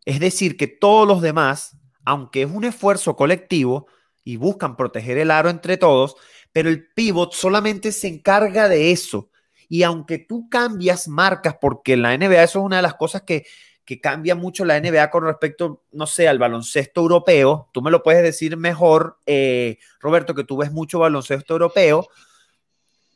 es 0.04 0.20
decir, 0.20 0.58
que 0.58 0.68
todos 0.68 1.08
los 1.08 1.22
demás, 1.22 1.78
aunque 2.04 2.42
es 2.42 2.52
un 2.52 2.66
esfuerzo 2.66 3.16
colectivo 3.16 3.88
y 4.28 4.36
buscan 4.36 4.76
proteger 4.76 5.18
el 5.20 5.32
aro 5.32 5.50
entre 5.50 5.78
todos, 5.78 6.18
pero 6.52 6.68
el 6.68 6.90
pivot 6.94 7.34
solamente 7.34 7.94
se 7.94 8.10
encarga 8.10 8.68
de 8.68 8.92
eso. 8.92 9.30
Y 9.70 9.84
aunque 9.84 10.18
tú 10.18 10.50
cambias 10.50 11.08
marcas, 11.08 11.56
porque 11.62 11.94
en 11.94 12.02
la 12.02 12.18
NBA 12.18 12.44
eso 12.44 12.60
es 12.60 12.66
una 12.66 12.76
de 12.76 12.82
las 12.82 12.96
cosas 12.96 13.22
que 13.22 13.46
que 13.86 14.02
cambia 14.02 14.36
mucho 14.36 14.66
la 14.66 14.78
NBA 14.82 15.10
con 15.10 15.24
respecto, 15.24 15.86
no 15.94 16.08
sé, 16.08 16.28
al 16.28 16.40
baloncesto 16.40 17.00
europeo. 17.00 17.70
Tú 17.72 17.82
me 17.82 17.90
lo 17.90 18.04
puedes 18.04 18.22
decir 18.22 18.58
mejor, 18.58 19.18
eh, 19.26 19.78
Roberto, 20.02 20.36
que 20.36 20.44
tú 20.44 20.58
ves 20.58 20.74
mucho 20.74 21.00
baloncesto 21.00 21.54
europeo. 21.54 22.06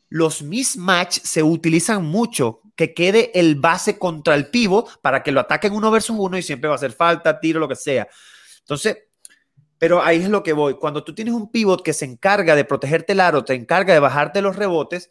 Los 0.07 0.41
mismatch 0.41 1.19
se 1.23 1.43
utilizan 1.43 2.05
mucho, 2.05 2.61
que 2.77 2.93
quede 2.93 3.37
el 3.37 3.55
base 3.55 3.99
contra 3.99 4.33
el 4.33 4.47
pivo 4.47 4.87
para 5.01 5.23
que 5.23 5.33
lo 5.33 5.41
ataquen 5.41 5.73
uno 5.73 5.91
versus 5.91 6.15
uno 6.17 6.37
y 6.37 6.41
siempre 6.41 6.69
va 6.69 6.75
a 6.75 6.77
hacer 6.77 6.93
falta, 6.93 7.37
tiro, 7.37 7.59
lo 7.59 7.67
que 7.67 7.75
sea. 7.75 8.07
Entonces, 8.59 8.97
pero 9.81 10.03
ahí 10.03 10.21
es 10.21 10.29
lo 10.29 10.43
que 10.43 10.53
voy. 10.53 10.75
Cuando 10.75 11.03
tú 11.03 11.15
tienes 11.15 11.33
un 11.33 11.49
pivot 11.49 11.81
que 11.81 11.93
se 11.93 12.05
encarga 12.05 12.55
de 12.55 12.65
protegerte 12.65 13.13
el 13.13 13.19
aro, 13.19 13.43
te 13.43 13.55
encarga 13.55 13.95
de 13.95 13.99
bajarte 13.99 14.43
los 14.43 14.55
rebotes, 14.55 15.09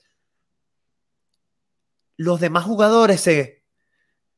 los 2.16 2.38
demás 2.38 2.66
jugadores 2.66 3.20
se, 3.20 3.64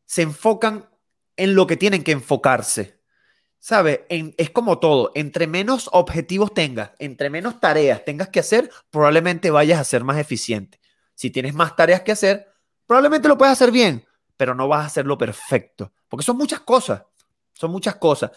se 0.07 0.23
enfocan 0.23 0.89
en 1.37 1.55
lo 1.55 1.67
que 1.67 1.77
tienen 1.77 2.03
que 2.03 2.13
enfocarse. 2.13 2.99
¿Sabe? 3.59 4.07
es 4.09 4.49
como 4.49 4.79
todo. 4.79 5.13
Entre 5.15 5.47
menos 5.47 5.91
objetivos 5.93 6.55
tengas, 6.55 6.93
entre 6.99 7.29
menos 7.29 7.61
tareas 7.61 8.03
tengas 8.03 8.31
que 8.31 8.41
hacer, 8.41 8.71
probablemente 8.89 9.51
vayas 9.51 9.81
a 9.81 9.85
ser 9.85 10.03
más 10.03 10.17
eficiente. 10.17 10.81
Si 11.15 11.29
tienes 11.29 11.53
más 11.53 11.77
tareas 11.77 12.01
que 12.01 12.13
hacer, 12.13 12.49
probablemente 12.87 13.29
lo 13.29 13.37
puedes 13.37 13.53
hacer 13.53 13.71
bien, 13.71 14.07
pero 14.39 14.55
no 14.55 14.67
vas 14.67 14.85
a 14.85 14.87
hacerlo 14.87 15.19
perfecto, 15.19 15.93
porque 16.09 16.25
son 16.25 16.39
muchas 16.39 16.61
cosas, 16.61 17.03
son 17.53 17.71
muchas 17.71 17.97
cosas. 17.97 18.31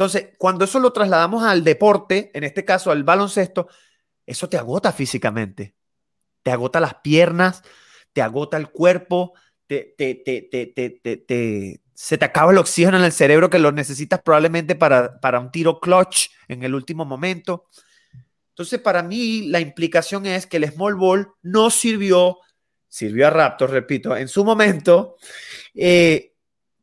Entonces, 0.00 0.28
cuando 0.38 0.64
eso 0.64 0.78
lo 0.78 0.94
trasladamos 0.94 1.42
al 1.42 1.62
deporte, 1.62 2.30
en 2.32 2.42
este 2.42 2.64
caso 2.64 2.90
al 2.90 3.04
baloncesto, 3.04 3.68
eso 4.24 4.48
te 4.48 4.56
agota 4.56 4.92
físicamente, 4.92 5.74
te 6.42 6.50
agota 6.50 6.80
las 6.80 6.94
piernas, 7.02 7.62
te 8.14 8.22
agota 8.22 8.56
el 8.56 8.70
cuerpo, 8.70 9.34
te, 9.66 9.94
te, 9.98 10.14
te, 10.14 11.80
se 11.92 12.16
te 12.16 12.24
acaba 12.24 12.50
el 12.50 12.56
oxígeno 12.56 12.96
en 12.96 13.04
el 13.04 13.12
cerebro 13.12 13.50
que 13.50 13.58
lo 13.58 13.72
necesitas 13.72 14.22
probablemente 14.22 14.74
para, 14.74 15.20
para 15.20 15.38
un 15.38 15.50
tiro 15.50 15.78
clutch 15.80 16.30
en 16.48 16.62
el 16.62 16.74
último 16.74 17.04
momento. 17.04 17.66
Entonces, 18.48 18.80
para 18.80 19.02
mí, 19.02 19.48
la 19.48 19.60
implicación 19.60 20.24
es 20.24 20.46
que 20.46 20.56
el 20.56 20.72
small 20.72 20.94
ball 20.94 21.28
no 21.42 21.68
sirvió, 21.68 22.38
sirvió 22.88 23.26
a 23.26 23.30
Raptors, 23.30 23.70
repito, 23.70 24.16
en 24.16 24.28
su 24.28 24.46
momento, 24.46 25.16
eh, 25.74 26.29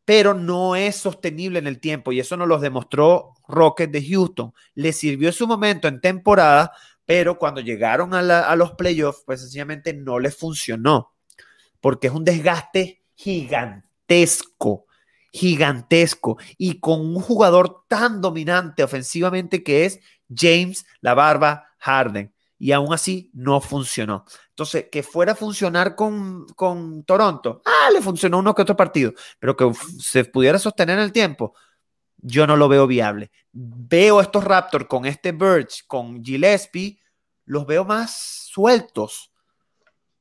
pero 0.08 0.34
no 0.34 0.78
es 0.78 0.95
sostenible 0.95 1.60
en 1.60 1.68
el 1.68 1.82
tiempo 1.82 2.14
y 2.14 2.22
eso 2.22 2.38
nos 2.38 2.47
lo 2.47 2.60
demostró 2.60 3.34
Rocket 3.45 3.91
de 3.91 4.08
Houston. 4.08 4.53
Le 4.74 4.93
sirvió 4.93 5.34
su 5.34 5.45
momento 5.47 5.89
en 5.89 5.99
temporada, 5.99 6.72
pero 7.03 7.38
cuando 7.38 7.60
llegaron 7.60 8.14
a, 8.14 8.20
a 8.20 8.55
los 8.55 8.72
playoffs, 8.72 9.24
pues 9.26 9.41
sencillamente 9.41 9.93
no 9.93 10.18
les 10.18 10.34
funcionó, 10.34 11.14
porque 11.82 12.08
es 12.08 12.14
un 12.14 12.24
desgaste 12.24 13.03
gigantesco 13.16 14.86
gigantesco 15.34 16.38
y 16.58 16.80
con 16.80 17.01
un 17.01 17.20
jugador 17.20 17.84
tan 17.89 18.22
dominante 18.22 18.84
ofensivamente 18.84 19.62
que 19.62 19.84
es 19.84 19.99
James 20.34 20.86
La 21.01 21.16
Barba 21.16 21.66
Harden. 21.80 22.34
Y 22.60 22.72
aún 22.72 22.93
así 22.93 23.30
no 23.34 23.62
funcionó. 23.62 24.26
Entonces, 24.49 24.88
que 24.91 25.03
fuera 25.03 25.34
a 25.34 25.36
funcionar 25.36 25.95
con, 25.95 26.47
con 26.55 27.03
Toronto, 27.03 27.62
ah, 27.66 27.89
le 27.93 28.01
funcionó 28.01 28.39
uno 28.39 28.55
que 28.55 28.64
otro 28.64 28.76
partido, 28.76 29.14
pero 29.39 29.55
que 29.55 29.72
se 29.99 30.26
pudiera 30.26 30.58
sostener 30.58 30.97
en 30.97 31.03
el 31.03 31.12
tiempo, 31.12 31.53
yo 32.18 32.47
no 32.47 32.55
lo 32.55 32.68
veo 32.68 32.88
viable. 32.88 33.32
Veo 33.51 34.22
estos 34.22 34.43
Raptors 34.43 34.88
con 34.88 35.05
este 35.05 35.32
Birch, 35.32 35.86
con 35.88 36.24
Gillespie, 36.24 36.99
los 37.45 37.66
veo 37.66 37.86
más 37.86 38.47
sueltos, 38.51 39.32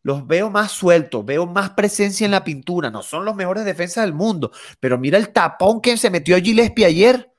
los 0.02 0.26
veo 0.26 0.50
más 0.50 0.70
sueltos, 0.70 1.24
veo 1.24 1.46
más 1.46 1.70
presencia 1.70 2.24
en 2.24 2.30
la 2.30 2.44
pintura. 2.44 2.90
No 2.90 3.02
son 3.02 3.24
los 3.24 3.34
mejores 3.34 3.64
defensas 3.64 4.04
del 4.04 4.14
mundo, 4.14 4.52
pero 4.78 4.98
mira 4.98 5.18
el 5.18 5.32
tapón 5.32 5.80
que 5.80 5.96
se 5.96 6.10
metió 6.10 6.36
Gillespie 6.36 6.84
ayer. 6.84 7.32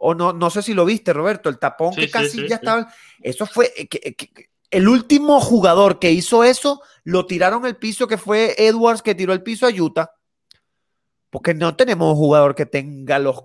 O 0.00 0.14
no, 0.14 0.32
no 0.32 0.48
sé 0.50 0.62
si 0.62 0.74
lo 0.74 0.84
viste, 0.84 1.12
Roberto, 1.12 1.48
el 1.48 1.58
tapón 1.58 1.94
que 1.94 2.10
casi 2.10 2.48
ya 2.48 2.56
estaba. 2.56 2.92
Eso 3.20 3.46
fue. 3.46 3.72
Eh, 3.76 3.88
eh, 3.92 4.16
el 4.70 4.88
último 4.88 5.40
jugador 5.40 5.98
que 5.98 6.12
hizo 6.12 6.44
eso, 6.44 6.82
lo 7.04 7.26
tiraron 7.26 7.64
el 7.66 7.76
piso, 7.76 8.06
que 8.06 8.18
fue 8.18 8.54
Edwards, 8.58 9.02
que 9.02 9.14
tiró 9.14 9.32
el 9.32 9.42
piso 9.42 9.66
a 9.66 9.70
Utah. 9.70 10.10
Porque 11.30 11.54
no 11.54 11.74
tenemos 11.74 12.12
un 12.12 12.18
jugador 12.18 12.54
que 12.54 12.66
tenga 12.66 13.18
los, 13.18 13.44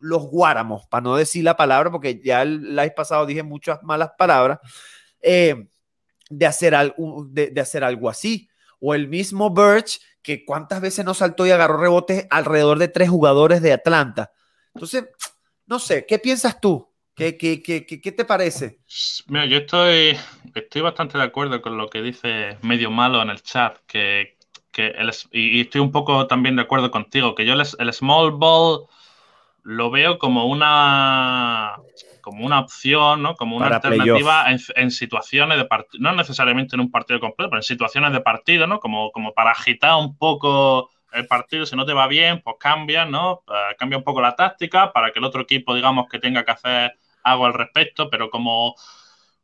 los 0.00 0.22
guáramos, 0.22 0.86
para 0.86 1.02
no 1.02 1.16
decir 1.16 1.44
la 1.44 1.56
palabra, 1.56 1.90
porque 1.90 2.20
ya 2.22 2.42
el 2.42 2.74
live 2.74 2.92
pasado 2.96 3.26
dije 3.26 3.42
muchas 3.42 3.82
malas 3.82 4.12
palabras. 4.18 4.58
Eh, 5.20 5.68
de 6.30 6.46
hacer, 6.46 6.74
algo, 6.74 7.26
de, 7.28 7.52
hacer 7.60 7.84
algo 7.84 8.08
así. 8.08 8.48
O 8.80 8.94
el 8.94 9.08
mismo 9.08 9.50
Birch, 9.50 10.00
que 10.22 10.44
cuántas 10.44 10.80
veces 10.80 11.04
no 11.04 11.14
saltó 11.14 11.46
y 11.46 11.50
agarró 11.50 11.76
rebotes 11.76 12.26
alrededor 12.30 12.78
de 12.78 12.88
tres 12.88 13.10
jugadores 13.10 13.60
de 13.60 13.72
Atlanta. 13.72 14.32
Entonces, 14.74 15.04
no 15.66 15.78
sé, 15.78 16.06
¿qué 16.06 16.18
piensas 16.18 16.60
tú? 16.60 16.88
¿Qué, 17.14 17.36
qué, 17.36 17.62
qué, 17.62 17.84
qué 17.84 18.12
te 18.12 18.24
parece? 18.24 18.78
Mira, 19.26 19.44
yo 19.44 19.58
estoy, 19.58 20.16
estoy 20.54 20.80
bastante 20.80 21.18
de 21.18 21.24
acuerdo 21.24 21.60
con 21.60 21.76
lo 21.76 21.88
que 21.88 22.00
dice 22.00 22.56
Medio 22.62 22.90
Malo 22.90 23.20
en 23.20 23.28
el 23.28 23.42
chat, 23.42 23.78
que, 23.86 24.38
que 24.70 24.94
y, 25.30 25.60
estoy 25.60 25.82
un 25.82 25.92
poco 25.92 26.26
también 26.26 26.56
de 26.56 26.62
acuerdo 26.62 26.90
contigo, 26.90 27.34
que 27.34 27.44
yo 27.44 27.52
el, 27.52 27.62
el 27.78 27.92
small 27.92 28.32
ball 28.32 28.86
lo 29.62 29.90
veo 29.90 30.18
como 30.18 30.46
una 30.46 31.76
como 32.22 32.46
una 32.46 32.60
opción, 32.60 33.20
¿no? 33.20 33.34
Como 33.34 33.56
una 33.56 33.66
alternativa 33.66 34.46
en, 34.48 34.90
situaciones 34.90 35.58
de 35.58 35.64
partido, 35.66 36.02
no 36.02 36.14
necesariamente 36.14 36.76
en 36.76 36.80
un 36.80 36.90
partido 36.90 37.20
completo, 37.20 37.50
pero 37.50 37.58
en 37.58 37.64
situaciones 37.64 38.12
de 38.12 38.20
partido, 38.20 38.66
¿no? 38.66 38.80
Como, 38.80 39.10
como 39.10 39.34
para 39.34 39.50
agitar 39.50 39.96
un 39.96 40.16
poco 40.16 40.90
el 41.12 41.26
partido, 41.26 41.66
si 41.66 41.76
no 41.76 41.84
te 41.84 41.92
va 41.92 42.06
bien, 42.06 42.40
pues 42.42 42.56
cambia, 42.58 43.04
¿no? 43.04 43.42
Eh, 43.48 43.76
cambia 43.78 43.98
un 43.98 44.04
poco 44.04 44.20
la 44.20 44.34
táctica 44.36 44.92
para 44.92 45.12
que 45.12 45.18
el 45.18 45.24
otro 45.24 45.42
equipo, 45.42 45.74
digamos, 45.74 46.08
que 46.08 46.18
tenga 46.18 46.44
que 46.44 46.52
hacer 46.52 46.98
algo 47.22 47.46
al 47.46 47.54
respecto, 47.54 48.10
pero 48.10 48.30
como, 48.30 48.74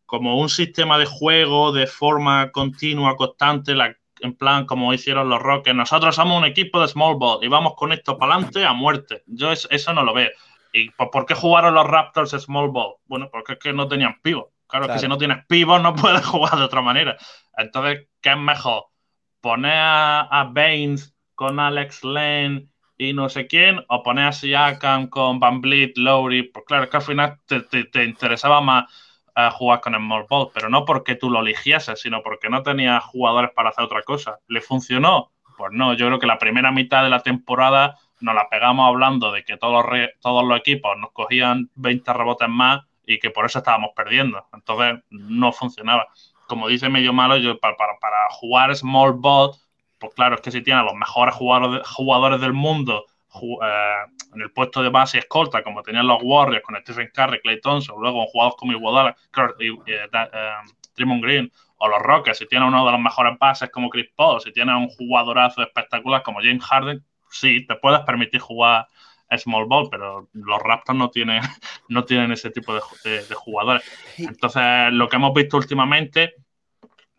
como 0.07 0.39
un 0.39 0.49
sistema 0.49 0.99
de 0.99 1.07
juego 1.07 1.73
de 1.73 1.87
forma 1.87 2.51
continua, 2.51 3.16
constante, 3.16 3.75
la, 3.75 3.97
en 4.21 4.35
plan 4.35 4.66
como 4.66 4.93
hicieron 4.93 5.29
los 5.29 5.41
Rockets, 5.41 5.77
nosotros 5.77 6.14
somos 6.14 6.39
un 6.39 6.45
equipo 6.45 6.81
de 6.81 6.89
small 6.89 7.16
ball 7.16 7.45
y 7.45 7.49
vamos 7.49 7.75
con 7.77 7.93
esto 7.93 8.19
para 8.19 8.35
adelante 8.35 8.64
a 8.64 8.73
muerte. 8.73 9.23
Yo 9.27 9.53
eso 9.53 9.93
no 9.93 10.03
lo 10.03 10.14
veo. 10.14 10.31
¿Y 10.73 10.91
por 10.91 11.27
qué 11.27 11.35
jugaron 11.35 11.75
los 11.75 11.87
Raptors 11.87 12.31
Small 12.31 12.69
Ball? 12.69 12.97
Bueno, 13.07 13.29
porque 13.31 13.55
es 13.55 13.59
que 13.59 13.73
no 13.73 13.89
tenían 13.89 14.21
pivot. 14.23 14.51
Claro, 14.66 14.87
que 14.87 14.99
si 14.99 15.09
no 15.09 15.16
tienes 15.16 15.47
pivot 15.47 15.81
no 15.81 15.95
puedes 15.95 16.25
jugar 16.27 16.57
de 16.57 16.64
otra 16.64 16.83
manera. 16.83 17.16
Entonces, 17.57 18.09
¿qué 18.21 18.31
es 18.31 18.37
mejor? 18.37 18.85
¿Poner 19.41 19.73
a, 19.75 20.51
Baines 20.53 21.14
con 21.39 21.61
Alex 21.61 22.03
Lane 22.03 22.66
y 22.97 23.12
no 23.12 23.28
sé 23.28 23.47
quién? 23.47 23.84
¿O 23.89 24.03
poner 24.03 24.26
a 24.26 24.32
Siakam 24.32 25.07
con 25.07 25.39
Van 25.39 25.61
Vliet, 25.61 25.93
Lowry? 25.95 26.43
Pues 26.43 26.64
claro, 26.66 26.91
que 26.91 26.97
al 26.97 27.03
final 27.05 27.39
te, 27.47 28.05
interesaba 28.05 28.61
más 28.61 28.93
eh, 29.36 29.49
jugar 29.53 29.80
con 29.80 29.95
Small 29.95 30.26
Ball, 30.28 30.49
pero 30.53 30.68
no 30.68 30.84
porque 30.84 31.14
tú 31.14 31.30
lo 31.30 31.39
eligieses, 31.39 32.01
sino 32.01 32.24
porque 32.24 32.51
no 32.51 32.64
tenías 32.64 33.05
jugadores 33.05 33.53
para 33.55 33.68
hacer 33.68 33.84
otra 33.84 34.03
cosa. 34.03 34.41
¿Le 34.49 34.61
funcionó? 34.61 35.30
Pues 35.57 35.70
no, 35.72 35.95
yo 35.95 36.09
creo 36.09 36.18
que 36.18 36.26
la 36.26 36.39
primera 36.39 36.72
mitad 36.72 37.05
de 37.05 37.11
la 37.11 37.20
temporada 37.20 37.97
nos 38.18 38.34
la 38.34 38.49
pegamos 38.49 38.89
hablando 38.89 39.30
de 39.30 39.45
que 39.45 39.57
todos 39.57 39.86
los, 39.86 40.09
todos 40.20 40.45
los 40.45 40.59
equipos 40.59 40.99
nos 40.99 41.12
cogían 41.12 41.70
20 41.76 42.12
rebotes 42.14 42.49
más 42.49 42.80
y 43.07 43.20
que 43.20 43.30
por 43.30 43.47
eso 43.47 43.61
estábamos 43.61 43.91
perdiendo. 43.95 44.45
Entonces 44.53 45.05
no 45.11 45.53
funcionaba. 45.53 46.09
Como 46.49 46.66
dice 46.66 46.89
medio 46.89 47.12
malo, 47.12 47.36
yo 47.36 47.61
para, 47.61 47.76
para, 47.76 48.28
jugar 48.30 48.74
small 48.74 49.12
ball, 49.12 49.53
pues 49.99 50.14
claro, 50.14 50.36
es 50.36 50.40
que 50.40 50.51
si 50.51 50.62
tiene 50.62 50.80
a 50.80 50.84
los 50.84 50.94
mejores 50.94 51.34
jugadores, 51.34 52.40
del 52.40 52.53
mundo 52.53 53.07
eh, 53.34 53.96
en 54.34 54.40
el 54.40 54.51
puesto 54.53 54.82
de 54.82 54.90
base 54.90 55.18
escolta, 55.18 55.62
como 55.62 55.82
tenían 55.82 56.07
los 56.07 56.18
Warriors 56.22 56.64
con 56.64 56.76
Stephen 56.80 57.11
Curry, 57.12 57.40
Clay 57.40 57.61
Thompson, 57.61 58.01
luego 58.01 58.26
jugadores 58.26 58.57
como 58.59 58.72
Iguodala, 58.72 59.16
y, 59.59 59.70
eh, 59.90 60.09
eh 60.12 60.53
Green, 60.96 61.53
o 61.78 61.88
los 61.88 62.03
Rockets, 62.03 62.38
si 62.38 62.46
tiene 62.46 62.66
uno 62.66 62.84
de 62.84 62.92
los 62.92 63.01
mejores 63.01 63.38
bases 63.38 63.70
como 63.70 63.88
Chris 63.88 64.09
Paul, 64.16 64.40
si 64.40 64.53
tiene 64.53 64.74
un 64.76 64.88
jugadorazo 64.88 65.62
espectacular 65.62 66.22
como 66.22 66.40
James 66.40 66.64
Harden, 66.64 67.05
sí, 67.30 67.66
te 67.66 67.76
puedes 67.76 68.01
permitir 68.01 68.40
jugar 68.40 68.88
small 69.36 69.66
ball, 69.66 69.88
pero 69.90 70.28
los 70.32 70.62
Raptors 70.62 70.99
no 70.99 71.11
tienen, 71.11 71.42
no 71.88 72.05
tienen 72.05 72.32
ese 72.32 72.51
tipo 72.51 72.74
de, 72.74 72.80
jugadores. 73.34 73.82
Entonces, 74.16 74.92
lo 74.92 75.09
que 75.09 75.16
hemos 75.16 75.34
visto 75.34 75.57
últimamente, 75.57 76.34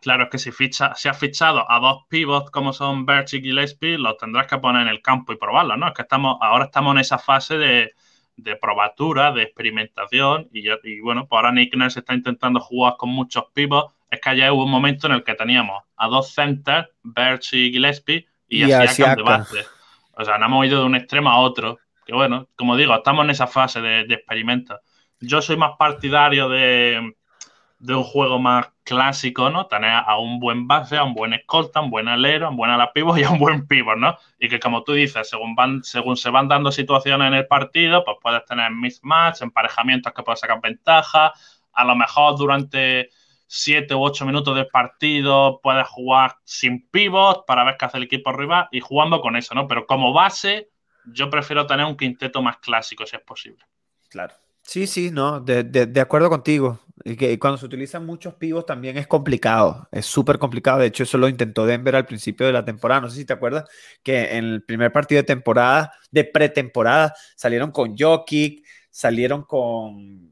claro, 0.00 0.24
es 0.24 0.30
que 0.30 0.38
si, 0.38 0.52
ficha, 0.52 0.94
si 0.94 1.08
has 1.08 1.18
fichado 1.18 1.70
a 1.70 1.78
dos 1.78 2.04
pivots 2.08 2.50
como 2.50 2.72
son 2.72 3.06
Birch 3.06 3.34
y 3.34 3.40
Gillespie, 3.40 3.98
los 3.98 4.16
tendrás 4.16 4.46
que 4.46 4.58
poner 4.58 4.82
en 4.82 4.88
el 4.88 5.02
campo 5.02 5.32
y 5.32 5.36
probarlos, 5.36 5.78
¿no? 5.78 5.88
Es 5.88 5.94
que 5.94 6.02
estamos, 6.02 6.38
ahora 6.40 6.66
estamos 6.66 6.94
en 6.94 7.00
esa 7.00 7.18
fase 7.18 7.58
de, 7.58 7.92
de 8.36 8.56
probatura, 8.56 9.32
de 9.32 9.42
experimentación, 9.42 10.48
y, 10.52 10.68
y 10.84 11.00
bueno, 11.00 11.26
pues 11.28 11.38
ahora 11.38 11.52
Nick 11.52 11.74
Nurse 11.76 12.00
está 12.00 12.14
intentando 12.14 12.60
jugar 12.60 12.94
con 12.96 13.10
muchos 13.10 13.44
pivots. 13.52 13.94
Es 14.10 14.20
que 14.20 14.30
ayer 14.30 14.50
hubo 14.50 14.64
un 14.64 14.70
momento 14.70 15.06
en 15.06 15.14
el 15.14 15.24
que 15.24 15.34
teníamos 15.34 15.82
a 15.96 16.08
dos 16.08 16.34
centers, 16.34 16.88
Birch 17.02 17.52
y 17.52 17.70
Gillespie, 17.70 18.26
y, 18.48 18.64
y 18.64 18.72
así 18.72 19.02
de 19.02 19.22
base. 19.22 19.64
O 20.12 20.24
sea, 20.24 20.36
no 20.38 20.46
hemos 20.46 20.66
ido 20.66 20.80
de 20.80 20.86
un 20.86 20.96
extremo 20.96 21.30
a 21.30 21.38
otro. 21.38 21.78
Que 22.04 22.12
bueno, 22.12 22.48
como 22.56 22.76
digo, 22.76 22.94
estamos 22.94 23.24
en 23.24 23.30
esa 23.30 23.46
fase 23.46 23.80
de, 23.80 24.00
experimento. 24.02 24.80
Yo 25.20 25.40
soy 25.40 25.56
más 25.56 25.72
partidario 25.78 26.48
de, 26.48 27.14
un 27.80 28.04
juego 28.04 28.38
más 28.38 28.68
clásico, 28.84 29.50
¿no? 29.50 29.66
Tener 29.66 29.90
a 29.90 30.18
un 30.18 30.38
buen 30.38 30.66
base, 30.66 30.96
a 30.96 31.04
un 31.04 31.14
buen 31.14 31.32
escolta, 31.32 31.80
a 31.80 31.82
un 31.82 31.90
buen 31.90 32.08
alero, 32.08 32.46
a 32.46 32.50
un 32.50 32.56
buen 32.56 32.70
ala 32.70 32.92
y 32.94 33.22
a 33.22 33.30
un 33.30 33.38
buen 33.38 33.66
pivot, 33.66 33.96
¿no? 33.96 34.16
Y 34.38 34.48
que 34.48 34.60
como 34.60 34.84
tú 34.84 34.92
dices, 34.92 35.28
según, 35.28 35.54
van, 35.54 35.82
según 35.82 36.16
se 36.16 36.30
van 36.30 36.48
dando 36.48 36.70
situaciones 36.70 37.28
en 37.28 37.34
el 37.34 37.46
partido, 37.46 38.04
pues 38.04 38.18
puedes 38.22 38.44
tener 38.44 38.70
mismatch, 38.70 39.42
emparejamientos 39.42 40.12
que 40.12 40.22
puedes 40.22 40.40
sacar 40.40 40.60
ventaja. 40.60 41.32
A 41.72 41.84
lo 41.84 41.96
mejor 41.96 42.36
durante 42.36 43.10
siete 43.46 43.94
u 43.94 44.02
ocho 44.02 44.24
minutos 44.26 44.54
de 44.54 44.64
partido, 44.64 45.60
puedes 45.62 45.86
jugar 45.88 46.36
sin 46.44 46.88
pivot 46.88 47.46
para 47.46 47.64
ver 47.64 47.76
qué 47.78 47.86
hace 47.86 47.96
el 47.96 48.04
equipo 48.04 48.30
arriba 48.30 48.68
y 48.70 48.80
jugando 48.80 49.20
con 49.20 49.36
eso, 49.36 49.54
¿no? 49.54 49.66
Pero 49.66 49.86
como 49.86 50.12
base, 50.12 50.70
yo 51.06 51.30
prefiero 51.30 51.66
tener 51.66 51.86
un 51.86 51.96
quinteto 51.96 52.42
más 52.42 52.58
clásico, 52.58 53.06
si 53.06 53.16
es 53.16 53.22
posible. 53.22 53.64
Claro. 54.08 54.34
Sí, 54.62 54.86
sí, 54.86 55.10
no, 55.10 55.40
de, 55.40 56.00
acuerdo 56.00 56.28
contigo. 56.28 56.78
Y 57.04 57.16
que 57.16 57.38
cuando 57.38 57.58
se 57.58 57.66
utilizan 57.66 58.04
muchos 58.04 58.34
pivos 58.34 58.66
también 58.66 58.98
es 58.98 59.06
complicado, 59.06 59.88
es 59.90 60.06
súper 60.06 60.38
complicado. 60.38 60.80
De 60.80 60.86
hecho, 60.86 61.02
eso 61.02 61.18
lo 61.18 61.28
intentó 61.28 61.64
Denver 61.64 61.96
al 61.96 62.06
principio 62.06 62.46
de 62.46 62.52
la 62.52 62.64
temporada. 62.64 63.02
No 63.02 63.10
sé 63.10 63.16
si 63.16 63.24
te 63.24 63.32
acuerdas 63.32 63.64
que 64.02 64.36
en 64.36 64.44
el 64.44 64.62
primer 64.62 64.92
partido 64.92 65.20
de 65.20 65.26
temporada, 65.26 65.92
de 66.10 66.24
pretemporada, 66.24 67.14
salieron 67.36 67.70
con 67.70 67.96
Jokic, 67.96 68.64
salieron 68.90 69.44
con 69.44 70.30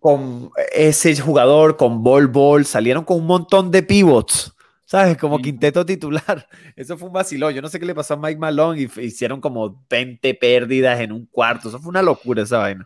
con, 0.00 0.50
ese 0.72 1.16
jugador, 1.18 1.76
con 1.76 2.02
Ball 2.02 2.26
Ball, 2.26 2.66
salieron 2.66 3.04
con 3.04 3.18
un 3.18 3.26
montón 3.26 3.70
de 3.70 3.82
pivots. 3.82 4.54
¿Sabes? 4.88 5.18
Como 5.18 5.38
quinteto 5.38 5.84
titular. 5.84 6.48
Eso 6.76 6.96
fue 6.96 7.08
un 7.08 7.12
vacilón. 7.12 7.52
Yo 7.52 7.60
no 7.60 7.68
sé 7.68 7.78
qué 7.78 7.84
le 7.84 7.94
pasó 7.94 8.14
a 8.14 8.16
Mike 8.16 8.38
Malone 8.38 8.80
y 8.80 9.00
hicieron 9.02 9.38
como 9.38 9.84
20 9.90 10.32
pérdidas 10.36 10.98
en 11.00 11.12
un 11.12 11.26
cuarto. 11.26 11.68
Eso 11.68 11.78
fue 11.78 11.90
una 11.90 12.00
locura 12.00 12.42
esa 12.42 12.56
vaina. 12.56 12.84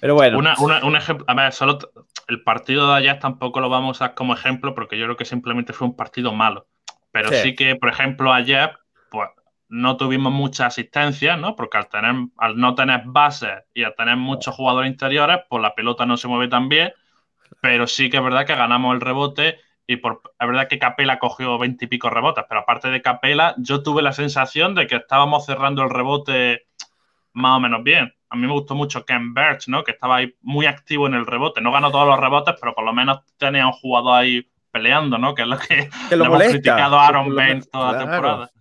Pero 0.00 0.14
bueno. 0.14 0.38
un 0.38 0.96
ejemplo. 0.96 1.26
A 1.28 1.34
ver, 1.34 1.52
solo 1.52 1.78
el 2.28 2.42
partido 2.42 2.88
de 2.88 2.94
ayer 2.94 3.18
tampoco 3.18 3.60
lo 3.60 3.68
vamos 3.68 3.88
a 3.88 3.90
usar 3.90 4.14
como 4.14 4.32
ejemplo 4.32 4.74
porque 4.74 4.98
yo 4.98 5.04
creo 5.04 5.18
que 5.18 5.26
simplemente 5.26 5.74
fue 5.74 5.88
un 5.88 5.94
partido 5.94 6.32
malo. 6.32 6.68
Pero 7.10 7.28
sí, 7.30 7.54
que, 7.54 7.76
por 7.76 7.90
ejemplo, 7.90 8.32
ayer, 8.32 8.70
pues 9.10 9.28
no 9.68 9.98
tuvimos 9.98 10.32
mucha 10.32 10.64
asistencia, 10.64 11.36
¿no? 11.36 11.54
Porque 11.54 11.76
al, 11.76 11.90
tener, 11.90 12.14
al 12.38 12.56
no 12.56 12.74
tener 12.74 13.02
bases 13.04 13.64
y 13.74 13.84
al 13.84 13.94
tener 13.94 14.16
muchos 14.16 14.54
jugadores 14.54 14.90
interiores, 14.90 15.40
pues 15.50 15.60
la 15.60 15.74
pelota 15.74 16.06
no 16.06 16.16
se 16.16 16.28
mueve 16.28 16.48
tan 16.48 16.70
bien. 16.70 16.94
Pero 17.60 17.86
sí 17.86 18.08
que 18.08 18.16
es 18.16 18.24
verdad 18.24 18.46
que 18.46 18.54
ganamos 18.54 18.94
el 18.94 19.02
rebote 19.02 19.58
y 19.86 19.96
por, 19.96 20.22
es 20.38 20.46
verdad 20.46 20.68
que 20.68 20.78
Capela 20.78 21.18
cogió 21.18 21.58
20 21.58 21.84
y 21.84 21.88
pico 21.88 22.08
rebotes, 22.10 22.44
pero 22.48 22.60
aparte 22.60 22.88
de 22.88 23.02
Capela, 23.02 23.54
yo 23.58 23.82
tuve 23.82 24.02
la 24.02 24.12
sensación 24.12 24.74
de 24.74 24.86
que 24.86 24.96
estábamos 24.96 25.44
cerrando 25.44 25.82
el 25.82 25.90
rebote 25.90 26.66
más 27.32 27.56
o 27.56 27.60
menos 27.60 27.82
bien. 27.82 28.14
A 28.30 28.36
mí 28.36 28.46
me 28.46 28.52
gustó 28.52 28.74
mucho 28.74 29.04
Ken 29.04 29.34
Birch, 29.34 29.68
¿no? 29.68 29.84
Que 29.84 29.92
estaba 29.92 30.16
ahí 30.16 30.34
muy 30.40 30.66
activo 30.66 31.06
en 31.06 31.14
el 31.14 31.26
rebote. 31.26 31.60
No 31.60 31.72
ganó 31.72 31.90
todos 31.90 32.06
los 32.06 32.18
rebotes, 32.18 32.54
pero 32.60 32.74
por 32.74 32.84
lo 32.84 32.92
menos 32.92 33.20
tenía 33.36 33.66
un 33.66 33.72
jugador 33.72 34.20
ahí 34.20 34.48
peleando, 34.70 35.18
¿no? 35.18 35.34
Que 35.34 35.42
es 35.42 35.48
lo 35.48 35.58
que, 35.58 35.90
lo 36.16 36.24
hemos 36.24 36.42
criticado 36.42 36.98
a 36.98 37.08
Aaron 37.08 37.34
Baines 37.34 37.70
toda 37.70 37.92
la 37.92 37.98
temporada. 37.98 38.52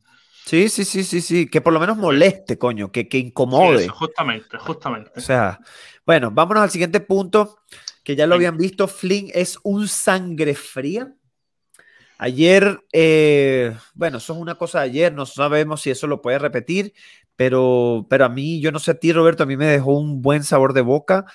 Sí, 0.46 0.68
sí, 0.70 0.84
sí, 0.84 1.04
sí, 1.04 1.22
sí. 1.22 1.50
Que 1.50 1.62
por 1.62 1.72
lo 1.72 1.80
menos 1.80 1.98
moleste, 1.98 2.58
coño, 2.58 2.92
que, 2.92 3.08
que 3.08 3.18
incomode. 3.18 3.88
justamente, 3.88 4.58
justamente. 4.58 5.12
O 5.16 5.22
sea, 5.22 5.60
bueno, 6.06 6.32
vámonos 6.32 6.64
al 6.64 6.70
siguiente 6.70 7.00
punto, 7.00 7.60
que 8.04 8.16
ya 8.16 8.28
lo 8.28 8.36
habían 8.36 8.58
visto. 8.58 8.88
Flynn 8.88 9.30
es 9.34 9.58
un 9.64 9.88
sangre 9.88 10.56
fría. 10.56 11.14
Ayer, 12.18 12.80
eh, 12.94 13.76
bueno, 13.96 14.20
eso 14.20 14.34
es 14.34 14.40
una 14.40 14.56
cosa 14.56 14.80
de 14.80 14.86
ayer, 14.86 15.14
no 15.14 15.26
sabemos 15.26 15.82
si 15.82 15.90
eso 15.90 16.06
lo 16.06 16.22
puede 16.22 16.38
repetir, 16.38 16.94
pero, 17.36 18.06
pero 18.12 18.26
a 18.26 18.30
mí, 18.30 18.62
yo 18.62 18.72
no 18.72 18.78
sé 18.78 18.92
a 18.92 19.00
ti, 19.00 19.12
Roberto, 19.12 19.42
a 19.42 19.48
mí 19.48 19.58
me 19.58 19.66
dejó 19.66 19.98
un 19.98 20.22
buen 20.22 20.44
sabor 20.44 20.74
de 20.74 20.82
boca. 20.82 21.26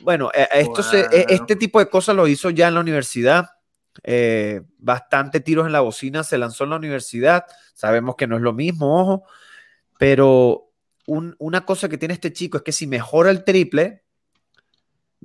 Bueno, 0.00 0.30
eh, 0.32 0.46
esto 0.52 0.82
e, 0.94 1.26
este 1.28 1.56
tipo 1.56 1.80
de 1.80 1.90
cosas 1.90 2.14
lo 2.14 2.28
hizo 2.28 2.50
ya 2.50 2.68
en 2.68 2.74
la 2.74 2.80
universidad. 2.80 3.50
Eh, 4.04 4.62
bastante 4.78 5.40
tiros 5.40 5.66
en 5.66 5.72
la 5.72 5.80
bocina 5.80 6.22
se 6.22 6.38
lanzó 6.38 6.62
en 6.62 6.70
la 6.70 6.76
universidad. 6.76 7.44
Sabemos 7.74 8.14
que 8.14 8.28
no 8.28 8.36
es 8.36 8.42
lo 8.42 8.52
mismo, 8.52 9.00
ojo, 9.00 9.24
pero 9.98 10.70
una 11.06 11.64
cosa 11.64 11.88
que 11.88 11.98
tiene 11.98 12.14
este 12.14 12.32
chico 12.32 12.58
es 12.58 12.62
que 12.62 12.70
si 12.70 12.86
mejora 12.86 13.30
el 13.30 13.42
triple, 13.42 14.04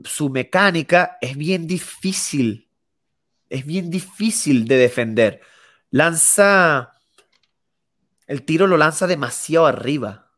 su 0.04 0.30
mecánica 0.30 1.18
es 1.22 1.38
bien 1.38 1.68
difícil 1.68 2.70
es 3.54 3.68
bien 3.68 3.92
difícil 3.92 4.68
de 4.68 4.78
defender. 4.78 5.42
Lanza, 5.92 6.94
el 8.26 8.44
tiro 8.46 8.66
lo 8.66 8.78
lanza 8.78 9.06
demasiado 9.06 9.68
arriba, 9.68 10.32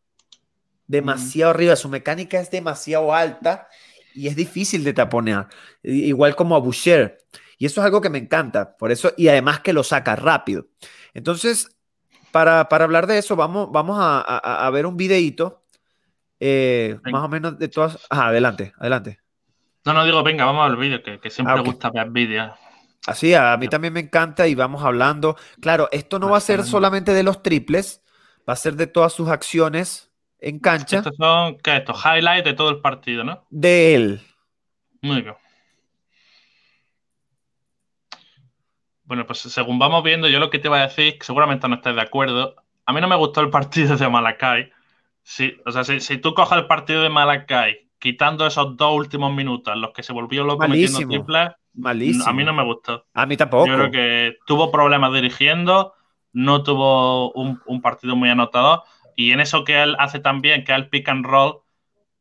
demasiado 0.85 1.51
arriba, 1.51 1.77
su 1.77 1.87
mecánica 1.87 2.41
es 2.41 2.51
demasiado 2.51 3.13
alta 3.13 3.69
y 4.13 4.27
es 4.27 4.35
difícil 4.35 4.83
de 4.83 4.91
taponear, 4.91 5.47
igual 5.81 6.35
como 6.35 6.57
a 6.57 6.59
Boucher. 6.59 7.19
Y 7.57 7.67
eso 7.67 7.79
es 7.79 7.85
algo 7.85 8.01
que 8.01 8.09
me 8.09 8.17
encanta, 8.17 8.75
por 8.75 8.91
eso, 8.91 9.13
y 9.15 9.29
además 9.29 9.61
que 9.61 9.71
lo 9.71 9.85
saca 9.85 10.17
rápido. 10.17 10.67
Entonces, 11.13 11.69
para, 12.33 12.67
hablar 12.69 13.07
de 13.07 13.17
eso, 13.17 13.37
vamos, 13.37 13.71
vamos 13.71 13.97
a, 13.97 14.69
ver 14.73 14.85
un 14.85 14.97
videito, 14.97 15.63
eh, 16.41 16.99
más 17.05 17.23
o 17.23 17.29
menos 17.29 17.57
de 17.57 17.69
todas. 17.69 17.97
adelante, 18.09 18.73
adelante. 18.77 19.24
No, 19.85 19.93
no 19.93 20.03
digo, 20.03 20.23
venga, 20.23 20.45
vamos 20.45 20.65
al 20.65 20.77
vídeo, 20.77 21.01
que, 21.03 21.29
siempre 21.29 21.55
ah, 21.55 21.61
gusta 21.61 21.91
ver 21.91 22.09
vídeos. 22.09 22.51
Así, 23.05 23.35
a 23.35 23.55
mí 23.57 23.67
también 23.67 23.93
me 23.93 23.99
encanta 23.99 24.47
y 24.47 24.55
vamos 24.55 24.83
hablando. 24.83 25.37
Claro, 25.61 25.87
esto 25.91 26.17
no 26.17 26.29
va 26.29 26.37
a 26.37 26.41
ser 26.41 26.63
solamente 26.63 27.13
de 27.13 27.21
los 27.21 27.43
triples, 27.43 28.03
va 28.49 28.53
a 28.53 28.57
ser 28.57 28.75
de 28.75 28.87
todas 28.87 29.13
sus 29.13 29.29
acciones 29.29 30.11
en 30.39 30.59
cancha. 30.59 30.97
Estos 30.97 31.15
son, 31.17 31.57
¿qué? 31.59 31.77
Estos 31.77 32.03
highlights 32.03 32.45
de 32.45 32.53
todo 32.53 32.71
el 32.71 32.81
partido, 32.81 33.23
¿no? 33.23 33.45
De 33.51 33.93
él. 33.93 34.21
Muy 35.01 35.21
bien. 35.21 35.35
Bueno, 39.03 39.27
pues 39.27 39.39
según 39.39 39.77
vamos 39.77 40.03
viendo, 40.03 40.27
yo 40.27 40.39
lo 40.39 40.49
que 40.49 40.57
te 40.57 40.67
voy 40.67 40.79
a 40.79 40.87
decir, 40.87 41.17
seguramente 41.21 41.67
no 41.67 41.75
estés 41.75 41.95
de 41.95 42.01
acuerdo. 42.01 42.55
A 42.87 42.93
mí 42.93 43.01
no 43.01 43.07
me 43.07 43.15
gustó 43.15 43.41
el 43.41 43.51
partido 43.51 43.95
de 43.95 44.09
Malakai. 44.09 44.71
Sí, 45.21 45.55
o 45.65 45.71
sea, 45.71 45.83
si, 45.83 46.17
tú 46.17 46.33
coges 46.33 46.57
el 46.57 46.67
partido 46.67 47.03
de 47.03 47.09
Malakai, 47.09 47.84
quitando 47.99 48.45
esos 48.45 48.77
dos 48.77 48.93
últimos 48.93 49.33
minutos 49.33 49.73
en 49.73 49.81
los 49.81 49.91
que 49.91 50.03
se 50.03 50.13
volvió 50.13 50.43
loco 50.43 50.67
metiendo 50.67 50.99
triples, 50.99 51.51
Malísimo. 51.77 52.25
A 52.27 52.33
mí 52.33 52.43
no 52.43 52.53
me 52.53 52.63
gustó. 52.63 53.05
A 53.13 53.25
mí 53.25 53.35
tampoco. 53.37 53.67
Yo 53.67 53.75
creo 53.75 53.91
que 53.91 54.37
tuvo 54.45 54.71
problemas 54.71 55.13
dirigiendo, 55.13 55.93
no 56.31 56.63
tuvo 56.63 57.31
un, 57.33 57.81
partido 57.81 58.15
muy 58.15 58.29
anotador. 58.29 58.83
Y 59.15 59.31
en 59.31 59.39
eso 59.39 59.63
que 59.63 59.81
él 59.81 59.95
hace 59.99 60.19
también, 60.19 60.63
que 60.63 60.71
es 60.71 60.77
el 60.77 60.89
pick 60.89 61.07
and 61.09 61.25
roll, 61.25 61.61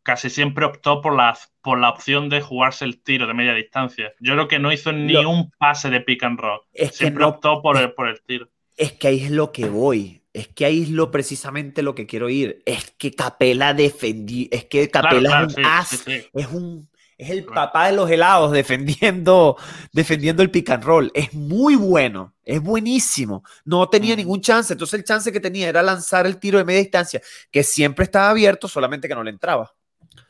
casi 0.03 0.29
siempre 0.29 0.65
optó 0.65 1.01
por 1.01 1.17
la, 1.17 1.37
por 1.63 1.79
la 1.79 1.91
opción 1.91 2.29
de 2.29 2.41
jugarse 2.41 2.85
el 2.85 3.03
tiro 3.03 3.27
de 3.27 3.35
media 3.35 3.55
distancia. 3.55 4.13
Yo 4.21 4.35
creo 4.35 4.49
que 4.49 4.59
no 4.59 4.73
hizo 4.73 4.93
ni 4.93 5.17
un 5.17 5.51
pase 5.59 5.91
de 5.91 6.01
pick 6.01 6.23
and 6.25 6.39
roll. 6.39 6.61
siempre 6.93 7.25
optó 7.25 7.63
por 7.63 7.77
el, 7.77 7.93
por 7.93 8.09
el 8.09 8.21
tiro. 8.23 8.49
Es 8.77 8.93
que 8.93 9.09
ahí 9.09 9.25
es 9.25 9.31
lo 9.31 9.53
que 9.53 9.67
voy. 9.67 10.24
Es 10.35 10.49
que 10.49 10.67
ahí 10.67 10.83
es 10.83 10.91
lo 10.91 11.11
precisamente 11.11 11.83
lo 11.83 11.95
que 11.95 12.07
quiero 12.07 12.29
ir. 12.29 12.63
Es 12.67 12.91
que 12.99 13.15
Capela 13.15 13.73
defendió. 13.73 14.49
Es 14.51 14.67
que 14.67 14.91
Capela 14.91 15.47
es 15.49 15.57
un 15.57 15.65
as. 15.65 16.05
Es 16.07 16.47
un 16.49 16.89
es 17.17 17.31
el 17.31 17.45
papá 17.45 17.87
de 17.87 17.93
los 17.93 18.11
helados 18.11 18.51
defendiendo, 18.51 19.57
defendiendo 19.93 20.43
el 20.43 20.51
pick 20.51 20.71
and 20.71 20.85
roll. 20.85 21.11
Es 21.15 21.33
muy 21.33 21.77
bueno, 21.77 22.35
es 22.45 22.61
buenísimo. 22.61 23.45
No 23.65 23.89
tenía 23.89 24.17
ningún 24.17 24.41
chance. 24.41 24.73
Entonces 24.73 24.99
el 24.99 25.05
chance 25.05 25.31
que 25.31 25.41
tenía 25.41 25.69
era 25.69 25.83
lanzar 25.83 26.27
el 26.27 26.39
tiro 26.39 26.59
de 26.59 26.65
media 26.65 26.81
distancia, 26.81 27.21
que 27.51 27.63
siempre 27.63 28.05
estaba 28.05 28.31
abierto, 28.31 28.67
solamente 28.67 29.07
que 29.07 29.15
no 29.15 29.23
le 29.23 29.31
entraba. 29.31 29.73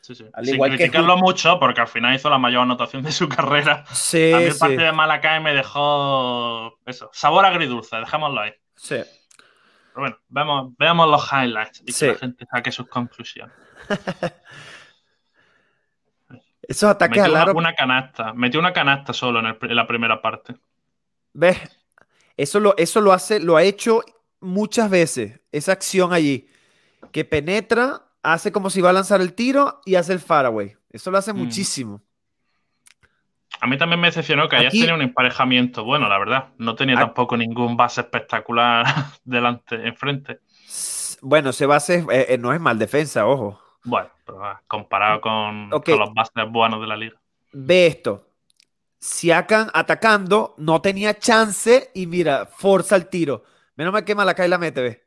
Sí, 0.03 0.15
sí. 0.15 0.27
Al 0.35 0.47
igual 0.47 0.77
criticarlo 0.77 1.17
mucho 1.17 1.59
porque 1.59 1.81
al 1.81 1.89
final 1.89 2.15
hizo 2.15 2.29
la 2.29 2.37
mayor 2.37 2.63
anotación 2.63 3.03
de 3.03 3.13
su 3.13 3.29
carrera. 3.31 3.85
Sí, 3.91 4.33
a 4.33 4.39
mí 4.39 4.45
el 4.45 4.57
partido 4.57 4.85
de 4.85 4.93
Malakai 4.93 5.43
me 5.43 5.55
dejó 5.55 6.79
eso, 6.85 7.11
sabor 7.15 7.47
agridulce, 7.47 7.97
dejémoslo 7.97 8.43
ahí. 8.43 8.53
Sí. 8.77 8.97
Pero 9.95 10.17
bueno, 10.33 10.75
veamos 10.79 11.09
los 11.09 11.33
highlights 11.33 11.83
y 11.87 11.93
que 11.93 12.07
la 12.09 12.15
gente 12.17 12.47
saque 12.51 12.73
sus 12.73 12.89
conclusiones. 12.89 13.55
Esos 16.63 16.91
ataques 16.91 17.23
a 17.23 17.31
Una, 17.31 17.53
una, 17.53 17.75
canasta. 17.75 18.33
Metió 18.33 18.59
una 18.59 18.73
canasta 18.73 19.13
solo 19.13 19.39
en, 19.39 19.77
la 19.77 19.87
primera 19.87 20.21
parte. 20.21 20.57
¿Ves? 21.33 21.59
Eso 22.37 22.59
lo, 22.59 22.77
eso 22.77 23.01
lo 23.01 23.13
hace, 23.13 23.39
lo 23.39 23.57
ha 23.57 23.63
hecho 23.63 24.03
muchas 24.41 24.91
veces. 24.91 25.41
Esa 25.53 25.73
acción 25.73 26.13
allí. 26.13 26.49
Que 27.13 27.25
penetra, 27.25 28.03
hace 28.23 28.51
como 28.51 28.71
si 28.71 28.81
va 28.81 28.91
a 28.91 28.95
lanzar 28.95 29.21
el 29.21 29.35
tiro 29.35 29.81
y 29.85 29.95
hace 29.95 30.13
el 30.13 30.21
faraway. 30.21 30.77
Eso 30.91 31.11
lo 31.13 31.19
hace 31.19 31.33
mm. 31.33 31.37
muchísimo. 31.37 32.03
A 33.65 33.67
mí 33.67 33.79
también 33.79 33.99
me 33.99 34.09
decepcionó 34.09 34.47
que 34.47 34.57
hayas 34.57 34.75
tenido 34.75 34.95
un 34.95 35.01
emparejamiento 35.01 35.85
bueno, 35.85 36.07
la 36.07 36.19
verdad. 36.19 36.49
No 36.59 36.75
tenía 36.75 36.97
tampoco 36.97 37.35
ningún 37.35 37.79
base 37.79 38.03
espectacular 38.03 38.85
delante, 39.25 39.77
enfrente. 39.89 40.41
Bueno, 41.23 41.49
ese 41.49 41.65
base 41.65 42.05
eh, 42.11 42.27
eh, 42.29 42.37
no 42.37 42.53
es 42.53 42.61
mal 42.61 42.79
defensa, 42.79 43.27
ojo. 43.27 43.59
Bueno, 43.85 44.11
pero 44.27 44.61
comparado 44.67 45.23
con, 45.23 45.71
los 45.71 46.13
bases 46.13 46.45
buenos 46.51 46.79
de 46.79 46.87
la 46.87 46.95
liga. 46.95 47.19
Ve 47.55 47.87
esto. 47.87 48.29
Siakan 48.99 49.71
atacando, 49.73 50.55
no 50.59 50.83
tenía 50.83 51.19
chance 51.19 51.91
y 51.95 52.07
mira, 52.07 52.45
forza 52.45 52.97
el 52.97 53.09
tiro. 53.09 53.45
Menos 53.77 53.95
mal 53.95 54.05
que 54.05 54.15
Malakai 54.15 54.47
la 54.47 54.59
mete, 54.59 54.83
ve. 54.83 55.04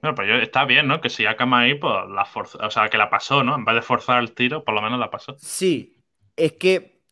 Bueno, 0.00 0.14
pues 0.14 0.28
está 0.42 0.64
bien, 0.64 0.88
¿no? 0.88 1.00
Que 1.00 1.10
si 1.10 1.22
Siakam 1.22 1.52
ahí, 1.54 1.74
pues 1.74 1.92
la 2.08 2.24
forza, 2.24 2.58
o 2.66 2.70
sea, 2.70 2.88
que 2.88 2.98
la 2.98 3.10
pasó, 3.10 3.44
¿no? 3.44 3.54
En 3.54 3.64
vez 3.64 3.74
de 3.74 3.82
forzar 3.82 4.22
el 4.22 4.32
tiro, 4.32 4.64
por 4.64 4.74
lo 4.74 4.82
menos 4.82 4.98
la 4.98 5.10
pasó. 5.10 5.36
Sí, 5.38 6.02
es 6.36 6.52
que 6.52 7.02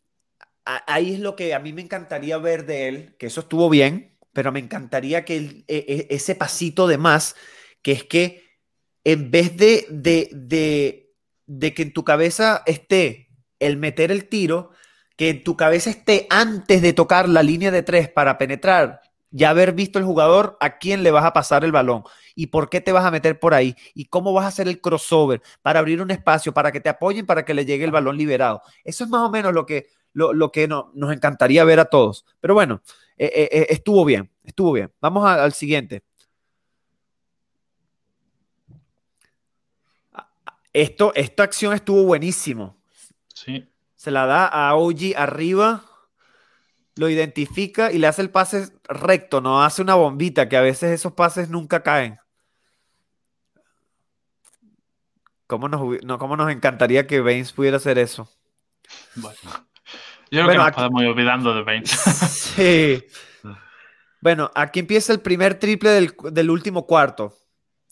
ahí 0.65 1.13
es 1.13 1.19
lo 1.19 1.35
que 1.35 1.53
a 1.53 1.59
mí 1.59 1.73
me 1.73 1.81
encantaría 1.81 2.37
ver 2.37 2.65
de 2.65 2.87
él, 2.87 3.15
que 3.17 3.27
eso 3.27 3.41
estuvo 3.41 3.69
bien, 3.69 4.17
pero 4.33 4.51
me 4.51 4.59
encantaría 4.59 5.25
que 5.25 5.37
e, 5.37 5.63
e, 5.67 6.07
ese 6.09 6.35
pasito 6.35 6.87
de 6.87 6.97
más, 6.97 7.35
que 7.81 7.91
es 7.91 8.03
que 8.03 8.49
en 9.03 9.31
vez 9.31 9.55
de, 9.57 9.85
de, 9.89 11.73
que 11.73 11.81
en 11.81 11.93
tu 11.93 12.03
cabeza 12.03 12.63
esté 12.65 13.29
el 13.59 13.77
meter 13.77 14.11
el 14.11 14.27
tiro, 14.27 14.71
que 15.15 15.29
en 15.29 15.43
tu 15.43 15.57
cabeza 15.57 15.89
esté 15.89 16.27
antes 16.29 16.81
de 16.81 16.93
tocar 16.93 17.27
la 17.27 17.43
línea 17.43 17.71
de 17.71 17.83
tres 17.83 18.09
para 18.09 18.37
penetrar, 18.37 19.01
ya 19.31 19.51
haber 19.51 19.73
visto 19.73 19.99
el 19.99 20.05
jugador 20.05 20.57
a 20.59 20.77
quién 20.77 21.03
le 21.03 21.11
vas 21.11 21.25
a 21.25 21.33
pasar 21.33 21.63
el 21.63 21.71
balón 21.71 22.03
y 22.35 22.47
por 22.47 22.69
qué 22.69 22.81
te 22.81 22.91
vas 22.91 23.05
a 23.05 23.11
meter 23.11 23.39
por 23.39 23.53
ahí 23.53 23.75
y 23.93 24.05
cómo 24.05 24.33
vas 24.33 24.45
a 24.45 24.49
hacer 24.49 24.67
el 24.67 24.81
crossover 24.81 25.41
para 25.61 25.79
abrir 25.79 26.01
un 26.01 26.11
espacio, 26.11 26.53
para 26.53 26.71
que 26.71 26.79
te 26.79 26.89
apoyen, 26.89 27.25
para 27.25 27.45
que 27.45 27.53
le 27.53 27.65
llegue 27.65 27.85
el 27.85 27.91
balón 27.91 28.17
liberado. 28.17 28.61
Eso 28.83 29.03
es 29.03 29.09
más 29.09 29.21
o 29.21 29.29
menos 29.29 29.53
lo 29.53 29.65
que, 29.65 29.87
lo, 30.13 30.51
que 30.51 30.67
nos 30.67 31.13
encantaría 31.13 31.63
ver 31.63 31.79
a 31.79 31.85
todos. 31.85 32.25
Pero 32.39 32.53
bueno, 32.53 32.81
eh, 33.17 33.31
eh, 33.33 33.49
eh, 33.51 33.67
estuvo 33.69 34.05
bien, 34.05 34.31
estuvo 34.43 34.71
bien. 34.73 34.91
Vamos 35.01 35.25
al 35.25 35.53
siguiente. 35.53 36.03
Esto, 40.71 41.11
esta 41.15 41.43
acción 41.43 41.73
estuvo 41.73 42.03
buenísimo. 42.03 42.77
Sí. 43.33 43.67
Se 43.95 44.11
la 44.11 44.25
da 44.25 44.45
a 44.45 44.75
OG 44.75 45.15
arriba. 45.17 45.83
Lo 46.95 47.09
identifica 47.09 47.91
y 47.91 47.97
le 47.97 48.07
hace 48.07 48.21
el 48.21 48.29
pase 48.29 48.69
recto, 48.87 49.41
no 49.41 49.63
hace 49.63 49.81
una 49.81 49.95
bombita, 49.95 50.49
que 50.49 50.57
a 50.57 50.61
veces 50.61 50.91
esos 50.91 51.13
pases 51.13 51.49
nunca 51.49 51.81
caen. 51.81 52.19
¿Cómo 55.47 55.67
nos, 55.67 56.03
no, 56.03 56.19
cómo 56.19 56.37
nos 56.37 56.51
encantaría 56.51 57.07
que 57.07 57.21
Baines 57.21 57.53
pudiera 57.53 57.77
hacer 57.77 57.97
eso? 57.97 58.29
Bueno, 59.15 59.37
yo 60.29 60.45
creo 60.45 60.49
que 60.49 60.57
nos 60.57 60.71
podemos 60.71 61.01
ir 61.01 61.07
olvidando 61.07 61.55
de 61.55 61.63
Baines. 61.63 61.89
Sí. 62.59 63.03
Bueno, 64.21 64.51
aquí 64.53 64.81
empieza 64.81 65.13
el 65.13 65.21
primer 65.21 65.55
triple 65.57 65.91
del, 65.91 66.13
del 66.31 66.49
último 66.49 66.85
cuarto. 66.85 67.33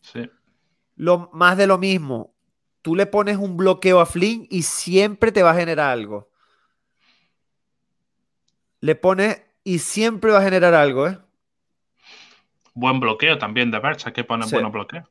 Sí. 0.02 0.30
Lo, 0.96 1.30
más 1.34 1.58
de 1.58 1.68
lo 1.68 1.78
mismo. 1.78 2.36
Tú 2.82 2.96
le 2.96 3.06
pones 3.06 3.38
un 3.38 3.58
bloqueo 3.58 4.02
a 4.02 4.06
Flynn 4.06 4.46
y 4.50 4.64
siempre 4.64 5.32
te 5.32 5.44
va 5.44 5.52
a 5.52 5.56
generar 5.56 5.90
algo. 5.90 6.30
Le 8.80 8.96
pones 8.96 9.42
y 9.64 9.80
siempre 9.80 10.32
va 10.32 10.40
a 10.40 10.44
generar 10.44 10.74
algo, 10.74 11.08
¿eh? 11.08 11.18
Buen 12.74 13.00
bloqueo 13.00 13.38
también 13.38 13.72
de 13.72 13.80
Bercha, 13.80 14.14
que 14.14 14.24
pone 14.24 14.46
buenos 14.46 14.72
bloqueos. 14.72 15.06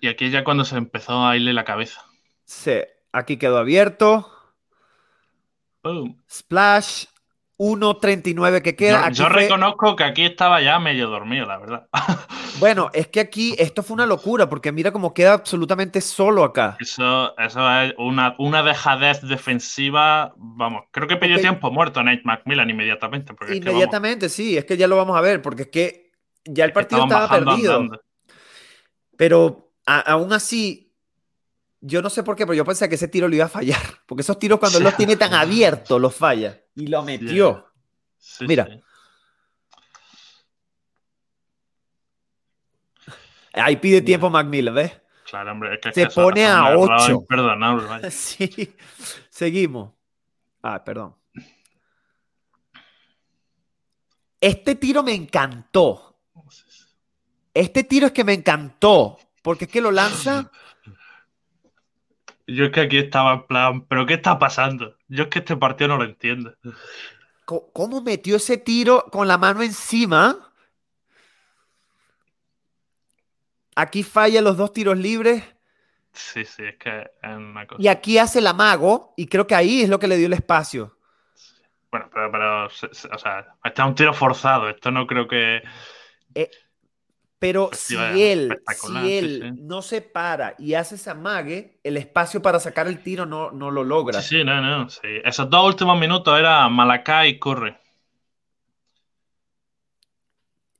Y 0.00 0.08
aquí 0.08 0.30
ya 0.30 0.44
cuando 0.44 0.64
se 0.64 0.76
empezó 0.76 1.26
a 1.26 1.36
irle 1.36 1.52
la 1.52 1.64
cabeza. 1.64 2.04
Sí, 2.44 2.80
aquí 3.12 3.36
quedó 3.36 3.58
abierto. 3.58 4.30
Splash. 6.30 7.06
1.39 7.58 8.62
que 8.62 8.76
queda. 8.76 9.10
Yo, 9.10 9.28
reconozco 9.28 9.96
que 9.96 10.04
aquí 10.04 10.24
estaba 10.24 10.62
ya 10.62 10.78
medio 10.78 11.08
dormido, 11.08 11.46
la 11.46 11.58
verdad. 11.58 11.88
Bueno, 12.58 12.90
es 12.92 13.06
que 13.06 13.20
aquí 13.20 13.54
esto 13.56 13.84
fue 13.84 13.94
una 13.94 14.06
locura, 14.06 14.48
porque 14.48 14.72
mira 14.72 14.90
cómo 14.90 15.14
queda 15.14 15.32
absolutamente 15.32 16.00
solo 16.00 16.42
acá. 16.42 16.76
Eso, 16.80 17.32
eso 17.38 17.70
es 17.80 17.94
una, 17.98 18.34
una 18.38 18.64
dejadez 18.64 19.20
defensiva. 19.22 20.34
Vamos, 20.36 20.86
creo 20.90 21.06
que 21.06 21.16
pidió 21.16 21.38
tiempo 21.38 21.70
muerto 21.70 22.02
Nate 22.02 22.22
McMillan 22.24 22.68
inmediatamente. 22.68 23.32
inmediatamente, 23.54 24.28
sí, 24.28 24.56
es 24.56 24.64
que 24.64 24.76
ya 24.76 24.88
lo 24.88 24.96
vamos 24.96 25.16
a 25.16 25.20
ver, 25.20 25.40
porque 25.40 25.62
es 25.62 25.68
que 25.68 26.10
ya 26.44 26.64
el 26.64 26.72
partido 26.72 27.04
estaba 27.04 27.28
perdido. 27.28 27.88
Pero 29.16 29.72
aún 29.86 30.32
así, 30.32 30.87
yo 31.80 32.02
no 32.02 32.10
sé 32.10 32.22
por 32.22 32.36
qué, 32.36 32.46
pero 32.46 32.54
yo 32.54 32.64
pensé 32.64 32.88
que 32.88 32.96
ese 32.96 33.08
tiro 33.08 33.28
lo 33.28 33.34
iba 33.34 33.44
a 33.44 33.48
fallar. 33.48 33.80
Porque 34.06 34.22
esos 34.22 34.38
tiros 34.38 34.58
cuando 34.58 34.78
él 34.78 34.84
los 34.84 34.96
tiene 34.96 35.16
tan 35.16 35.34
abiertos, 35.34 36.00
los 36.00 36.14
falla. 36.14 36.60
Y 36.74 36.86
lo 36.86 37.02
metió. 37.02 37.72
Mira. 38.40 38.68
Ahí 43.52 43.76
pide 43.76 44.02
tiempo 44.02 44.30
Macmillan, 44.30 44.74
¿ves? 44.74 44.92
Claro, 45.28 45.52
hombre, 45.52 45.74
es 45.74 45.80
que 45.80 45.92
Se 45.92 46.06
pone 46.08 46.46
a 46.46 46.76
8. 46.76 47.26
Perdonable, 47.28 48.10
sí. 48.10 48.74
Seguimos. 49.28 49.92
Ah, 50.62 50.82
perdón. 50.82 51.16
Este 54.40 54.76
tiro 54.76 55.02
me 55.02 55.14
encantó. 55.14 56.20
Este 57.52 57.84
tiro 57.84 58.06
es 58.06 58.12
que 58.12 58.24
me 58.24 58.32
encantó. 58.32 59.18
Porque 59.42 59.64
es 59.64 59.70
que 59.70 59.80
lo 59.80 59.90
lanza. 59.90 60.50
Yo 62.48 62.64
es 62.64 62.72
que 62.72 62.80
aquí 62.80 62.96
estaba 62.96 63.34
en 63.34 63.46
plan, 63.46 63.86
¿pero 63.86 64.06
qué 64.06 64.14
está 64.14 64.38
pasando? 64.38 64.96
Yo 65.06 65.24
es 65.24 65.28
que 65.28 65.40
este 65.40 65.56
partido 65.56 65.88
no 65.88 65.98
lo 65.98 66.04
entiendo. 66.04 66.54
¿Cómo 67.44 68.00
metió 68.00 68.36
ese 68.36 68.56
tiro 68.56 69.04
con 69.12 69.28
la 69.28 69.36
mano 69.36 69.62
encima? 69.62 70.50
Aquí 73.76 74.02
falla 74.02 74.40
los 74.40 74.56
dos 74.56 74.72
tiros 74.72 74.96
libres. 74.96 75.44
Sí, 76.12 76.44
sí, 76.44 76.64
es 76.64 76.76
que 76.78 77.10
es 77.22 77.36
una 77.36 77.66
cosa. 77.66 77.80
Y 77.80 77.88
aquí 77.88 78.18
hace 78.18 78.38
el 78.38 78.46
amago, 78.46 79.12
y 79.16 79.26
creo 79.26 79.46
que 79.46 79.54
ahí 79.54 79.82
es 79.82 79.88
lo 79.88 79.98
que 79.98 80.08
le 80.08 80.16
dio 80.16 80.26
el 80.26 80.32
espacio. 80.32 80.96
Bueno, 81.90 82.10
pero, 82.12 82.32
pero 82.32 82.66
o 82.66 83.18
sea, 83.18 83.54
está 83.62 83.86
un 83.86 83.94
tiro 83.94 84.12
forzado. 84.12 84.68
Esto 84.68 84.90
no 84.90 85.06
creo 85.06 85.28
que. 85.28 85.62
Eh, 86.34 86.50
pero 87.38 87.70
si 87.72 87.96
él, 87.96 88.60
si 88.74 89.12
él 89.12 89.54
no 89.60 89.80
se 89.80 90.02
para 90.02 90.54
y 90.58 90.74
hace 90.74 90.96
esa 90.96 91.14
mague, 91.14 91.78
el 91.84 91.96
espacio 91.96 92.42
para 92.42 92.58
sacar 92.58 92.88
el 92.88 93.02
tiro 93.02 93.26
no, 93.26 93.52
no 93.52 93.70
lo 93.70 93.84
logra. 93.84 94.20
Sí, 94.20 94.42
no, 94.42 94.60
no. 94.60 94.88
Esos 95.24 95.48
dos 95.48 95.66
últimos 95.66 95.98
minutos 95.98 96.36
era 96.36 96.68
Malakai 96.68 97.30
y 97.30 97.38
Curry. 97.38 97.76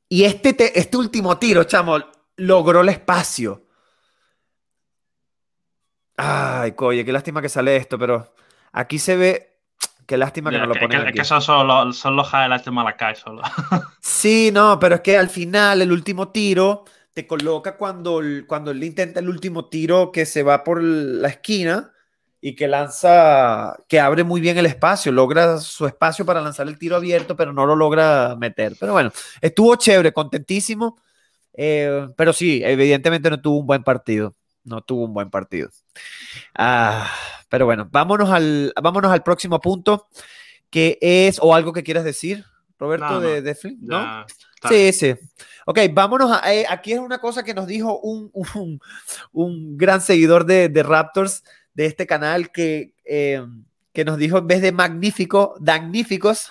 Y 0.09 0.25
este, 0.25 0.79
este 0.79 0.97
último 0.97 1.39
tiro, 1.39 1.65
chamo, 1.65 1.99
logró 2.37 2.81
el 2.81 2.89
espacio. 2.89 3.67
Ay, 6.17 6.73
coye, 6.73 7.05
qué 7.05 7.13
lástima 7.13 7.41
que 7.41 7.49
sale 7.49 7.77
esto, 7.77 7.99
pero 7.99 8.35
aquí 8.73 8.99
se 8.99 9.17
ve 9.17 9.48
Qué 10.09 10.17
lástima 10.17 10.49
que 10.51 10.57
no 10.57 10.65
lo 10.65 10.75
ponen. 10.75 11.07
Es 11.09 11.13
que, 11.13 11.23
son, 11.23 11.43
solo, 11.43 11.93
son 11.93 12.17
los 12.17 12.33
highlights 12.33 12.65
de 12.65 12.71
Malakai 12.71 13.15
solo. 13.15 13.43
sí, 14.01 14.49
no, 14.51 14.79
pero 14.81 14.95
es 14.95 15.01
que 15.03 15.19
al 15.19 15.29
final, 15.29 15.83
el 15.83 15.93
último 15.93 16.29
tiro 16.31 16.87
te 17.13 17.27
coloca 17.27 17.77
cuando, 17.77 18.23
cuando 18.47 18.71
él 18.71 18.83
intenta 18.83 19.21
el 19.21 19.29
último 19.29 19.67
tiro 19.67 20.11
que 20.11 20.25
se 20.25 20.43
va 20.43 20.65
por 20.65 20.83
la 20.83 21.29
esquina 21.29 21.93
y 22.41 22.57
que 22.57 22.69
lanza, 22.69 23.77
que 23.87 24.01
abre 24.01 24.25
muy 24.25 24.41
bien 24.41 24.57
el 24.57 24.65
espacio, 24.65 25.13
logra 25.13 25.59
su 25.59 25.87
espacio 25.87 26.25
para 26.25 26.41
lanzar 26.41 26.69
el 26.69 26.79
tiro 26.79 26.97
abierto, 26.97 27.37
pero 27.37 27.53
no 27.53 27.67
lo 27.67 27.77
logra 27.77 28.35
meter. 28.35 28.77
Pero 28.81 28.95
bueno, 28.95 29.13
estuvo 29.43 29.77
chévere, 29.77 30.15
contentísimo, 30.15 30.97
eh, 31.53 32.09
pero 32.17 32.33
sí, 32.33 32.63
evidentemente 32.65 33.29
no 33.29 33.43
tuvo 33.43 33.59
un 33.59 33.67
buen 33.67 33.85
partido, 33.85 34.35
no 34.69 34.83
tuvo 34.83 35.05
un 35.05 35.15
buen 35.15 35.31
partido. 35.31 35.71
Ah, 36.55 37.11
pero 37.49 37.67
bueno, 37.67 37.89
vámonos 37.91 38.31
al, 38.31 38.73
vámonos 38.81 39.11
al 39.11 39.23
próximo 39.23 39.61
punto, 39.61 40.09
que 40.71 40.99
es, 41.01 41.39
o 41.41 41.55
algo 41.55 41.73
que 41.73 41.83
quieras 41.83 42.05
decir, 42.05 42.45
Roberto, 42.79 43.21
de, 43.21 43.43
de 43.43 43.57
¿no? 43.81 44.25
Sí, 44.69 44.93
sí. 44.93 45.15
Ok, 45.67 45.81
vámonos 45.93 46.31
a, 46.31 46.53
eh, 46.53 46.65
aquí 46.69 46.93
es 46.93 46.99
una 46.99 47.19
cosa 47.19 47.43
que 47.43 47.55
nos 47.55 47.67
dijo 47.67 47.99
un, 48.03 48.31
un, 49.33 49.77
gran 49.77 50.01
seguidor 50.01 50.45
de, 50.47 50.69
de, 50.69 50.83
Raptors 50.83 51.45
de 51.75 51.87
este 51.87 52.07
canal 52.07 52.51
que, 52.51 52.95
eh, 53.05 53.45
que 53.93 54.05
nos 54.05 54.17
dijo 54.17 54.39
en 54.39 54.47
vez 54.47 54.63
de 54.63 54.73
magnífico, 54.73 55.57
damníficos. 55.61 56.51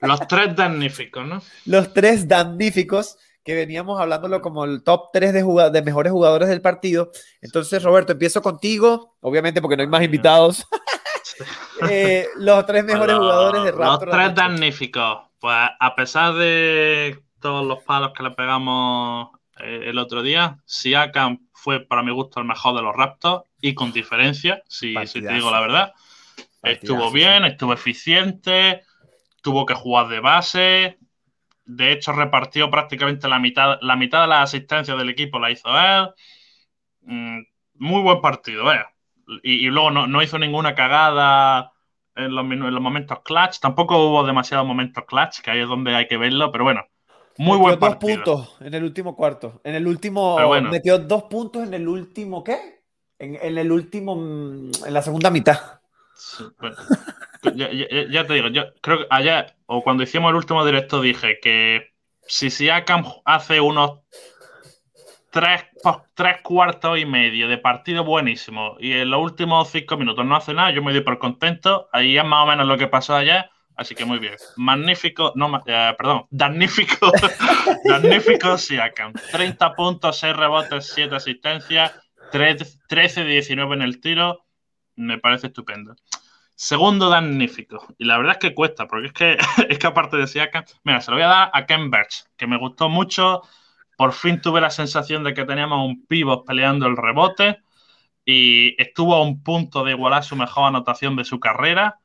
Los 0.00 0.20
tres 0.28 0.54
damníficos, 0.54 1.26
¿no? 1.26 1.42
Los 1.64 1.92
tres 1.94 2.28
damníficos 2.28 3.18
que 3.44 3.54
veníamos 3.54 4.00
hablándolo 4.00 4.40
como 4.40 4.64
el 4.64 4.82
top 4.82 5.10
3 5.12 5.32
de, 5.32 5.70
de 5.70 5.82
mejores 5.82 6.12
jugadores 6.12 6.48
del 6.48 6.62
partido. 6.62 7.10
Entonces, 7.40 7.82
Roberto, 7.82 8.12
empiezo 8.12 8.40
contigo, 8.40 9.16
obviamente 9.20 9.60
porque 9.60 9.76
no 9.76 9.82
hay 9.82 9.88
más 9.88 10.02
invitados. 10.02 10.66
Eh, 11.90 12.28
los 12.36 12.64
tres 12.66 12.84
mejores 12.84 13.16
jugadores 13.16 13.64
de 13.64 13.72
Raptors. 13.72 14.06
Los 14.06 14.14
tres 14.14 14.34
damníficos. 14.34 15.18
Pues 15.38 15.56
a 15.78 15.94
pesar 15.94 16.34
de 16.34 17.18
todos 17.40 17.66
los 17.66 17.82
palos 17.82 18.12
que 18.16 18.22
le 18.22 18.30
pegamos 18.30 19.30
eh, 19.58 19.84
el 19.86 19.98
otro 19.98 20.22
día, 20.22 20.58
Siakam 20.64 21.48
fue 21.52 21.80
para 21.80 22.02
mi 22.02 22.12
gusto 22.12 22.40
el 22.40 22.46
mejor 22.46 22.76
de 22.76 22.82
los 22.82 22.94
Raptors 22.94 23.44
y 23.60 23.74
con 23.74 23.92
diferencia, 23.92 24.62
si, 24.68 24.94
si 25.06 25.20
te 25.20 25.32
digo 25.32 25.50
la 25.50 25.60
verdad. 25.60 25.92
Estuvo 26.62 27.10
bien, 27.10 27.44
estuvo 27.44 27.74
eficiente, 27.74 28.82
tuvo 29.42 29.66
que 29.66 29.74
jugar 29.74 30.08
de 30.08 30.20
base, 30.20 30.98
de 31.66 31.92
hecho, 31.92 32.12
repartió 32.12 32.70
prácticamente 32.70 33.28
la 33.28 33.38
mitad, 33.38 33.78
la 33.80 33.96
mitad 33.96 34.22
de 34.22 34.28
las 34.28 34.54
asistencias 34.54 34.96
del 34.98 35.08
equipo 35.08 35.38
la 35.38 35.50
hizo 35.50 35.68
él. 35.68 36.10
Mm, 37.02 37.40
muy 37.74 38.02
buen 38.02 38.20
partido, 38.20 38.64
vaya. 38.64 38.90
Y, 39.42 39.66
luego 39.68 39.90
no, 39.90 40.22
hizo 40.22 40.38
ninguna 40.38 40.74
cagada 40.74 41.72
en 42.14 42.34
los, 42.34 42.44
momentos 42.44 43.20
clutch. 43.24 43.58
Tampoco 43.60 43.96
hubo 44.06 44.26
demasiados 44.26 44.66
momentos 44.66 45.04
clutch, 45.06 45.40
que 45.40 45.50
ahí 45.50 45.60
es 45.60 45.68
donde 45.68 45.94
hay 45.94 46.06
que 46.06 46.18
verlo, 46.18 46.52
pero 46.52 46.64
bueno. 46.64 46.82
Muy 47.38 47.58
buen 47.58 47.78
partido. 47.78 48.22
dos 48.24 48.46
puntos 48.46 48.56
en 48.60 48.74
el 48.74 48.84
último 48.84 49.16
cuarto. 49.16 49.60
En 49.64 49.74
el 49.74 49.86
último. 49.86 50.38
Metió 50.70 50.98
dos 50.98 51.24
puntos 51.24 51.66
en 51.66 51.74
el 51.74 51.88
último, 51.88 52.44
¿qué? 52.44 52.82
En, 53.18 53.58
el 53.58 53.72
último. 53.72 54.14
Mm, 54.14 54.70
en 54.86 54.94
la 54.94 55.02
segunda 55.02 55.30
mitad. 55.30 55.80
Bueno 56.58 56.76
ya, 57.54 58.26
te 58.26 58.34
digo, 58.34 58.48
yo 58.48 58.64
creo 58.80 58.98
que 58.98 59.06
ayer 59.10 59.54
o 59.66 59.82
cuando 59.82 60.02
hicimos 60.02 60.30
el 60.30 60.36
último 60.36 60.64
directo 60.64 61.00
dije 61.00 61.38
que 61.40 61.92
si 62.26 62.50
Siakam 62.50 63.04
hace 63.24 63.60
unos 63.60 64.00
tres, 65.30 65.64
tres 66.14 66.40
cuartos 66.42 66.98
y 66.98 67.04
medio 67.04 67.48
de 67.48 67.58
partido 67.58 68.04
buenísimo 68.04 68.76
y 68.78 68.92
en 68.92 69.10
los 69.10 69.20
últimos 69.20 69.68
cinco 69.68 69.96
minutos 69.96 70.24
no 70.24 70.36
hace 70.36 70.54
nada, 70.54 70.70
yo 70.70 70.82
me 70.82 70.92
doy 70.92 71.02
por 71.02 71.18
contento. 71.18 71.88
Ahí 71.92 72.16
es 72.16 72.24
más 72.24 72.44
o 72.44 72.46
menos 72.46 72.66
lo 72.66 72.78
que 72.78 72.86
pasó 72.86 73.16
ayer. 73.16 73.50
Así 73.76 73.96
que 73.96 74.04
muy 74.04 74.20
bien. 74.20 74.36
Magnífico, 74.56 75.32
no, 75.34 75.60
eh, 75.66 75.94
perdón, 75.98 76.26
magnífico, 76.30 77.12
magnífico 77.84 78.56
Siakam. 78.56 79.12
30 79.32 79.74
puntos, 79.74 80.18
6 80.18 80.36
rebotes, 80.36 80.92
7 80.94 81.16
asistencias, 81.16 81.92
13 82.30 83.24
de 83.24 83.30
19 83.30 83.74
en 83.74 83.82
el 83.82 84.00
tiro. 84.00 84.43
Me 84.96 85.18
parece 85.18 85.48
estupendo. 85.48 85.96
Segundo 86.56 87.08
damnífico. 87.08 87.94
Y 87.98 88.04
la 88.04 88.16
verdad 88.16 88.34
es 88.34 88.38
que 88.38 88.54
cuesta, 88.54 88.86
porque 88.86 89.08
es 89.08 89.12
que, 89.12 89.36
es 89.68 89.78
que 89.78 89.86
aparte 89.86 90.16
de 90.16 90.26
Siakam, 90.26 90.64
mira, 90.84 91.00
se 91.00 91.10
lo 91.10 91.16
voy 91.16 91.24
a 91.24 91.28
dar 91.28 91.50
a 91.52 91.66
Ken 91.66 91.90
Birch, 91.90 92.24
que 92.36 92.46
me 92.46 92.58
gustó 92.58 92.88
mucho. 92.88 93.42
Por 93.96 94.12
fin 94.12 94.40
tuve 94.40 94.60
la 94.60 94.70
sensación 94.70 95.24
de 95.24 95.34
que 95.34 95.44
teníamos 95.44 95.86
un 95.86 96.06
pivot 96.06 96.44
peleando 96.44 96.86
el 96.86 96.96
rebote 96.96 97.58
y 98.24 98.80
estuvo 98.80 99.14
a 99.14 99.22
un 99.22 99.42
punto 99.42 99.84
de 99.84 99.92
igualar 99.92 100.24
su 100.24 100.36
mejor 100.36 100.68
anotación 100.68 101.16
de 101.16 101.24
su 101.24 101.40
carrera. 101.40 102.00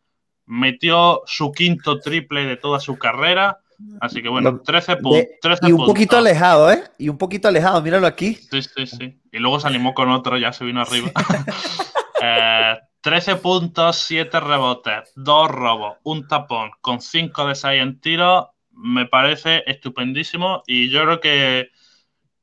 metió 0.45 1.21
su 1.27 1.51
quinto 1.51 1.99
triple 1.99 2.45
de 2.45 2.57
toda 2.57 2.79
su 2.79 2.97
carrera. 2.97 3.59
Así 4.01 4.21
que 4.21 4.29
bueno, 4.29 4.59
13, 4.61 4.97
puntos. 4.97 5.59
Y 5.61 5.71
un 5.71 5.85
poquito 5.85 6.17
alejado, 6.17 6.71
¿eh? 6.71 6.83
Y 6.97 7.07
un 7.07 7.17
poquito 7.17 7.47
alejado, 7.47 7.81
míralo 7.81 8.07
aquí. 8.07 8.33
Sí, 8.33 8.61
sí, 8.63 8.87
sí. 8.87 9.21
Y 9.31 9.37
luego 9.37 9.59
se 9.59 9.67
animó 9.67 9.93
con 9.93 10.09
otro, 10.09 10.37
ya 10.37 10.51
se 10.51 10.65
vino 10.65 10.81
arriba. 10.81 11.11
13 12.19 13.31
eh, 13.31 13.35
puntos, 13.37 13.97
7 13.97 14.39
rebotes, 14.39 15.11
2 15.15 15.51
robos, 15.51 15.97
un 16.03 16.27
tapón, 16.27 16.71
con 16.81 17.01
5 17.01 17.47
de 17.47 17.55
6 17.55 17.81
en 17.81 17.99
tiro. 17.99 18.51
Me 18.71 19.05
parece 19.05 19.63
estupendísimo 19.67 20.63
y 20.65 20.89
yo 20.89 21.03
creo 21.03 21.19
que 21.19 21.71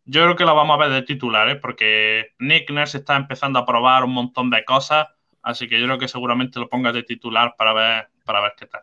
yo 0.06 0.22
creo 0.22 0.36
que 0.36 0.44
lo 0.44 0.54
vamos 0.54 0.74
a 0.74 0.84
ver 0.84 0.92
de 0.92 1.02
titular, 1.02 1.48
¿eh? 1.48 1.56
porque 1.56 2.28
Nick 2.38 2.70
Nurse 2.70 2.98
está 2.98 3.16
empezando 3.16 3.58
a 3.58 3.66
probar 3.66 4.04
un 4.04 4.12
montón 4.12 4.50
de 4.50 4.64
cosas, 4.64 5.08
así 5.42 5.66
que 5.66 5.80
yo 5.80 5.86
creo 5.86 5.98
que 5.98 6.06
seguramente 6.06 6.60
lo 6.60 6.68
pongas 6.68 6.94
de 6.94 7.02
titular 7.02 7.54
para 7.58 7.72
ver, 7.72 8.08
para 8.24 8.40
ver 8.40 8.52
qué 8.56 8.66
tal. 8.66 8.82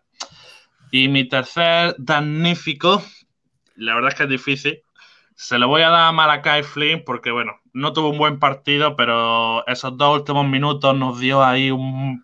Y 0.92 1.08
mi 1.08 1.28
tercer 1.28 1.96
damnífico, 1.98 3.02
la 3.76 3.96
verdad 3.96 4.10
es 4.10 4.16
que 4.16 4.24
es 4.24 4.30
difícil, 4.30 4.84
se 5.36 5.58
lo 5.58 5.68
voy 5.68 5.82
a 5.82 5.90
dar 5.90 6.08
a 6.08 6.12
Malakai 6.12 6.64
Flynn 6.64 7.04
porque, 7.06 7.32
bueno, 7.32 7.60
no 7.74 7.94
tuvo 7.94 8.10
un 8.10 8.18
buen 8.18 8.40
partido, 8.40 8.96
pero 8.96 9.66
esos 9.68 9.98
dos 9.98 10.20
últimos 10.20 10.48
minutos 10.48 10.96
nos 10.96 11.20
dio 11.20 11.44
ahí 11.44 11.72
un, 11.72 12.24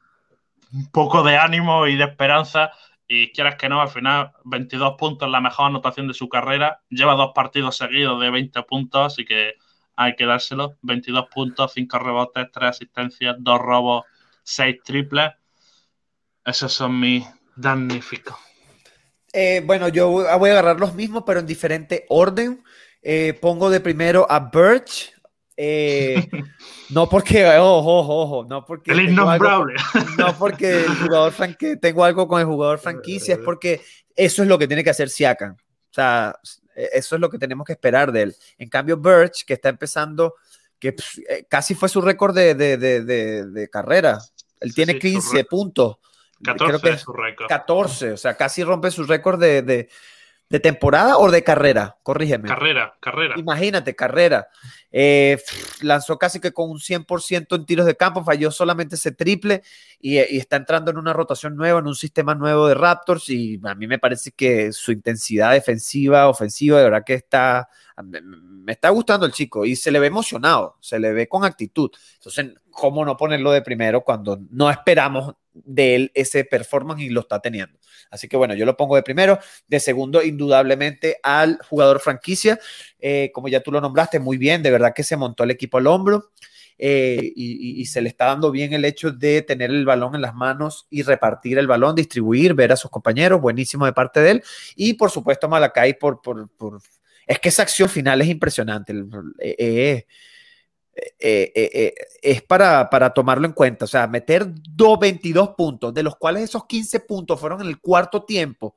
poco 0.91 1.23
de 1.23 1.37
ánimo 1.37 1.87
y 1.87 1.95
de 1.95 2.03
esperanza 2.03 2.71
y 3.07 3.31
quieras 3.31 3.55
que 3.55 3.69
no, 3.69 3.81
al 3.81 3.89
final 3.89 4.33
22 4.45 4.95
puntos 4.97 5.29
la 5.29 5.41
mejor 5.41 5.65
anotación 5.67 6.07
de 6.07 6.13
su 6.13 6.29
carrera. 6.29 6.81
Lleva 6.89 7.15
dos 7.15 7.31
partidos 7.33 7.75
seguidos 7.75 8.21
de 8.21 8.29
20 8.29 8.61
puntos, 8.63 9.13
así 9.13 9.25
que 9.25 9.55
hay 9.95 10.15
que 10.15 10.27
dárselo. 10.27 10.77
22 10.83 11.27
puntos, 11.33 11.73
5 11.73 11.97
rebotes, 11.97 12.47
3 12.53 12.69
asistencias, 12.69 13.35
2 13.39 13.59
robos, 13.59 14.03
6 14.43 14.83
triples. 14.83 15.31
Esos 16.45 16.71
son 16.71 16.99
mis 16.99 17.25
damnificos. 17.55 18.37
Eh, 19.33 19.63
bueno, 19.65 19.89
yo 19.89 20.09
voy 20.09 20.25
a 20.27 20.53
agarrar 20.53 20.79
los 20.79 20.93
mismos, 20.93 21.23
pero 21.25 21.39
en 21.39 21.47
diferente 21.47 22.05
orden. 22.09 22.63
Eh, 23.01 23.37
pongo 23.39 23.69
de 23.69 23.79
primero 23.79 24.25
a 24.29 24.39
Birch, 24.39 25.13
eh, 25.55 26.27
no 26.89 27.09
porque, 27.09 27.45
ojo, 27.45 27.99
ojo, 27.99 28.15
ojo, 28.21 28.45
no 28.49 28.65
porque. 28.65 28.91
El 28.91 29.09
innombrable. 29.09 29.75
no 30.17 30.37
porque 30.37 30.85
el 30.85 30.95
jugador 30.95 31.31
franque, 31.31 31.77
tengo 31.77 32.03
algo 32.03 32.27
con 32.27 32.39
el 32.39 32.45
jugador 32.45 32.79
franquicia, 32.79 33.35
es 33.35 33.41
porque 33.41 33.81
eso 34.15 34.41
es 34.41 34.47
lo 34.47 34.57
que 34.57 34.67
tiene 34.67 34.83
que 34.83 34.89
hacer 34.89 35.09
Siakam. 35.09 35.51
O 35.53 35.93
sea, 35.93 36.35
eso 36.75 37.15
es 37.15 37.21
lo 37.21 37.29
que 37.29 37.37
tenemos 37.37 37.65
que 37.65 37.73
esperar 37.73 38.11
de 38.11 38.23
él. 38.23 38.35
En 38.57 38.69
cambio, 38.69 38.97
Birch, 38.97 39.45
que 39.45 39.53
está 39.53 39.69
empezando, 39.69 40.35
que 40.79 40.95
eh, 41.29 41.45
casi 41.49 41.75
fue 41.75 41.89
su 41.89 42.01
récord 42.01 42.35
de, 42.35 42.55
de, 42.55 42.77
de, 42.77 43.45
de, 43.45 43.69
carrera. 43.69 44.19
Él 44.59 44.73
tiene 44.73 44.97
15 44.97 45.43
puntos. 45.45 45.97
14 46.43 46.79
Creo 46.79 46.93
que 46.93 46.99
su 46.99 47.11
récord. 47.11 47.47
14, 47.49 48.11
o 48.13 48.17
sea, 48.17 48.35
casi 48.35 48.63
rompe 48.63 48.91
su 48.91 49.03
récord 49.03 49.39
de, 49.39 49.89
¿De 50.49 50.59
temporada 50.59 51.19
o 51.19 51.29
de 51.29 51.43
carrera? 51.43 51.97
Corrígeme. 52.01 52.47
Carrera, 52.47 52.97
carrera. 52.99 53.35
Imagínate, 53.37 53.95
carrera. 53.95 54.47
Eh, 54.91 55.37
lanzó 55.81 56.17
casi 56.17 56.39
que 56.39 56.51
con 56.51 56.71
un 56.71 56.79
100% 56.79 57.55
en 57.55 57.65
tiros 57.67 57.85
de 57.85 57.95
campo, 57.95 58.23
falló 58.23 58.49
solamente 58.49 58.95
ese 58.95 59.11
triple 59.11 59.61
y, 59.99 60.17
está 60.17 60.55
entrando 60.55 60.89
en 60.89 60.97
una 60.97 61.13
rotación 61.13 61.55
nueva, 61.55 61.79
en 61.79 61.85
un 61.85 61.93
sistema 61.93 62.33
nuevo 62.33 62.67
de 62.67 62.73
Raptors 62.73 63.29
y 63.29 63.59
a 63.63 63.75
mí 63.75 63.85
me 63.85 63.99
parece 63.99 64.31
que 64.31 64.71
su 64.71 64.91
intensidad 64.91 65.51
defensiva, 65.51 66.27
ofensiva, 66.27 66.79
de 66.79 66.83
verdad 66.85 67.03
que 67.05 67.13
está, 67.13 67.69
me 68.03 68.71
está 68.71 68.89
gustando 68.89 69.27
el 69.27 69.31
chico 69.31 69.65
y 69.65 69.75
se 69.75 69.91
le 69.91 69.99
ve 69.99 70.07
emocionado, 70.07 70.77
se 70.79 70.99
le 70.99 71.13
ve 71.13 71.27
con 71.27 71.45
actitud. 71.45 71.91
Entonces, 72.15 72.55
¿cómo 72.79 73.03
no 73.03 73.17
ponerlo 73.17 73.51
de 73.51 73.61
primero 73.61 74.01
cuando 74.01 74.39
no 74.51 74.71
esperamos 74.71 75.35
de 75.53 75.95
él 75.95 76.11
ese 76.13 76.45
performance 76.45 77.01
y 77.01 77.09
lo 77.09 77.21
está 77.21 77.39
teniendo? 77.41 77.77
Así 78.09 78.29
que 78.29 78.37
bueno, 78.37 78.55
yo 78.55 78.65
lo 78.65 78.77
pongo 78.77 78.95
de 78.95 79.03
primero. 79.03 79.37
De 79.67 79.79
segundo, 79.79 80.23
indudablemente 80.23 81.17
al 81.21 81.59
jugador 81.69 81.99
franquicia. 81.99 82.57
Eh, 82.99 83.31
como 83.33 83.49
ya 83.49 83.59
tú 83.61 83.71
lo 83.71 83.81
nombraste, 83.81 84.19
muy 84.19 84.37
bien, 84.37 84.63
de 84.63 84.71
verdad 84.71 84.93
que 84.95 85.03
se 85.03 85.17
montó 85.17 85.43
el 85.43 85.51
equipo 85.51 85.77
al 85.77 85.87
hombro. 85.87 86.31
Eh, 86.81 87.33
y, 87.35 87.85
se 87.87 87.99
le 87.99 88.07
está 88.07 88.27
dando 88.27 88.51
bien 88.51 88.71
el 88.71 88.85
hecho 88.85 89.11
de 89.11 89.41
tener 89.41 89.69
el 89.69 89.85
balón 89.85 90.15
en 90.15 90.21
las 90.21 90.33
manos 90.33 90.87
y 90.89 91.01
repartir 91.01 91.57
el 91.57 91.67
balón, 91.67 91.93
distribuir, 91.93 92.53
ver 92.53 92.71
a 92.71 92.77
sus 92.77 92.89
compañeros, 92.89 93.41
buenísimo 93.41 93.85
de 93.85 93.91
parte 93.91 94.21
de 94.21 94.31
él. 94.31 94.43
Y 94.77 94.93
por 94.93 95.11
supuesto, 95.11 95.49
Malacay, 95.49 95.99
por, 95.99 96.21
por, 96.21 96.49
por... 96.51 96.81
es 97.27 97.39
que 97.39 97.49
esa 97.49 97.63
acción 97.63 97.89
final 97.89 98.21
es 98.21 98.29
impresionante. 98.29 98.93
Eh, 99.41 100.05
eh, 101.19 101.51
eh, 101.55 101.71
eh, 101.73 101.93
es 102.21 102.41
para, 102.41 102.89
para, 102.89 103.13
tomarlo 103.13 103.45
en 103.45 103.53
cuenta. 103.53 103.85
O 103.85 103.87
sea, 103.87 104.07
meter 104.07 104.47
2, 104.47 104.99
22 104.99 105.49
puntos, 105.49 105.93
de 105.93 106.03
los 106.03 106.15
cuales 106.15 106.43
esos 106.43 106.65
15 106.65 107.01
puntos 107.01 107.39
fueron 107.39 107.61
en 107.61 107.67
el 107.67 107.79
cuarto 107.79 108.23
tiempo. 108.23 108.75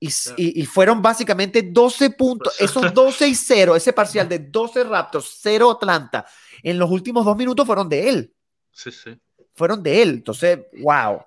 Y, 0.00 0.10
y, 0.36 0.66
fueron 0.66 1.00
básicamente 1.00 1.62
12 1.62 2.10
puntos, 2.10 2.60
esos 2.60 2.92
12 2.94 3.26
y 3.28 3.34
0, 3.34 3.76
ese 3.76 3.92
parcial 3.92 4.28
de 4.28 4.38
12 4.38 4.84
Raptors, 4.84 5.38
0 5.40 5.70
Atlanta, 5.70 6.26
en 6.62 6.78
los 6.78 6.90
últimos 6.90 7.24
dos 7.24 7.36
minutos 7.36 7.66
fueron 7.66 7.88
de 7.88 8.08
él. 8.08 8.34
Sí, 8.70 8.90
sí. 8.90 9.18
Fueron 9.54 9.82
de 9.82 10.02
él. 10.02 10.10
Entonces, 10.10 10.58
wow, 10.82 11.22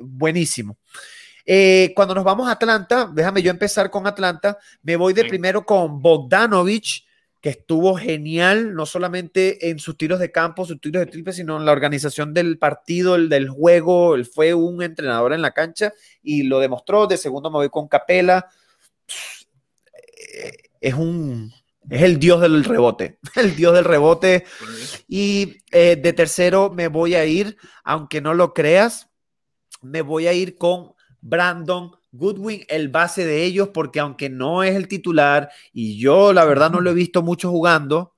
buenísimo. 0.00 0.78
cuando 1.94 2.14
nos 2.14 2.24
vamos 2.24 2.48
a 2.48 2.52
Atlanta, 2.52 3.10
déjame 3.12 3.42
yo 3.42 3.50
empezar 3.50 3.90
con 3.90 4.06
Atlanta, 4.06 4.56
me 4.82 4.96
voy 4.96 5.12
de 5.12 5.24
primero 5.24 5.66
con 5.66 6.00
Bogdanovich, 6.00 7.05
que 7.46 7.50
estuvo 7.50 7.94
genial, 7.94 8.74
no 8.74 8.86
solamente 8.86 9.70
en 9.70 9.78
sus 9.78 9.96
tiros 9.96 10.18
de 10.18 10.32
campo, 10.32 10.64
sus 10.64 10.80
tiros 10.80 11.04
de 11.04 11.12
triple, 11.12 11.32
sino 11.32 11.56
en 11.56 11.64
la 11.64 11.70
organización 11.70 12.34
del 12.34 12.58
partido, 12.58 13.14
el 13.14 13.28
del 13.28 13.48
juego. 13.48 14.16
Él 14.16 14.26
fue 14.26 14.52
un 14.52 14.82
entrenador 14.82 15.32
en 15.32 15.42
la 15.42 15.52
cancha 15.52 15.92
y 16.24 16.42
lo 16.42 16.58
demostró. 16.58 17.06
De 17.06 17.16
segundo 17.16 17.48
me 17.48 17.58
voy 17.58 17.68
con 17.68 17.86
Capela. 17.86 18.48
Es 20.80 20.94
un. 20.94 21.52
Es 21.88 22.02
el 22.02 22.18
dios 22.18 22.40
del 22.40 22.64
rebote, 22.64 23.20
el 23.36 23.54
dios 23.54 23.72
del 23.74 23.84
rebote. 23.84 24.44
Y 25.06 25.58
eh, 25.70 25.94
de 25.94 26.12
tercero 26.12 26.72
me 26.74 26.88
voy 26.88 27.14
a 27.14 27.26
ir, 27.26 27.56
aunque 27.84 28.20
no 28.20 28.34
lo 28.34 28.54
creas, 28.54 29.08
me 29.82 30.02
voy 30.02 30.26
a 30.26 30.32
ir 30.32 30.58
con 30.58 30.94
Brandon 31.20 31.92
Goodwin 32.16 32.64
el 32.68 32.88
base 32.88 33.24
de 33.24 33.44
ellos, 33.44 33.68
porque 33.68 34.00
aunque 34.00 34.28
no 34.28 34.62
es 34.62 34.74
el 34.74 34.88
titular 34.88 35.50
y 35.72 35.98
yo 35.98 36.32
la 36.32 36.44
verdad 36.44 36.70
no 36.70 36.80
lo 36.80 36.90
he 36.90 36.94
visto 36.94 37.22
mucho 37.22 37.50
jugando, 37.50 38.14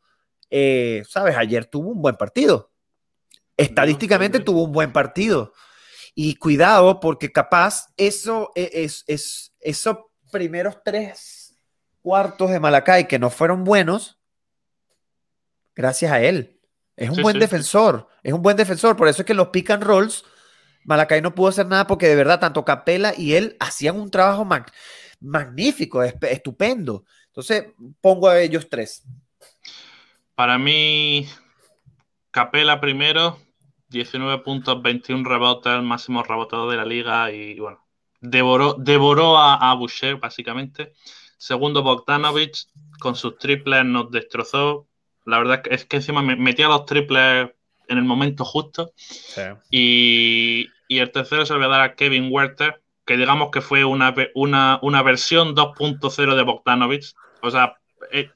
eh, 0.51 1.03
sabes, 1.09 1.37
ayer 1.37 1.67
tuvo 1.67 1.91
un 1.91 2.03
buen 2.03 2.17
partido. 2.17 2.71
Estadísticamente 3.57 4.41
tuvo 4.41 4.65
un 4.65 4.73
buen 4.73 4.93
partido. 4.93 5.53
Y 6.15 6.37
cuidado, 6.37 7.01
porque 7.01 7.31
capaz 7.31 7.93
eso 7.97 8.51
e, 8.55 8.71
es, 8.73 9.05
es, 9.07 9.53
esos 9.61 9.99
primeros 10.31 10.79
tres 10.85 11.57
cuartos 12.03 12.51
de 12.51 12.61
Malacay 12.61 13.07
que 13.07 13.19
no 13.19 13.31
fueron 13.31 13.65
buenos, 13.65 14.19
gracias 15.75 16.13
a 16.13 16.23
él. 16.23 16.59
Es 16.97 17.11
un 17.11 17.23
buen 17.23 17.39
defensor, 17.39 18.09
es 18.25 18.33
un 18.33 18.43
buen 18.43 18.57
defensor. 18.57 18.97
Por 18.97 19.07
eso 19.07 19.23
es 19.23 19.27
que 19.27 19.35
los 19.35 19.49
pick 19.49 19.71
and 19.71 19.85
rolls 19.85 20.25
Malacay 20.89 21.21
no 21.21 21.35
pudo 21.35 21.49
hacer 21.49 21.67
nada 21.67 21.87
porque 21.87 22.09
de 22.09 22.17
verdad 22.17 22.41
tanto 22.41 22.65
Capela 22.65 23.13
y 23.15 23.35
él 23.35 23.59
hacían 23.61 24.01
un 24.01 24.11
trabajo 24.11 24.49
magnífico, 25.21 26.03
estupendo. 26.03 27.05
Entonces 27.27 27.67
pongo 28.01 28.27
a 28.27 28.41
ellos 28.41 28.69
tres. 28.71 29.05
Para 30.35 30.57
mí, 30.57 31.29
Capela 32.31 32.81
primero, 32.81 33.39
19 33.91 34.39
puntos, 34.43 34.81
21 34.81 35.29
rebotes, 35.29 35.75
el 35.75 35.83
máximo 35.83 36.23
rebotador 36.23 36.71
de 36.71 36.79
la 36.79 36.87
liga 36.87 37.31
y 37.31 37.61
bueno, 37.61 37.87
devoró, 38.23 38.75
devoró 38.79 39.37
a, 39.37 39.71
a 39.71 39.75
Boucher 39.75 40.17
básicamente. 40.17 40.95
Segundo, 41.37 41.83
Bogdanovich 41.83 42.67
con 42.99 43.15
sus 43.15 43.37
triples 43.37 43.85
nos 43.85 44.11
destrozó. 44.11 44.89
La 45.27 45.37
verdad 45.37 45.61
es 45.71 45.85
que 45.85 45.97
encima 45.97 46.23
metía 46.23 46.69
los 46.69 46.87
triples 46.87 47.51
en 47.89 47.99
el 47.99 48.05
momento 48.05 48.45
justo. 48.45 48.93
Y, 49.71 50.67
y 50.89 50.99
el 50.99 51.13
tercero 51.13 51.47
se 51.47 51.53
lo 51.53 51.61
voy 51.61 51.67
a 51.67 51.71
dar 51.71 51.81
a 51.83 51.95
Kevin 51.95 52.29
Werther, 52.31 52.83
que 53.05 53.17
digamos 53.17 53.51
que 53.51 53.61
fue 53.61 53.85
una, 53.85 54.15
una, 54.35 54.79
una 54.83 55.03
versión 55.03 55.55
2.0 55.55 56.35
de 56.35 56.43
Bogdanovich. 56.43 57.15
O 57.43 57.51
sea, 57.51 57.79
eh, 58.11 58.31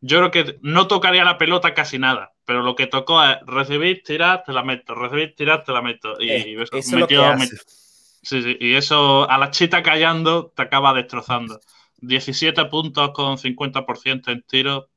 yo 0.00 0.18
creo 0.18 0.30
que 0.30 0.58
no 0.62 0.88
tocaría 0.88 1.24
la 1.24 1.38
pelota 1.38 1.74
casi 1.74 1.98
nada, 1.98 2.32
pero 2.44 2.62
lo 2.62 2.74
que 2.74 2.86
tocó 2.86 3.22
es 3.22 3.36
recibir, 3.46 4.02
tirar, 4.02 4.42
te 4.44 4.52
la 4.52 4.62
meto, 4.62 4.94
recibir, 4.94 5.34
tirar, 5.36 5.62
te 5.62 5.72
la 5.72 5.82
meto. 5.82 6.16
Y 6.18 6.30
eh, 6.30 6.66
eso, 6.72 6.96
metió, 6.96 7.22
Sí, 8.22 8.42
sí, 8.42 8.56
y 8.60 8.74
eso 8.74 9.28
a 9.30 9.38
la 9.38 9.50
chita 9.50 9.82
callando 9.82 10.52
te 10.54 10.62
acaba 10.62 10.92
destrozando. 10.92 11.58
17 12.02 12.66
puntos 12.66 13.12
con 13.12 13.38
50% 13.38 14.30
en 14.30 14.42
tiro. 14.42 14.88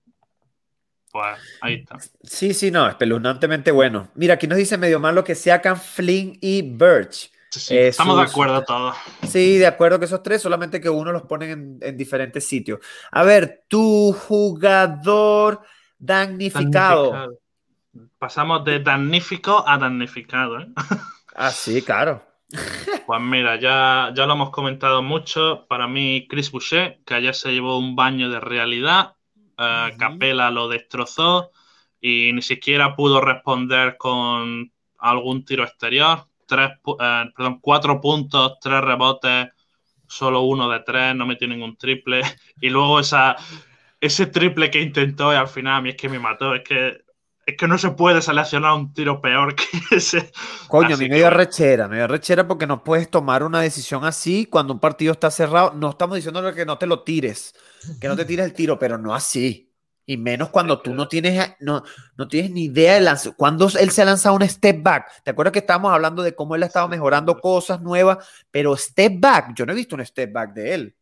Pues 1.14 1.38
ahí 1.62 1.76
está. 1.76 1.98
Sí, 2.24 2.56
sí, 2.56 2.72
no, 2.72 2.90
espeluznantemente 2.90 3.70
bueno. 3.70 4.10
Mira, 4.16 4.34
aquí 4.34 4.48
nos 4.48 4.58
dice 4.58 4.80
medio 4.80 5.00
mal 5.00 5.14
lo 5.14 5.24
que 5.24 5.36
sean 5.36 5.78
Flynn 5.80 6.40
y 6.42 6.64
Birch. 6.64 7.32
Sí, 7.52 7.78
estamos 7.78 8.18
de 8.18 8.24
acuerdo 8.24 8.64
todos. 8.64 8.96
Sí, 9.28 9.60
de 9.60 9.68
acuerdo 9.68 10.00
que 10.00 10.06
esos 10.06 10.24
tres, 10.24 10.42
solamente 10.42 10.82
que 10.82 10.90
uno 10.90 11.12
los 11.12 11.22
ponen 11.22 11.78
en, 11.80 11.96
diferentes 11.96 12.48
sitios. 12.48 12.80
A 13.12 13.22
ver, 13.22 13.64
tu 13.68 14.12
jugador 14.12 15.62
damnificado. 16.00 17.38
Pasamos 18.18 18.66
de 18.66 18.80
damnifico 18.80 19.64
a 19.68 19.78
damnificado. 19.78 20.62
¿eh? 20.62 20.68
Ah, 21.36 21.50
sí, 21.52 21.82
claro. 21.82 22.24
Pues 23.08 23.22
mira, 23.22 23.60
ya, 23.60 24.12
ya 24.16 24.26
lo 24.28 24.34
hemos 24.34 24.50
comentado 24.52 25.02
mucho. 25.02 25.66
Para 25.68 25.88
mí, 25.88 26.28
Chris 26.30 26.52
Boucher, 26.52 27.02
que 27.06 27.16
ayer 27.16 27.34
se 27.34 27.52
llevó 27.52 27.78
un 27.80 27.96
baño 27.96 28.30
de 28.30 28.40
realidad. 28.40 29.16
Uh, 29.58 29.96
Capela 29.98 30.50
lo 30.50 30.68
destrozó 30.68 31.52
y 32.02 32.34
ni 32.34 32.42
siquiera 32.42 32.96
pudo 32.96 33.22
responder 33.22 33.98
con 33.98 34.72
algún 34.98 35.46
tiro 35.46 35.64
exterior. 35.64 36.28
Tres, 36.46 36.72
eh, 37.00 37.26
perdón, 37.36 37.60
cuatro 37.62 38.02
puntos, 38.02 38.60
tres 38.60 38.82
rebotes, 38.82 39.50
solo 40.08 40.42
uno 40.42 40.70
de 40.70 40.82
tres, 40.82 41.16
no 41.16 41.26
metió 41.26 41.48
ningún 41.48 41.78
triple. 41.78 42.22
Y 42.62 42.70
luego 42.70 43.00
esa, 43.00 43.36
ese 44.00 44.28
triple 44.28 44.70
que 44.70 44.82
intentó 44.82 45.32
y 45.34 45.36
al 45.36 45.48
final 45.48 45.76
a 45.76 45.82
mí 45.82 45.90
es 45.90 45.96
que 45.96 46.10
me 46.10 46.20
mató. 46.20 46.54
Es 46.56 46.64
que 46.64 47.04
es 47.46 47.58
que 47.58 47.68
no 47.68 47.78
se 47.78 47.92
puede 47.92 48.22
seleccionar 48.22 48.74
un 48.74 48.94
tiro 48.94 49.22
peor 49.22 49.56
que 49.56 49.66
ese. 49.92 50.32
Coño, 50.68 50.96
a 50.96 50.98
mí 50.98 51.10
me 51.10 51.18
dio 51.18 51.30
rechera, 51.30 51.88
me 51.88 51.98
dio 51.98 52.08
rechera 52.08 52.48
porque 52.48 52.68
no 52.68 52.84
puedes 52.84 53.10
tomar 53.10 53.44
una 53.44 53.62
decisión 53.62 54.06
así 54.06 54.46
cuando 54.46 54.74
un 54.74 54.80
partido 54.80 55.12
está 55.12 55.30
cerrado. 55.30 55.74
No 55.74 55.90
estamos 55.90 56.16
diciendo 56.16 56.54
que 56.54 56.66
no 56.66 56.78
te 56.78 56.88
lo 56.88 57.04
tires, 57.04 57.54
que 58.00 58.08
no 58.08 58.16
te 58.16 58.26
tires 58.26 58.46
el 58.46 58.54
tiro, 58.54 58.80
pero 58.80 58.98
no 58.98 59.14
así. 59.14 59.70
Y 60.06 60.18
menos 60.18 60.50
cuando 60.50 60.82
tú 60.82 60.94
no 60.94 61.08
tienes, 61.08 61.56
no, 61.62 61.84
no 62.18 62.28
tienes 62.28 62.52
ni 62.52 62.66
idea 62.66 62.96
de 62.96 63.02
lanzar. 63.02 63.36
Cuando 63.38 63.70
él 63.80 63.90
se 63.90 64.02
ha 64.02 64.06
lanzado 64.06 64.36
un 64.36 64.48
step 64.48 64.84
back. 64.84 65.24
¿Te 65.24 65.32
acuerdas 65.32 65.54
que 65.54 65.60
estábamos 65.60 65.94
hablando 65.94 66.24
de 66.24 66.36
cómo 66.36 66.56
él 66.56 66.64
ha 66.64 66.66
estado 66.66 66.90
mejorando 66.90 67.40
cosas 67.40 67.82
nuevas? 67.82 68.18
Pero 68.52 68.76
step 68.76 69.14
back, 69.18 69.54
yo 69.56 69.66
no 69.66 69.72
he 69.72 69.76
visto 69.76 69.96
un 69.96 70.06
step 70.06 70.32
back 70.34 70.54
de 70.54 70.74
él. 70.74 70.96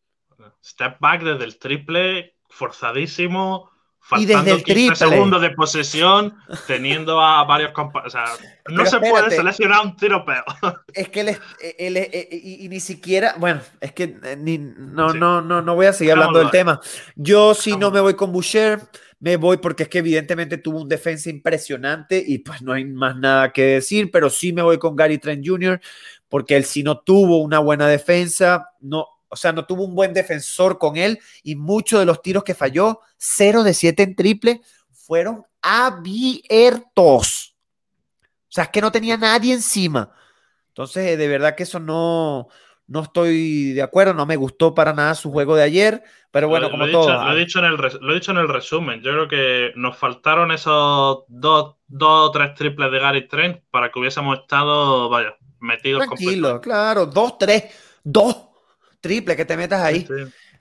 Step 0.64 1.00
back 1.00 1.24
desde 1.24 1.46
el 1.46 1.58
triple, 1.58 2.36
forzadísimo, 2.48 3.71
y 4.18 4.26
desde 4.26 4.52
el 4.52 4.64
triple. 4.64 4.96
segundos 4.96 5.42
de 5.42 5.52
posesión, 5.52 6.36
teniendo 6.68 7.22
a 7.22 7.44
varios 7.46 7.72
compañeros. 7.72 8.14
O 8.14 8.18
sea, 8.18 8.26
no 8.70 8.86
se 8.86 9.00
puede 9.00 9.32
seleccionar 9.32 9.86
un 9.86 9.96
tiro 9.96 10.26
peor. 10.26 10.44
Es 10.94 11.10
que 11.10 11.22
él, 11.22 11.30
es, 11.30 11.40
él 11.80 12.30
y, 12.32 12.68
ni 12.68 12.80
siquiera, 12.80 13.36
bueno, 13.38 13.62
es 13.80 13.94
que 13.94 14.18
eh, 14.24 14.36
ni, 14.38 14.58
no, 14.58 15.14
no, 15.14 15.42
no, 15.42 15.62
no 15.62 15.76
voy 15.76 15.86
a 15.86 15.94
seguir 15.94 16.14
hablando 16.14 16.40
del 16.40 16.52
tema. 16.52 16.80
Yo 17.16 17.54
sí 17.54 17.78
no 17.78 17.92
me 17.92 18.02
voy 18.02 18.16
con 18.16 18.32
Boucher, 18.32 18.80
me 19.22 19.38
voy 19.38 19.58
porque 19.58 19.84
es 19.84 19.90
que 19.90 20.00
evidentemente 20.00 20.58
tuvo 20.58 20.82
un 20.82 20.90
defensa 20.90 21.30
impresionante 21.30 22.22
y 22.26 22.40
pues 22.40 22.62
no 22.62 22.74
hay 22.74 22.86
más 22.86 23.16
nada 23.16 23.54
que 23.54 23.64
decir, 23.64 24.10
pero 24.12 24.30
sí 24.30 24.52
me 24.52 24.64
voy 24.64 24.78
con 24.80 24.96
Gary 24.96 25.20
Trent 25.20 25.48
Jr. 25.48 25.80
porque 26.28 26.58
él 26.58 26.66
sí 26.66 26.84
no 26.84 27.00
tuvo 27.00 27.38
una 27.38 27.60
buena 27.60 27.88
defensa, 27.88 28.70
no, 28.82 29.08
o 29.32 29.36
sea, 29.38 29.54
no 29.54 29.66
tuvo 29.66 29.86
un 29.86 29.96
buen 29.96 30.14
defensor 30.14 30.78
con 30.78 30.98
él 30.98 31.20
y 31.42 31.56
muchos 31.56 32.00
de 32.02 32.06
los 32.06 32.22
tiros 32.22 32.44
que 32.44 32.54
falló, 32.54 33.00
0 33.18 33.64
de 33.64 33.74
7 33.74 34.04
en 34.04 34.16
triple, 34.16 34.62
fueron 34.92 35.46
abiertos. 35.62 37.56
O 38.24 38.52
sea, 38.54 38.66
es 38.66 38.70
que 38.70 38.82
no 38.82 38.92
tenía 38.92 39.16
nadie 39.16 39.54
encima. 39.54 40.12
Entonces, 40.68 41.18
de 41.18 41.28
verdad 41.30 41.56
que 41.56 41.64
eso 41.64 41.80
no, 41.80 42.50
no 42.88 43.04
estoy 43.04 43.72
de 43.72 43.82
acuerdo, 43.82 44.14
no 44.14 44.26
me 44.26 44.36
gustó 44.36 44.76
para 44.76 44.92
nada 44.92 45.16
su 45.16 45.32
juego 45.32 45.56
de 45.56 45.64
ayer, 45.64 46.04
pero 46.30 46.50
bueno, 46.50 46.70
como 46.70 46.86
lo 46.86 46.92
todo. 46.92 47.08
Dicho, 47.08 47.24
lo, 47.24 47.32
he 47.32 47.40
dicho 47.40 47.60
en 47.60 47.66
el, 47.66 47.78
lo 48.02 48.12
he 48.12 48.16
dicho 48.16 48.32
en 48.32 48.38
el 48.38 48.50
resumen, 48.50 49.02
yo 49.02 49.12
creo 49.12 49.28
que 49.30 49.72
nos 49.78 49.98
faltaron 49.98 50.52
esos 50.52 51.24
dos, 51.30 51.76
dos 51.88 52.30
o 52.30 52.32
tres 52.32 52.54
triples 52.56 52.92
de 52.92 53.00
Gary 53.00 53.28
Trent 53.30 53.62
para 53.72 53.92
que 53.92 54.00
hubiésemos 54.00 54.40
estado, 54.40 55.08
vaya, 55.08 55.38
metidos 55.62 56.06
Tranquilo, 56.06 56.60
claro, 56.60 57.06
dos, 57.06 57.38
tres, 57.38 57.64
dos 58.04 58.51
triple 59.02 59.36
que 59.36 59.46
te 59.46 59.58
metas 59.58 59.82
ahí. 59.82 60.08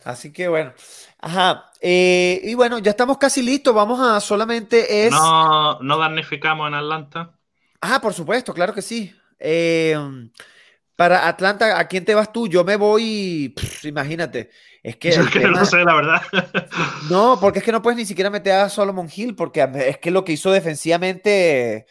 Así 0.05 0.33
que 0.33 0.49
bueno. 0.49 0.73
Ajá. 1.21 1.71
Eh, 1.81 2.41
y 2.43 2.55
bueno, 2.55 2.79
ya 2.79 2.91
estamos 2.91 3.19
casi 3.19 3.43
listos. 3.43 3.75
Vamos 3.75 4.01
a 4.01 4.21
solamente 4.21 5.07
es. 5.07 5.13
No, 5.13 5.79
no 5.81 5.99
damnificamos 5.99 6.69
en 6.69 6.75
Atlanta. 6.75 7.39
Ah, 7.81 8.01
por 8.01 8.15
supuesto, 8.15 8.53
claro 8.53 8.75
que 8.75 8.83
sí. 8.83 9.15
Eh, 9.39 9.97
para 10.97 11.29
Atlanta, 11.29 11.79
¿a 11.79 11.89
quién 11.89 12.05
te 12.05 12.15
vas 12.15 12.31
tú? 12.31 12.47
Yo 12.47 12.63
me 12.63 12.77
voy, 12.77 13.55
imagínate. 13.85 14.51
Es 14.83 14.97
que, 14.97 15.11
no 15.51 15.65
sé, 15.65 15.85
la 15.85 15.95
verdad. 15.95 16.23
No, 17.09 17.39
porque 17.41 17.61
es 17.61 17.65
que 17.65 17.73
no 17.73 17.83
puedes 17.83 17.97
ni 17.97 18.05
siquiera 18.05 18.31
meter 18.31 18.53
a 18.53 18.69
Solomon 18.69 19.09
Hill, 19.15 19.35
porque 19.35 19.67
es 19.87 19.99
que 19.99 20.11
lo 20.11 20.25
que 20.25 20.33
hizo 20.33 20.51
defensivamente 20.51 21.87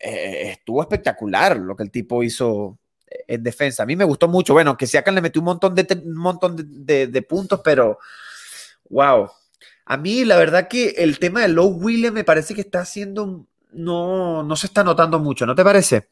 eh, 0.00 0.50
estuvo 0.50 0.82
espectacular, 0.82 1.56
lo 1.56 1.76
que 1.76 1.84
el 1.84 1.90
tipo 1.90 2.22
hizo 2.22 2.78
en 3.26 3.42
defensa. 3.42 3.82
A 3.82 3.86
mí 3.86 3.96
me 3.96 4.04
gustó 4.04 4.28
mucho. 4.28 4.52
Bueno, 4.52 4.76
que 4.76 4.86
Siakam 4.86 5.14
le 5.14 5.20
metió 5.20 5.40
un 5.40 5.46
montón 5.46 5.74
de, 5.74 5.86
un 6.04 6.16
montón 6.16 6.56
de, 6.56 7.26
puntos, 7.28 7.60
pero 7.64 7.98
wow. 8.88 9.30
A 9.86 9.96
mí 9.96 10.24
la 10.24 10.36
verdad 10.36 10.68
que 10.68 10.94
el 10.98 11.18
tema 11.18 11.42
de 11.42 11.48
Low 11.48 11.68
Williams 11.68 12.14
me 12.14 12.24
parece 12.24 12.54
que 12.54 12.62
está 12.62 12.80
haciendo, 12.80 13.46
no, 13.72 14.42
no 14.42 14.56
se 14.56 14.66
está 14.66 14.82
notando 14.82 15.18
mucho, 15.18 15.44
¿no 15.46 15.54
te 15.54 15.64
parece? 15.64 16.08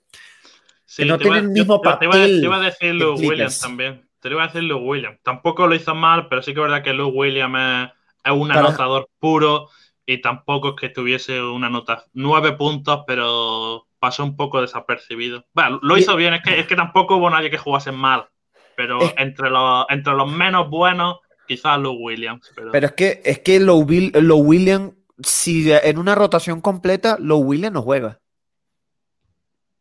Sí, 0.93 1.07
no 1.07 1.17
tiene 1.17 1.39
el 1.39 1.49
mismo 1.49 1.81
papel. 1.81 2.11
Te 2.11 2.45
iba, 2.45 2.57
a 2.57 2.61
decir 2.61 2.95
Lou 2.95 3.15
Williams 3.15 3.59
también. 3.61 4.07
Te 4.21 4.29
iba 4.29 4.45
a 4.45 4.49
decir 4.49 4.63
Lou 4.65 4.79
Williams. 4.79 5.19
Tampoco 5.23 5.67
lo 5.67 5.75
hizo 5.75 5.95
mal, 5.95 6.29
pero 6.29 6.43
sí 6.43 6.53
que 6.53 6.61
es 6.61 6.65
verdad 6.65 6.83
que 6.83 6.93
Lou 6.93 7.09
Williams 7.09 7.91
es, 8.23 8.33
un 8.33 8.53
anotador 8.53 9.09
puro 9.19 9.71
y 10.05 10.21
tampoco 10.21 10.71
es 10.71 10.75
que 10.79 10.89
tuviese 10.91 11.41
una 11.41 11.71
nota 11.71 12.05
nueve 12.13 12.53
puntos, 12.53 13.05
pero 13.07 13.87
pasó 14.03 14.25
un 14.25 14.35
poco 14.35 14.61
desapercibido. 14.61 15.47
Bueno, 15.55 15.79
lo 15.81 15.97
hizo 15.97 16.17
bien, 16.17 16.35
es 16.35 16.43
que, 16.43 16.59
es 16.59 16.67
que 16.67 16.75
tampoco 16.75 17.19
hubo 17.19 17.31
nadie 17.31 17.51
que 17.51 17.57
jugase 17.57 17.93
mal, 17.93 18.29
pero 18.77 18.99
entre, 19.17 19.49
los, 19.49 19.87
entre 19.91 20.13
los 20.15 20.29
menos 20.29 20.69
buenos, 20.69 21.21
quizás 21.47 21.79
Lou 21.79 21.95
Williams. 21.95 22.53
Pero, 22.57 22.73
es 22.85 22.93
que, 22.95 23.23
es 23.25 23.39
que 23.39 23.61
Lou, 23.61 23.85
Williams, 23.85 24.95
si 25.23 25.71
en 25.71 25.99
una 25.99 26.17
rotación 26.17 26.61
completa, 26.61 27.17
Lou 27.21 27.39
Williams 27.39 27.75
no 27.75 27.83
juega. 27.83 28.19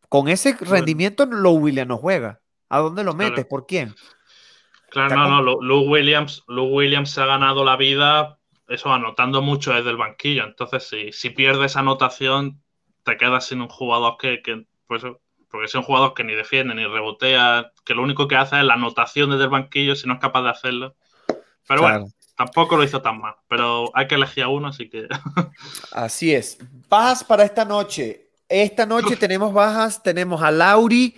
Con 0.07 0.27
ese 0.27 0.55
rendimiento, 0.55 1.25
Lou 1.25 1.55
Williams 1.55 1.89
no 1.89 1.97
juega. 1.97 2.41
¿A 2.69 2.77
dónde 2.77 3.03
lo 3.03 3.15
metes? 3.15 3.47
¿Por 3.47 3.65
quién? 3.65 3.95
Claro, 4.91 5.15
no, 5.15 5.41
no, 5.41 5.61
Lou 5.61 5.89
Williams, 5.89 6.43
Lou 6.47 6.67
Williams 6.67 7.09
se 7.09 7.21
ha 7.21 7.25
ganado 7.25 7.65
la 7.65 7.75
vida 7.75 8.37
eso 8.67 8.93
anotando 8.93 9.41
mucho 9.41 9.73
desde 9.73 9.89
el 9.89 9.97
banquillo. 9.97 10.43
Entonces, 10.43 10.87
si, 10.87 11.11
si 11.11 11.31
pierde 11.31 11.65
esa 11.65 11.79
anotación, 11.79 12.61
te 13.03 13.17
quedas 13.17 13.47
sin 13.47 13.61
un 13.61 13.67
jugador 13.67 14.17
que, 14.17 14.41
que 14.41 14.65
pues, 14.87 15.03
porque 15.49 15.67
son 15.67 15.83
jugadores 15.83 16.13
que 16.15 16.23
ni 16.23 16.33
defiende 16.33 16.73
ni 16.73 16.85
rebotea, 16.85 17.71
que 17.85 17.93
lo 17.93 18.03
único 18.03 18.27
que 18.27 18.35
hace 18.35 18.57
es 18.57 18.63
la 18.63 18.75
anotación 18.75 19.29
desde 19.29 19.43
el 19.43 19.49
banquillo 19.49 19.95
si 19.95 20.07
no 20.07 20.13
es 20.13 20.19
capaz 20.19 20.43
de 20.43 20.49
hacerlo. 20.49 20.95
Pero 21.67 21.81
bueno, 21.81 22.07
tampoco 22.35 22.77
lo 22.77 22.83
hizo 22.83 23.01
tan 23.01 23.19
mal, 23.19 23.35
pero 23.47 23.91
hay 23.93 24.07
que 24.07 24.15
elegir 24.15 24.43
a 24.43 24.47
uno, 24.47 24.69
así 24.69 24.89
que... 24.89 25.07
así 25.91 26.33
es. 26.33 26.57
Bajas 26.89 27.23
para 27.23 27.43
esta 27.43 27.65
noche. 27.65 28.29
Esta 28.47 28.85
noche 28.85 29.15
tenemos 29.15 29.53
bajas, 29.53 30.01
tenemos 30.03 30.41
a 30.41 30.51
Lauri, 30.51 31.15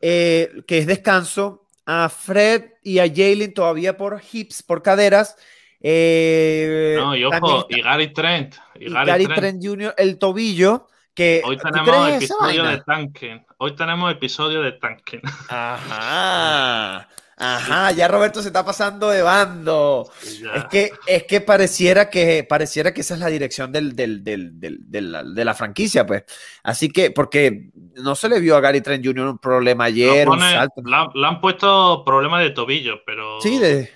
eh, 0.00 0.62
que 0.66 0.78
es 0.78 0.86
descanso, 0.86 1.68
a 1.86 2.08
Fred 2.08 2.64
y 2.82 2.98
a 2.98 3.08
Jalen 3.08 3.54
todavía 3.54 3.96
por 3.96 4.20
hips, 4.32 4.62
por 4.62 4.82
caderas. 4.82 5.36
Eh, 5.80 6.96
no, 6.98 7.16
y 7.16 7.24
ojo, 7.24 7.66
y 7.68 7.80
Gary 7.82 8.12
Trent. 8.12 8.54
Y 8.76 8.92
Gary, 8.92 9.26
Trent. 9.26 9.64
Jr., 9.64 9.94
el 9.98 10.18
tobillo. 10.18 10.86
Que, 11.14 11.42
Hoy 11.44 11.58
tenemos 11.58 12.08
episodio 12.08 12.64
de 12.64 12.80
Tanken. 12.80 13.46
Hoy 13.58 13.76
tenemos 13.76 14.12
episodio 14.12 14.62
de 14.62 14.72
Tanken. 14.72 15.20
Ajá. 15.48 17.08
Ajá, 17.36 17.90
ya 17.90 18.06
Roberto 18.06 18.40
se 18.40 18.48
está 18.48 18.64
pasando 18.64 19.10
de 19.10 19.20
bando. 19.20 20.08
Es 20.54 20.64
que, 20.66 20.92
es 21.06 21.24
que 21.24 21.40
pareciera 21.40 22.08
que 22.08 22.44
pareciera 22.44 22.94
que 22.94 23.00
esa 23.00 23.14
es 23.14 23.20
la 23.20 23.26
dirección 23.26 23.72
del, 23.72 23.96
de, 23.96 25.44
la, 25.44 25.54
franquicia, 25.54 26.06
pues. 26.06 26.24
Así 26.62 26.88
que, 26.88 27.10
porque 27.10 27.70
no 27.96 28.14
se 28.14 28.28
le 28.28 28.38
vio 28.38 28.56
a 28.56 28.60
Gary 28.60 28.80
Trent 28.80 29.04
Jr. 29.04 29.26
un 29.26 29.38
problema 29.38 29.84
ayer. 29.84 30.28
Le 30.28 31.26
han 31.26 31.40
puesto 31.40 32.04
problema 32.04 32.40
de 32.40 32.50
tobillo, 32.50 33.02
pero. 33.04 33.40
Sí, 33.40 33.58
de 33.58 33.90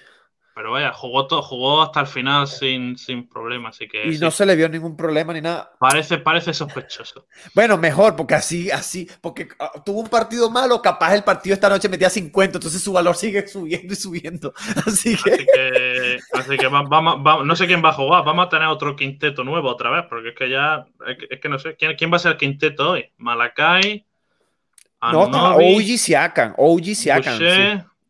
pero 0.56 0.70
vaya, 0.70 0.90
jugó, 0.90 1.26
todo, 1.26 1.42
jugó 1.42 1.82
hasta 1.82 2.00
el 2.00 2.06
final 2.06 2.48
sin, 2.48 2.96
sin 2.96 3.28
problema, 3.28 3.68
así 3.68 3.86
que... 3.86 4.08
Y 4.08 4.16
no 4.16 4.30
se 4.30 4.46
le 4.46 4.56
vio 4.56 4.70
ningún 4.70 4.96
problema 4.96 5.34
ni 5.34 5.42
nada. 5.42 5.70
Parece, 5.78 6.16
parece 6.16 6.54
sospechoso. 6.54 7.26
bueno, 7.54 7.76
mejor, 7.76 8.16
porque 8.16 8.36
así, 8.36 8.70
así, 8.70 9.06
porque 9.20 9.48
ah, 9.58 9.72
tuvo 9.84 10.00
un 10.00 10.08
partido 10.08 10.50
malo, 10.50 10.80
capaz 10.80 11.14
el 11.14 11.24
partido 11.24 11.52
esta 11.52 11.68
noche 11.68 11.90
metía 11.90 12.08
50, 12.08 12.56
entonces 12.56 12.82
su 12.82 12.94
valor 12.94 13.16
sigue 13.16 13.46
subiendo 13.46 13.92
y 13.92 13.96
subiendo. 13.96 14.54
Así 14.86 15.14
que... 15.22 16.20
Así 16.32 16.56
que, 16.56 16.68
vamos, 16.68 17.44
no 17.44 17.54
sé 17.54 17.66
quién 17.66 17.84
va 17.84 17.90
a 17.90 17.92
jugar, 17.92 18.24
vamos 18.24 18.46
a 18.46 18.48
tener 18.48 18.68
otro 18.68 18.96
quinteto 18.96 19.44
nuevo 19.44 19.68
otra 19.68 19.90
vez, 19.90 20.06
porque 20.08 20.30
es 20.30 20.34
que 20.36 20.48
ya, 20.48 20.86
es 21.28 21.38
que, 21.38 21.48
no 21.50 21.58
sé, 21.58 21.76
¿quién, 21.76 21.94
¿quién, 21.96 22.10
va 22.10 22.16
a 22.16 22.20
ser 22.20 22.32
el 22.32 22.38
quinteto 22.38 22.92
hoy? 22.92 23.10
Malakai, 23.18 24.06
No, 25.02 25.24
OG 25.24 25.98
Siakam, 25.98 26.54
OG 26.56 26.94
Siakam. 26.94 27.38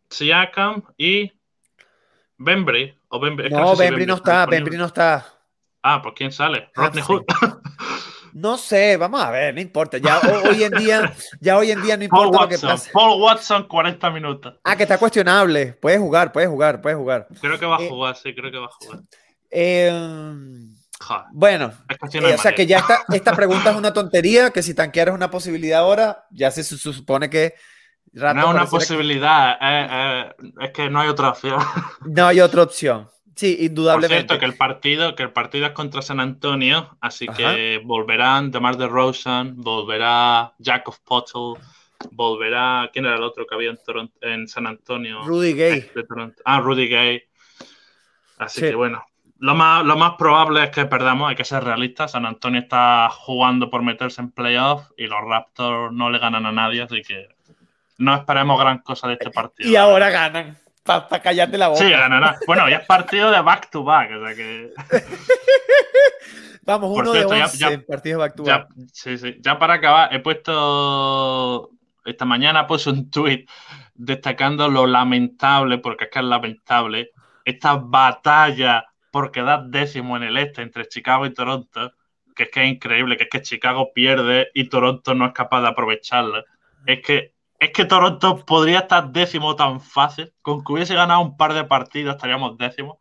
Siakam 0.08 0.84
y 0.96 1.32
Bembry. 2.38 2.96
O 3.08 3.18
Bembry. 3.20 3.50
no, 3.50 3.76
Bembry 3.76 4.06
no 4.06 4.14
está, 4.14 4.46
Bembry 4.46 4.76
no 4.76 4.86
está. 4.86 5.26
Ah, 5.82 6.02
pues 6.02 6.14
quién 6.16 6.32
sale? 6.32 6.70
Ah, 6.74 6.86
Rodney 6.86 7.02
Hood. 7.02 7.24
No 8.36 8.58
sé, 8.58 8.98
vamos 8.98 9.22
a 9.22 9.30
ver, 9.30 9.54
no 9.54 9.62
importa. 9.62 9.96
Ya 9.96 10.20
hoy 10.44 10.62
en 10.62 10.72
día, 10.72 11.10
ya 11.40 11.56
hoy 11.56 11.70
en 11.70 11.80
día 11.80 11.96
no 11.96 12.04
importa 12.04 12.42
lo 12.42 12.48
que 12.48 12.58
pase. 12.58 12.90
Paul 12.92 13.18
Watson, 13.22 13.66
40 13.66 14.10
minutos. 14.10 14.54
Ah, 14.62 14.76
que 14.76 14.82
está 14.82 14.98
cuestionable. 14.98 15.72
Puede 15.72 15.96
jugar, 15.96 16.32
puede 16.32 16.46
jugar, 16.46 16.82
puede 16.82 16.96
jugar. 16.96 17.28
Creo 17.40 17.58
que 17.58 17.64
va 17.64 17.78
a 17.78 17.82
eh, 17.82 17.88
jugar, 17.88 18.14
sí, 18.14 18.34
creo 18.34 18.52
que 18.52 18.58
va 18.58 18.66
a 18.66 18.68
jugar. 18.68 19.00
Eh, 19.50 19.90
bueno, 21.32 21.72
eh, 21.88 22.34
o 22.34 22.38
sea 22.38 22.54
que 22.54 22.66
ya 22.66 22.80
esta, 22.80 23.04
esta 23.08 23.34
pregunta 23.34 23.70
es 23.70 23.76
una 23.76 23.94
tontería, 23.94 24.50
que 24.50 24.62
si 24.62 24.74
tanquear 24.74 25.08
es 25.08 25.14
una 25.14 25.30
posibilidad 25.30 25.80
ahora, 25.80 26.26
ya 26.30 26.50
se 26.50 26.62
supone 26.62 27.30
que 27.30 27.54
no 28.16 28.40
es 28.40 28.46
una 28.46 28.66
posibilidad, 28.66 29.58
es 30.60 30.70
que 30.70 30.88
no 30.90 31.00
hay 31.00 31.08
otra 31.08 31.30
opción. 31.30 31.60
No 32.06 32.26
hay 32.26 32.40
otra 32.40 32.62
opción. 32.62 33.08
Sí, 33.34 33.58
indudablemente. 33.60 34.14
Por 34.14 34.28
cierto, 34.28 34.38
que 34.38 34.46
el 34.46 34.56
partido, 34.56 35.14
que 35.14 35.22
el 35.24 35.32
partido 35.32 35.66
es 35.66 35.72
contra 35.72 36.00
San 36.00 36.20
Antonio, 36.20 36.96
así 37.00 37.26
que 37.26 37.82
volverán 37.84 38.50
DeMar 38.50 38.78
DeRozan, 38.78 39.56
volverá 39.56 40.54
Jack 40.58 40.88
of 40.88 40.98
Pottle, 41.00 41.62
volverá. 42.12 42.88
¿Quién 42.92 43.04
era 43.04 43.16
el 43.16 43.22
otro 43.22 43.44
que 43.46 43.54
había 43.54 43.70
en, 43.70 43.78
en 44.22 44.48
San 44.48 44.66
Antonio? 44.66 45.22
Rudy 45.22 45.52
Gay. 45.52 45.90
Ah, 46.46 46.60
Rudy 46.60 46.88
Gay. 46.88 47.22
Así 48.38 48.62
que 48.62 48.74
bueno, 48.74 49.04
lo 49.38 49.54
más, 49.54 49.84
lo 49.84 49.96
más 49.96 50.14
probable 50.16 50.64
es 50.64 50.70
que 50.70 50.86
perdamos, 50.86 51.28
hay 51.28 51.36
que 51.36 51.44
ser 51.44 51.62
realistas. 51.62 52.12
San 52.12 52.24
Antonio 52.24 52.60
está 52.60 53.10
jugando 53.10 53.68
por 53.68 53.82
meterse 53.82 54.22
en 54.22 54.30
playoff 54.30 54.90
y 54.96 55.06
los 55.06 55.20
Raptors 55.22 55.92
no 55.92 56.08
le 56.08 56.18
ganan 56.18 56.46
a 56.46 56.52
nadie, 56.52 56.82
así 56.82 57.02
que 57.02 57.35
no 57.98 58.14
esperemos 58.14 58.58
gran 58.58 58.78
cosa 58.78 59.08
de 59.08 59.14
este 59.14 59.30
partido. 59.30 59.68
Y 59.68 59.76
ahora 59.76 60.10
ganan, 60.10 60.56
para 60.84 61.20
callarte 61.20 61.58
la 61.58 61.68
boca. 61.68 61.80
Sí, 61.80 61.90
ganará. 61.90 62.38
Bueno, 62.46 62.68
ya 62.68 62.76
es 62.76 62.86
partido 62.86 63.30
de 63.30 63.40
back 63.40 63.70
to 63.70 63.84
back, 63.84 64.10
o 64.12 64.24
sea 64.24 64.34
que. 64.34 64.72
Vamos, 66.62 66.90
uno 66.92 67.12
de 67.12 67.24
11 67.24 67.58
ya, 67.58 67.80
partidos 67.86 68.18
back 68.18 68.34
to 68.34 68.42
back. 68.44 68.68
sí, 68.92 69.18
sí. 69.18 69.36
Ya 69.40 69.58
para 69.58 69.74
acabar, 69.74 70.14
he 70.14 70.20
puesto. 70.20 71.70
Esta 72.04 72.24
mañana 72.24 72.66
puse 72.66 72.90
un 72.90 73.10
tweet 73.10 73.46
destacando 73.94 74.68
lo 74.68 74.86
lamentable, 74.86 75.78
porque 75.78 76.04
es 76.04 76.10
que 76.10 76.18
es 76.20 76.24
lamentable, 76.24 77.10
esta 77.44 77.76
batalla 77.76 78.84
por 79.10 79.30
quedar 79.30 79.66
décimo 79.66 80.16
en 80.16 80.24
el 80.24 80.36
este 80.36 80.62
entre 80.62 80.86
Chicago 80.86 81.26
y 81.26 81.32
Toronto, 81.32 81.92
que 82.34 82.44
es 82.44 82.50
que 82.50 82.64
es 82.64 82.70
increíble, 82.70 83.16
que 83.16 83.24
es 83.24 83.30
que 83.30 83.42
Chicago 83.42 83.92
pierde 83.94 84.50
y 84.52 84.68
Toronto 84.68 85.14
no 85.14 85.26
es 85.26 85.32
capaz 85.32 85.62
de 85.62 85.68
aprovecharla. 85.68 86.44
Es 86.84 87.00
que, 87.00 87.32
es 87.58 87.70
que 87.70 87.84
Toronto 87.84 88.44
podría 88.44 88.80
estar 88.80 89.10
décimo 89.10 89.56
tan 89.56 89.80
fácil, 89.80 90.32
con 90.42 90.64
que 90.64 90.72
hubiese 90.72 90.94
ganado 90.94 91.20
un 91.20 91.36
par 91.36 91.54
de 91.54 91.64
partidos 91.64 92.16
estaríamos 92.16 92.56
décimo. 92.58 93.00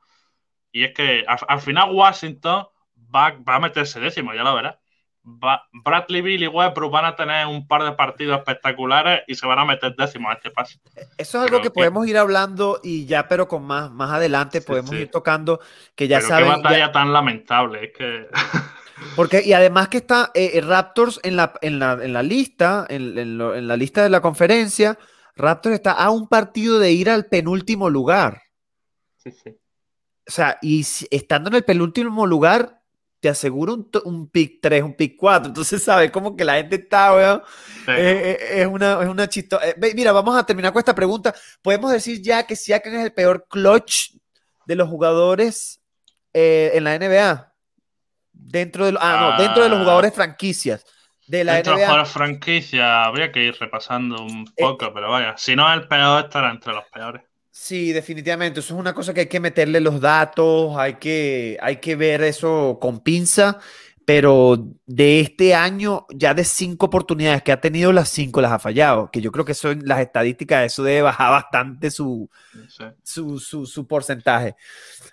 Y 0.72 0.84
es 0.84 0.94
que 0.94 1.24
al, 1.28 1.62
final 1.62 1.94
Washington 1.94 2.68
va, 3.14 3.32
va, 3.48 3.56
a 3.56 3.60
meterse 3.60 4.00
décimo, 4.00 4.34
ya 4.34 4.44
lo 4.44 4.56
verás. 4.56 4.78
Bradley 5.24 6.22
Bill 6.22 6.44
y 6.44 6.48
Westbrook 6.48 6.92
van 6.92 7.06
a 7.06 7.16
tener 7.16 7.48
un 7.48 7.68
par 7.68 7.84
de 7.84 7.94
partidos 7.94 8.38
espectaculares 8.38 9.24
y 9.26 9.34
se 9.34 9.48
van 9.48 9.58
a 9.58 9.66
meter 9.66 9.96
décimo 9.96 10.30
a 10.30 10.34
este 10.34 10.52
paso. 10.52 10.78
Eso 11.18 11.40
es 11.40 11.46
algo 11.46 11.62
que, 11.62 11.72
podemos 11.72 12.06
ir 12.08 12.18
hablando 12.18 12.80
y 12.84 13.08
ya, 13.08 13.28
pero 13.28 13.48
con 13.48 13.66
más, 13.66 13.90
más 13.92 14.12
adelante 14.12 14.62
podemos 14.62 14.94
ir 14.94 15.10
tocando 15.10 15.60
que 15.96 16.08
ya 16.08 16.20
pero 16.20 16.38
Qué 16.38 16.44
batalla 16.44 16.92
tan 16.92 17.12
lamentable, 17.12 17.86
es 17.86 17.94
que. 17.98 18.30
Porque, 19.16 19.42
y 19.44 19.54
además 19.54 19.90
que 19.90 19.98
está 19.98 20.32
eh, 20.34 20.62
Raptors 20.62 21.20
en 21.24 21.36
la, 21.36 21.54
en 21.62 21.80
la, 21.80 22.00
en 22.02 22.14
la 22.14 22.24
lista, 22.24 22.86
en, 22.90 23.18
en, 23.18 23.68
la 23.68 23.78
lista 23.78 24.04
de 24.04 24.10
la 24.10 24.22
conferencia, 24.22 24.98
Raptors 25.36 25.76
está 25.76 25.92
a 25.92 26.10
un 26.12 26.28
partido 26.28 26.80
de 26.80 26.92
ir 26.92 27.10
al 27.10 27.26
penúltimo 27.26 27.90
lugar. 27.90 28.44
Sí, 29.18 29.32
sí. 29.32 29.58
O 30.28 30.32
sea, 30.32 30.58
y 30.62 30.86
estando 31.12 31.50
en 31.50 31.56
el 31.56 31.64
penúltimo 31.64 32.26
lugar, 32.26 32.82
te 33.26 33.30
aseguro 33.30 33.74
un, 33.74 33.90
un 34.06 34.30
pick 34.30 34.60
3, 34.62 34.84
un 34.84 34.96
pick 34.96 35.16
4. 35.18 35.48
Entonces, 35.48 35.82
¿sabes? 35.84 36.12
Como 36.12 36.36
que 36.36 36.46
la 36.46 36.56
gente 36.56 36.76
está, 36.76 37.14
weón. 37.14 37.42
Eh, 37.88 38.38
eh, 38.40 38.62
es 38.62 38.68
una, 38.68 39.02
es 39.02 39.10
una 39.10 39.28
chistosa. 39.28 39.68
Eh, 39.68 39.94
mira, 39.96 40.12
vamos 40.12 40.38
a 40.38 40.46
terminar 40.46 40.72
con 40.72 40.80
esta 40.80 40.96
pregunta. 40.96 41.34
Podemos 41.62 41.92
decir 41.92 42.22
ya 42.22 42.46
que 42.46 42.56
Siakam 42.56 42.94
es 42.94 43.06
el 43.06 43.14
peor 43.14 43.48
clutch 43.50 44.16
de 44.68 44.76
los 44.76 44.90
jugadores 44.90 45.82
en 46.34 46.84
la 46.84 47.00
NBA. 47.00 47.55
Dentro 48.38 48.86
de, 48.86 48.94
los, 48.94 49.02
ah, 49.04 49.36
no, 49.38 49.44
dentro 49.44 49.64
de 49.64 49.70
los 49.70 49.80
jugadores 49.80 50.14
franquicias 50.14 50.86
de 51.28 51.44
la 51.44 51.56
dentro 51.56 51.76
NBA. 51.76 51.92
de 51.92 51.98
los 51.98 52.10
franquicias 52.10 53.08
habría 53.08 53.32
que 53.32 53.44
ir 53.44 53.56
repasando 53.60 54.22
un 54.22 54.46
poco, 54.58 54.94
pero 54.94 55.10
vaya, 55.10 55.36
si 55.38 55.56
no 55.56 55.72
el 55.74 55.88
peor 55.88 56.26
estará 56.26 56.52
entre 56.52 56.74
los 56.74 56.86
peores. 56.94 57.22
Sí, 57.52 57.94
definitivamente. 57.94 58.60
Eso 58.60 58.74
es 58.74 58.80
una 58.80 58.94
cosa 58.94 59.14
que 59.14 59.22
hay 59.22 59.28
que 59.28 59.40
meterle 59.40 59.80
los 59.80 60.02
datos, 60.02 60.76
hay 60.78 60.96
que, 60.96 61.58
hay 61.62 61.78
que 61.78 61.96
ver 61.96 62.22
eso 62.24 62.78
con 62.82 63.00
pinza, 63.00 63.60
pero 64.06 64.64
de 64.86 65.20
este 65.20 65.56
año, 65.56 66.06
ya 66.10 66.36
de 66.36 66.44
cinco 66.44 66.86
oportunidades 66.86 67.42
que 67.42 67.52
ha 67.52 67.60
tenido, 67.60 67.92
las 67.92 68.10
cinco 68.10 68.40
las 68.40 68.52
ha 68.52 68.60
fallado, 68.60 69.10
que 69.12 69.20
yo 69.20 69.32
creo 69.32 69.46
que 69.46 69.56
son 69.56 69.82
las 69.84 70.00
estadísticas, 70.00 70.66
eso 70.66 70.84
debe 70.84 71.02
bajar 71.02 71.32
bastante 71.32 71.90
su, 71.90 72.30
su, 73.04 73.88
porcentaje. 73.88 74.56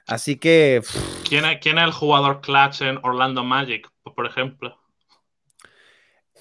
Así 0.06 0.36
que... 0.36 0.82
¿Quién 1.26 1.46
es, 1.46 1.58
¿Quién 1.60 1.78
es 1.78 1.84
el 1.84 1.92
jugador 1.92 2.42
clutch 2.42 2.82
en 2.82 2.98
Orlando 3.02 3.42
Magic, 3.42 3.90
por 4.14 4.26
ejemplo? 4.26 4.78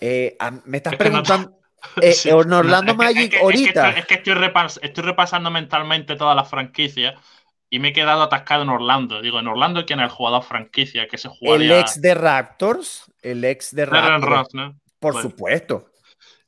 Eh, 0.02 0.38
me 0.66 0.78
estás 0.78 0.96
preguntando... 0.96 1.58
Eh, 2.00 2.14
en 2.26 2.54
Orlando 2.54 2.94
Magic 2.94 3.38
ahorita. 3.42 3.90
Es 3.90 4.06
que, 4.06 4.14
estoy, 4.14 4.36
repasando 4.36 5.50
mentalmente 5.50 6.16
todas 6.16 6.36
las 6.36 6.48
franquicias 6.48 7.16
y 7.74 7.80
me 7.80 7.88
he 7.88 7.94
quedado 7.94 8.22
atascado 8.22 8.64
en 8.64 8.70
Orlando. 8.70 9.22
Digo, 9.22 9.40
en 9.40 9.48
Orlando, 9.48 9.86
¿quién 9.86 10.02
es 10.02 10.04
el 10.04 10.12
jugador 10.12 10.44
franquicia 10.44 11.08
que 11.08 11.18
se 11.18 11.30
jugaría? 11.30 11.78
El 11.78 11.82
ex 11.82 12.02
de 12.02 12.14
Raptors. 12.14 13.10
El 13.22 13.46
ex 13.46 13.74
de 13.74 13.86
Raptors. 13.86 14.50
Por 15.00 15.20
supuesto. 15.22 15.86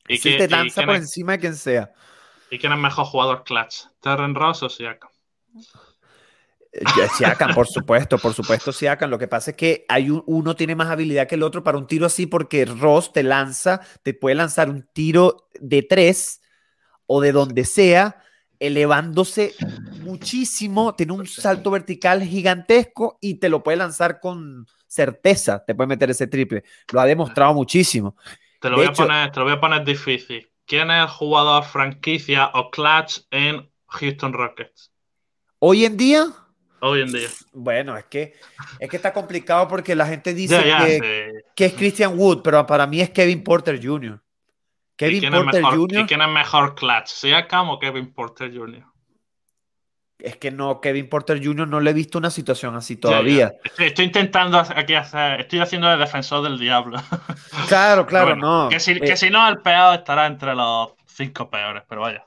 ¿Y 0.08 0.18
si 0.18 0.38
te 0.38 0.50
lanza 0.50 0.84
por 0.84 0.96
encima 0.96 1.32
de 1.32 1.40
quien 1.40 1.56
sea. 1.56 1.94
¿Y 2.52 2.60
quién 2.60 2.74
es 2.74 2.78
mejor 2.78 3.06
jugador 3.06 3.46
clutch? 3.46 3.86
¿Terren 4.02 4.36
Ross 4.36 4.64
o 4.64 4.70
Siakam? 4.70 5.10
Siakan, 7.16 7.54
por 7.54 7.68
supuesto, 7.68 8.18
por 8.18 8.34
supuesto, 8.34 8.74
Siakan. 8.74 9.10
Lo 9.10 9.18
que 9.18 9.30
pasa 9.30 9.52
es 9.52 9.58
que 9.58 9.86
hay 9.88 10.10
uno 10.10 10.58
tiene 10.58 10.76
más 10.76 10.90
habilidad 10.90 11.28
que 11.28 11.36
el 11.36 11.44
otro 11.44 11.64
para 11.64 11.78
un 11.78 11.88
tiro 11.88 12.06
así, 12.06 12.28
porque 12.28 12.66
Ross 12.66 13.14
te 13.14 13.24
lanza, 13.24 13.80
te 14.04 14.14
puede 14.14 14.36
lanzar 14.36 14.70
un 14.70 14.86
tiro 14.92 15.48
de 15.54 15.84
tres 15.84 16.42
o 17.06 17.22
de 17.22 17.32
donde 17.32 17.64
sea, 17.64 18.23
elevándose 18.64 19.54
muchísimo, 20.02 20.96
tiene 20.96 21.12
un 21.12 21.28
salto 21.28 21.70
vertical 21.70 22.24
gigantesco 22.24 23.18
y 23.20 23.36
te 23.36 23.50
lo 23.50 23.62
puede 23.62 23.78
lanzar 23.78 24.22
con 24.22 24.66
certeza, 24.88 25.64
te 25.66 25.76
puede 25.76 25.88
meter 25.88 26.10
ese 26.10 26.28
triple. 26.28 26.64
Lo 26.92 27.02
ha 27.02 27.06
demostrado 27.06 27.54
muchísimo. 27.54 28.16
Te 28.62 28.70
lo, 28.70 28.78
voy, 28.78 28.86
a 28.86 28.94
poner, 28.94 29.32
te 29.32 29.40
lo 29.40 29.46
voy 29.46 29.54
a 29.54 29.60
poner 29.60 29.84
difícil. 29.84 30.50
¿Quién 30.66 30.90
es 30.92 31.02
el 31.02 31.10
jugador 31.10 31.66
franquicia 31.66 32.52
o 32.54 32.72
clutch 32.72 33.20
en 33.32 33.70
Houston 33.88 34.32
Rockets? 34.32 34.94
Hoy 35.60 35.84
en 35.84 35.98
día, 35.98 36.28
hoy 36.80 37.02
en 37.02 37.12
día. 37.12 37.28
Bueno, 37.52 37.98
es 37.98 38.06
que, 38.06 38.34
es 38.80 38.90
que 38.90 38.96
está 38.96 39.12
complicado 39.12 39.68
porque 39.68 39.94
la 39.94 40.08
gente 40.08 40.34
dice 40.34 40.58
que, 41.54 41.66
es 41.66 41.74
Christian 41.74 42.18
Wood, 42.18 42.42
pero 42.42 42.66
para 42.66 42.88
mí 42.88 43.02
es 43.02 43.10
Kevin 43.10 43.44
Porter 43.44 43.86
Jr. 43.86 44.23
Kevin 44.96 45.32
Porter 45.32 45.64
Jr. 45.64 46.00
¿Y 46.02 46.06
quién 46.06 46.22
es 46.22 46.30
mejor 46.30 46.76
clutch? 46.76 47.08
¿Siakam 47.08 47.70
o 47.70 47.80
Kevin 47.80 48.14
Porter 48.14 48.56
Jr.? 48.56 48.84
Es 50.20 50.38
que 50.38 50.52
no, 50.52 50.80
Kevin 50.80 51.10
Porter 51.10 51.44
Jr. 51.44 51.68
no 51.68 51.82
le 51.82 51.90
he 51.90 51.94
visto 51.94 52.18
una 52.18 52.30
situación 52.30 52.76
así 52.76 52.96
todavía. 52.96 53.52
Estoy, 53.78 54.06
intentando 54.06 54.58
aquí 54.58 54.94
hacer, 54.94 55.42
estoy 55.42 55.60
haciendo 55.60 55.90
de 55.90 55.98
defensor 55.98 56.44
del 56.44 56.58
diablo. 56.58 56.98
Claro, 57.68 58.06
claro, 58.06 58.36
no. 58.36 58.68
Que 58.70 58.80
si, 58.80 59.00
que 59.00 59.14
eh, 59.14 59.18
si 59.18 59.30
no, 59.30 59.48
el 59.48 59.60
peor 59.60 59.96
estará 59.96 60.26
entre 60.26 60.54
los 60.54 60.90
cinco 61.06 61.50
peores, 61.50 61.84
pero 61.88 62.02
vaya. 62.02 62.26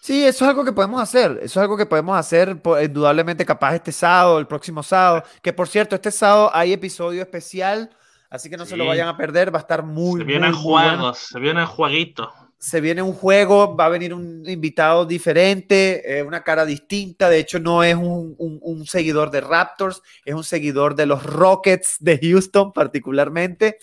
Sí, 0.00 0.24
eso 0.24 0.44
es 0.44 0.50
algo 0.50 0.64
que 0.64 0.72
podemos 0.72 1.00
hacer. 1.00 1.32
Eso 1.42 1.44
es 1.44 1.56
algo 1.56 1.76
que 1.76 1.86
podemos 1.86 2.16
hacer, 2.16 2.56
indudablemente, 2.82 3.44
capaz 3.44 3.74
este 3.74 3.92
sábado, 3.92 4.38
el 4.38 4.46
próximo 4.46 4.82
sábado. 4.82 5.24
Que 5.42 5.52
por 5.52 5.68
cierto, 5.68 5.96
este 5.96 6.10
sábado 6.10 6.50
hay 6.54 6.72
episodio 6.72 7.22
especial, 7.22 7.90
así 8.30 8.50
que 8.50 8.56
no 8.56 8.66
se 8.66 8.76
lo 8.76 8.86
vayan 8.86 9.08
a 9.08 9.16
perder. 9.16 9.54
Va 9.54 9.58
a 9.58 9.62
estar 9.62 9.82
muy. 9.82 10.20
Se 10.20 10.24
vienen 10.24 10.52
juegos, 10.52 11.18
se 11.18 11.40
vienen 11.40 11.66
jueguitos. 11.66 12.28
Se 12.58 12.80
viene 12.80 13.02
un 13.02 13.12
juego, 13.12 13.76
va 13.76 13.84
a 13.84 13.90
venir 13.90 14.14
un 14.14 14.42
invitado 14.48 15.04
diferente, 15.04 16.18
eh, 16.18 16.22
una 16.22 16.42
cara 16.42 16.64
distinta. 16.64 17.28
De 17.28 17.38
hecho, 17.38 17.60
no 17.60 17.84
es 17.84 17.94
un, 17.94 18.34
un, 18.38 18.86
seguidor 18.86 19.30
de 19.30 19.42
Raptors, 19.42 20.02
es 20.24 20.34
un 20.34 20.42
seguidor 20.42 20.94
de 20.94 21.04
los 21.04 21.22
Rockets 21.22 21.96
de 22.00 22.18
Houston, 22.18 22.72
particularmente. 22.72 23.78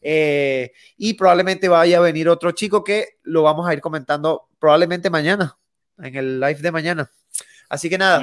Eh, 0.00 0.72
y 0.96 1.14
probablemente 1.14 1.68
vaya 1.68 1.98
a 1.98 2.02
venir 2.02 2.28
otro 2.28 2.52
chico 2.52 2.84
que 2.84 3.18
lo 3.22 3.42
vamos 3.42 3.66
a 3.66 3.72
ir 3.72 3.80
comentando 3.80 4.48
probablemente 4.58 5.08
mañana 5.08 5.56
en 5.98 6.14
el 6.14 6.40
live 6.40 6.60
de 6.60 6.72
mañana. 6.72 7.10
Así 7.68 7.88
que 7.88 7.98
nada, 7.98 8.22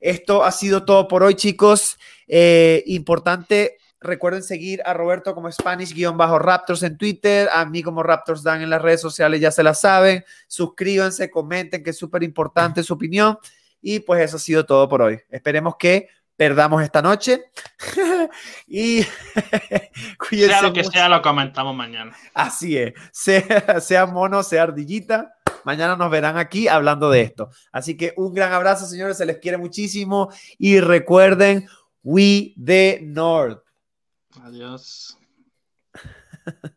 esto 0.00 0.44
ha 0.44 0.52
sido 0.52 0.84
todo 0.84 1.08
por 1.08 1.22
hoy, 1.22 1.34
chicos. 1.34 1.98
Eh, 2.26 2.82
importante, 2.86 3.78
recuerden 4.04 4.42
seguir 4.42 4.80
a 4.84 4.94
Roberto 4.94 5.34
como 5.34 5.50
Spanish-Raptors 5.50 6.82
en 6.84 6.96
Twitter, 6.96 7.48
a 7.52 7.64
mí 7.64 7.82
como 7.82 8.02
Raptors 8.02 8.42
Dan 8.42 8.62
en 8.62 8.70
las 8.70 8.80
redes 8.80 9.00
sociales, 9.00 9.40
ya 9.40 9.50
se 9.50 9.62
la 9.62 9.74
saben. 9.74 10.24
Suscríbanse, 10.46 11.30
comenten, 11.30 11.82
que 11.82 11.90
es 11.90 11.98
súper 11.98 12.22
importante 12.22 12.82
su 12.82 12.94
opinión. 12.94 13.38
Y 13.80 14.00
pues 14.00 14.22
eso 14.22 14.36
ha 14.36 14.40
sido 14.40 14.64
todo 14.64 14.88
por 14.88 15.02
hoy. 15.02 15.20
Esperemos 15.30 15.74
que 15.78 16.08
perdamos 16.36 16.82
esta 16.82 17.02
noche. 17.02 17.44
y 18.66 19.02
sea 20.30 20.62
lo 20.62 20.72
que 20.72 20.84
sea, 20.84 21.08
lo 21.08 21.22
comentamos 21.22 21.74
mañana. 21.74 22.16
Así 22.32 22.76
es. 22.76 22.94
Sea, 23.12 23.80
sea 23.80 24.06
mono, 24.06 24.42
sea 24.42 24.64
ardillita. 24.64 25.34
Mañana 25.64 25.96
nos 25.96 26.10
verán 26.10 26.36
aquí 26.36 26.68
hablando 26.68 27.10
de 27.10 27.22
esto. 27.22 27.48
Así 27.72 27.96
que 27.96 28.12
un 28.16 28.34
gran 28.34 28.52
abrazo, 28.52 28.86
señores. 28.86 29.16
Se 29.16 29.26
les 29.26 29.38
quiere 29.38 29.56
muchísimo. 29.56 30.30
Y 30.58 30.80
recuerden, 30.80 31.66
We 32.02 32.54
the 32.62 33.00
North. 33.02 33.63
Adiós. 34.42 35.16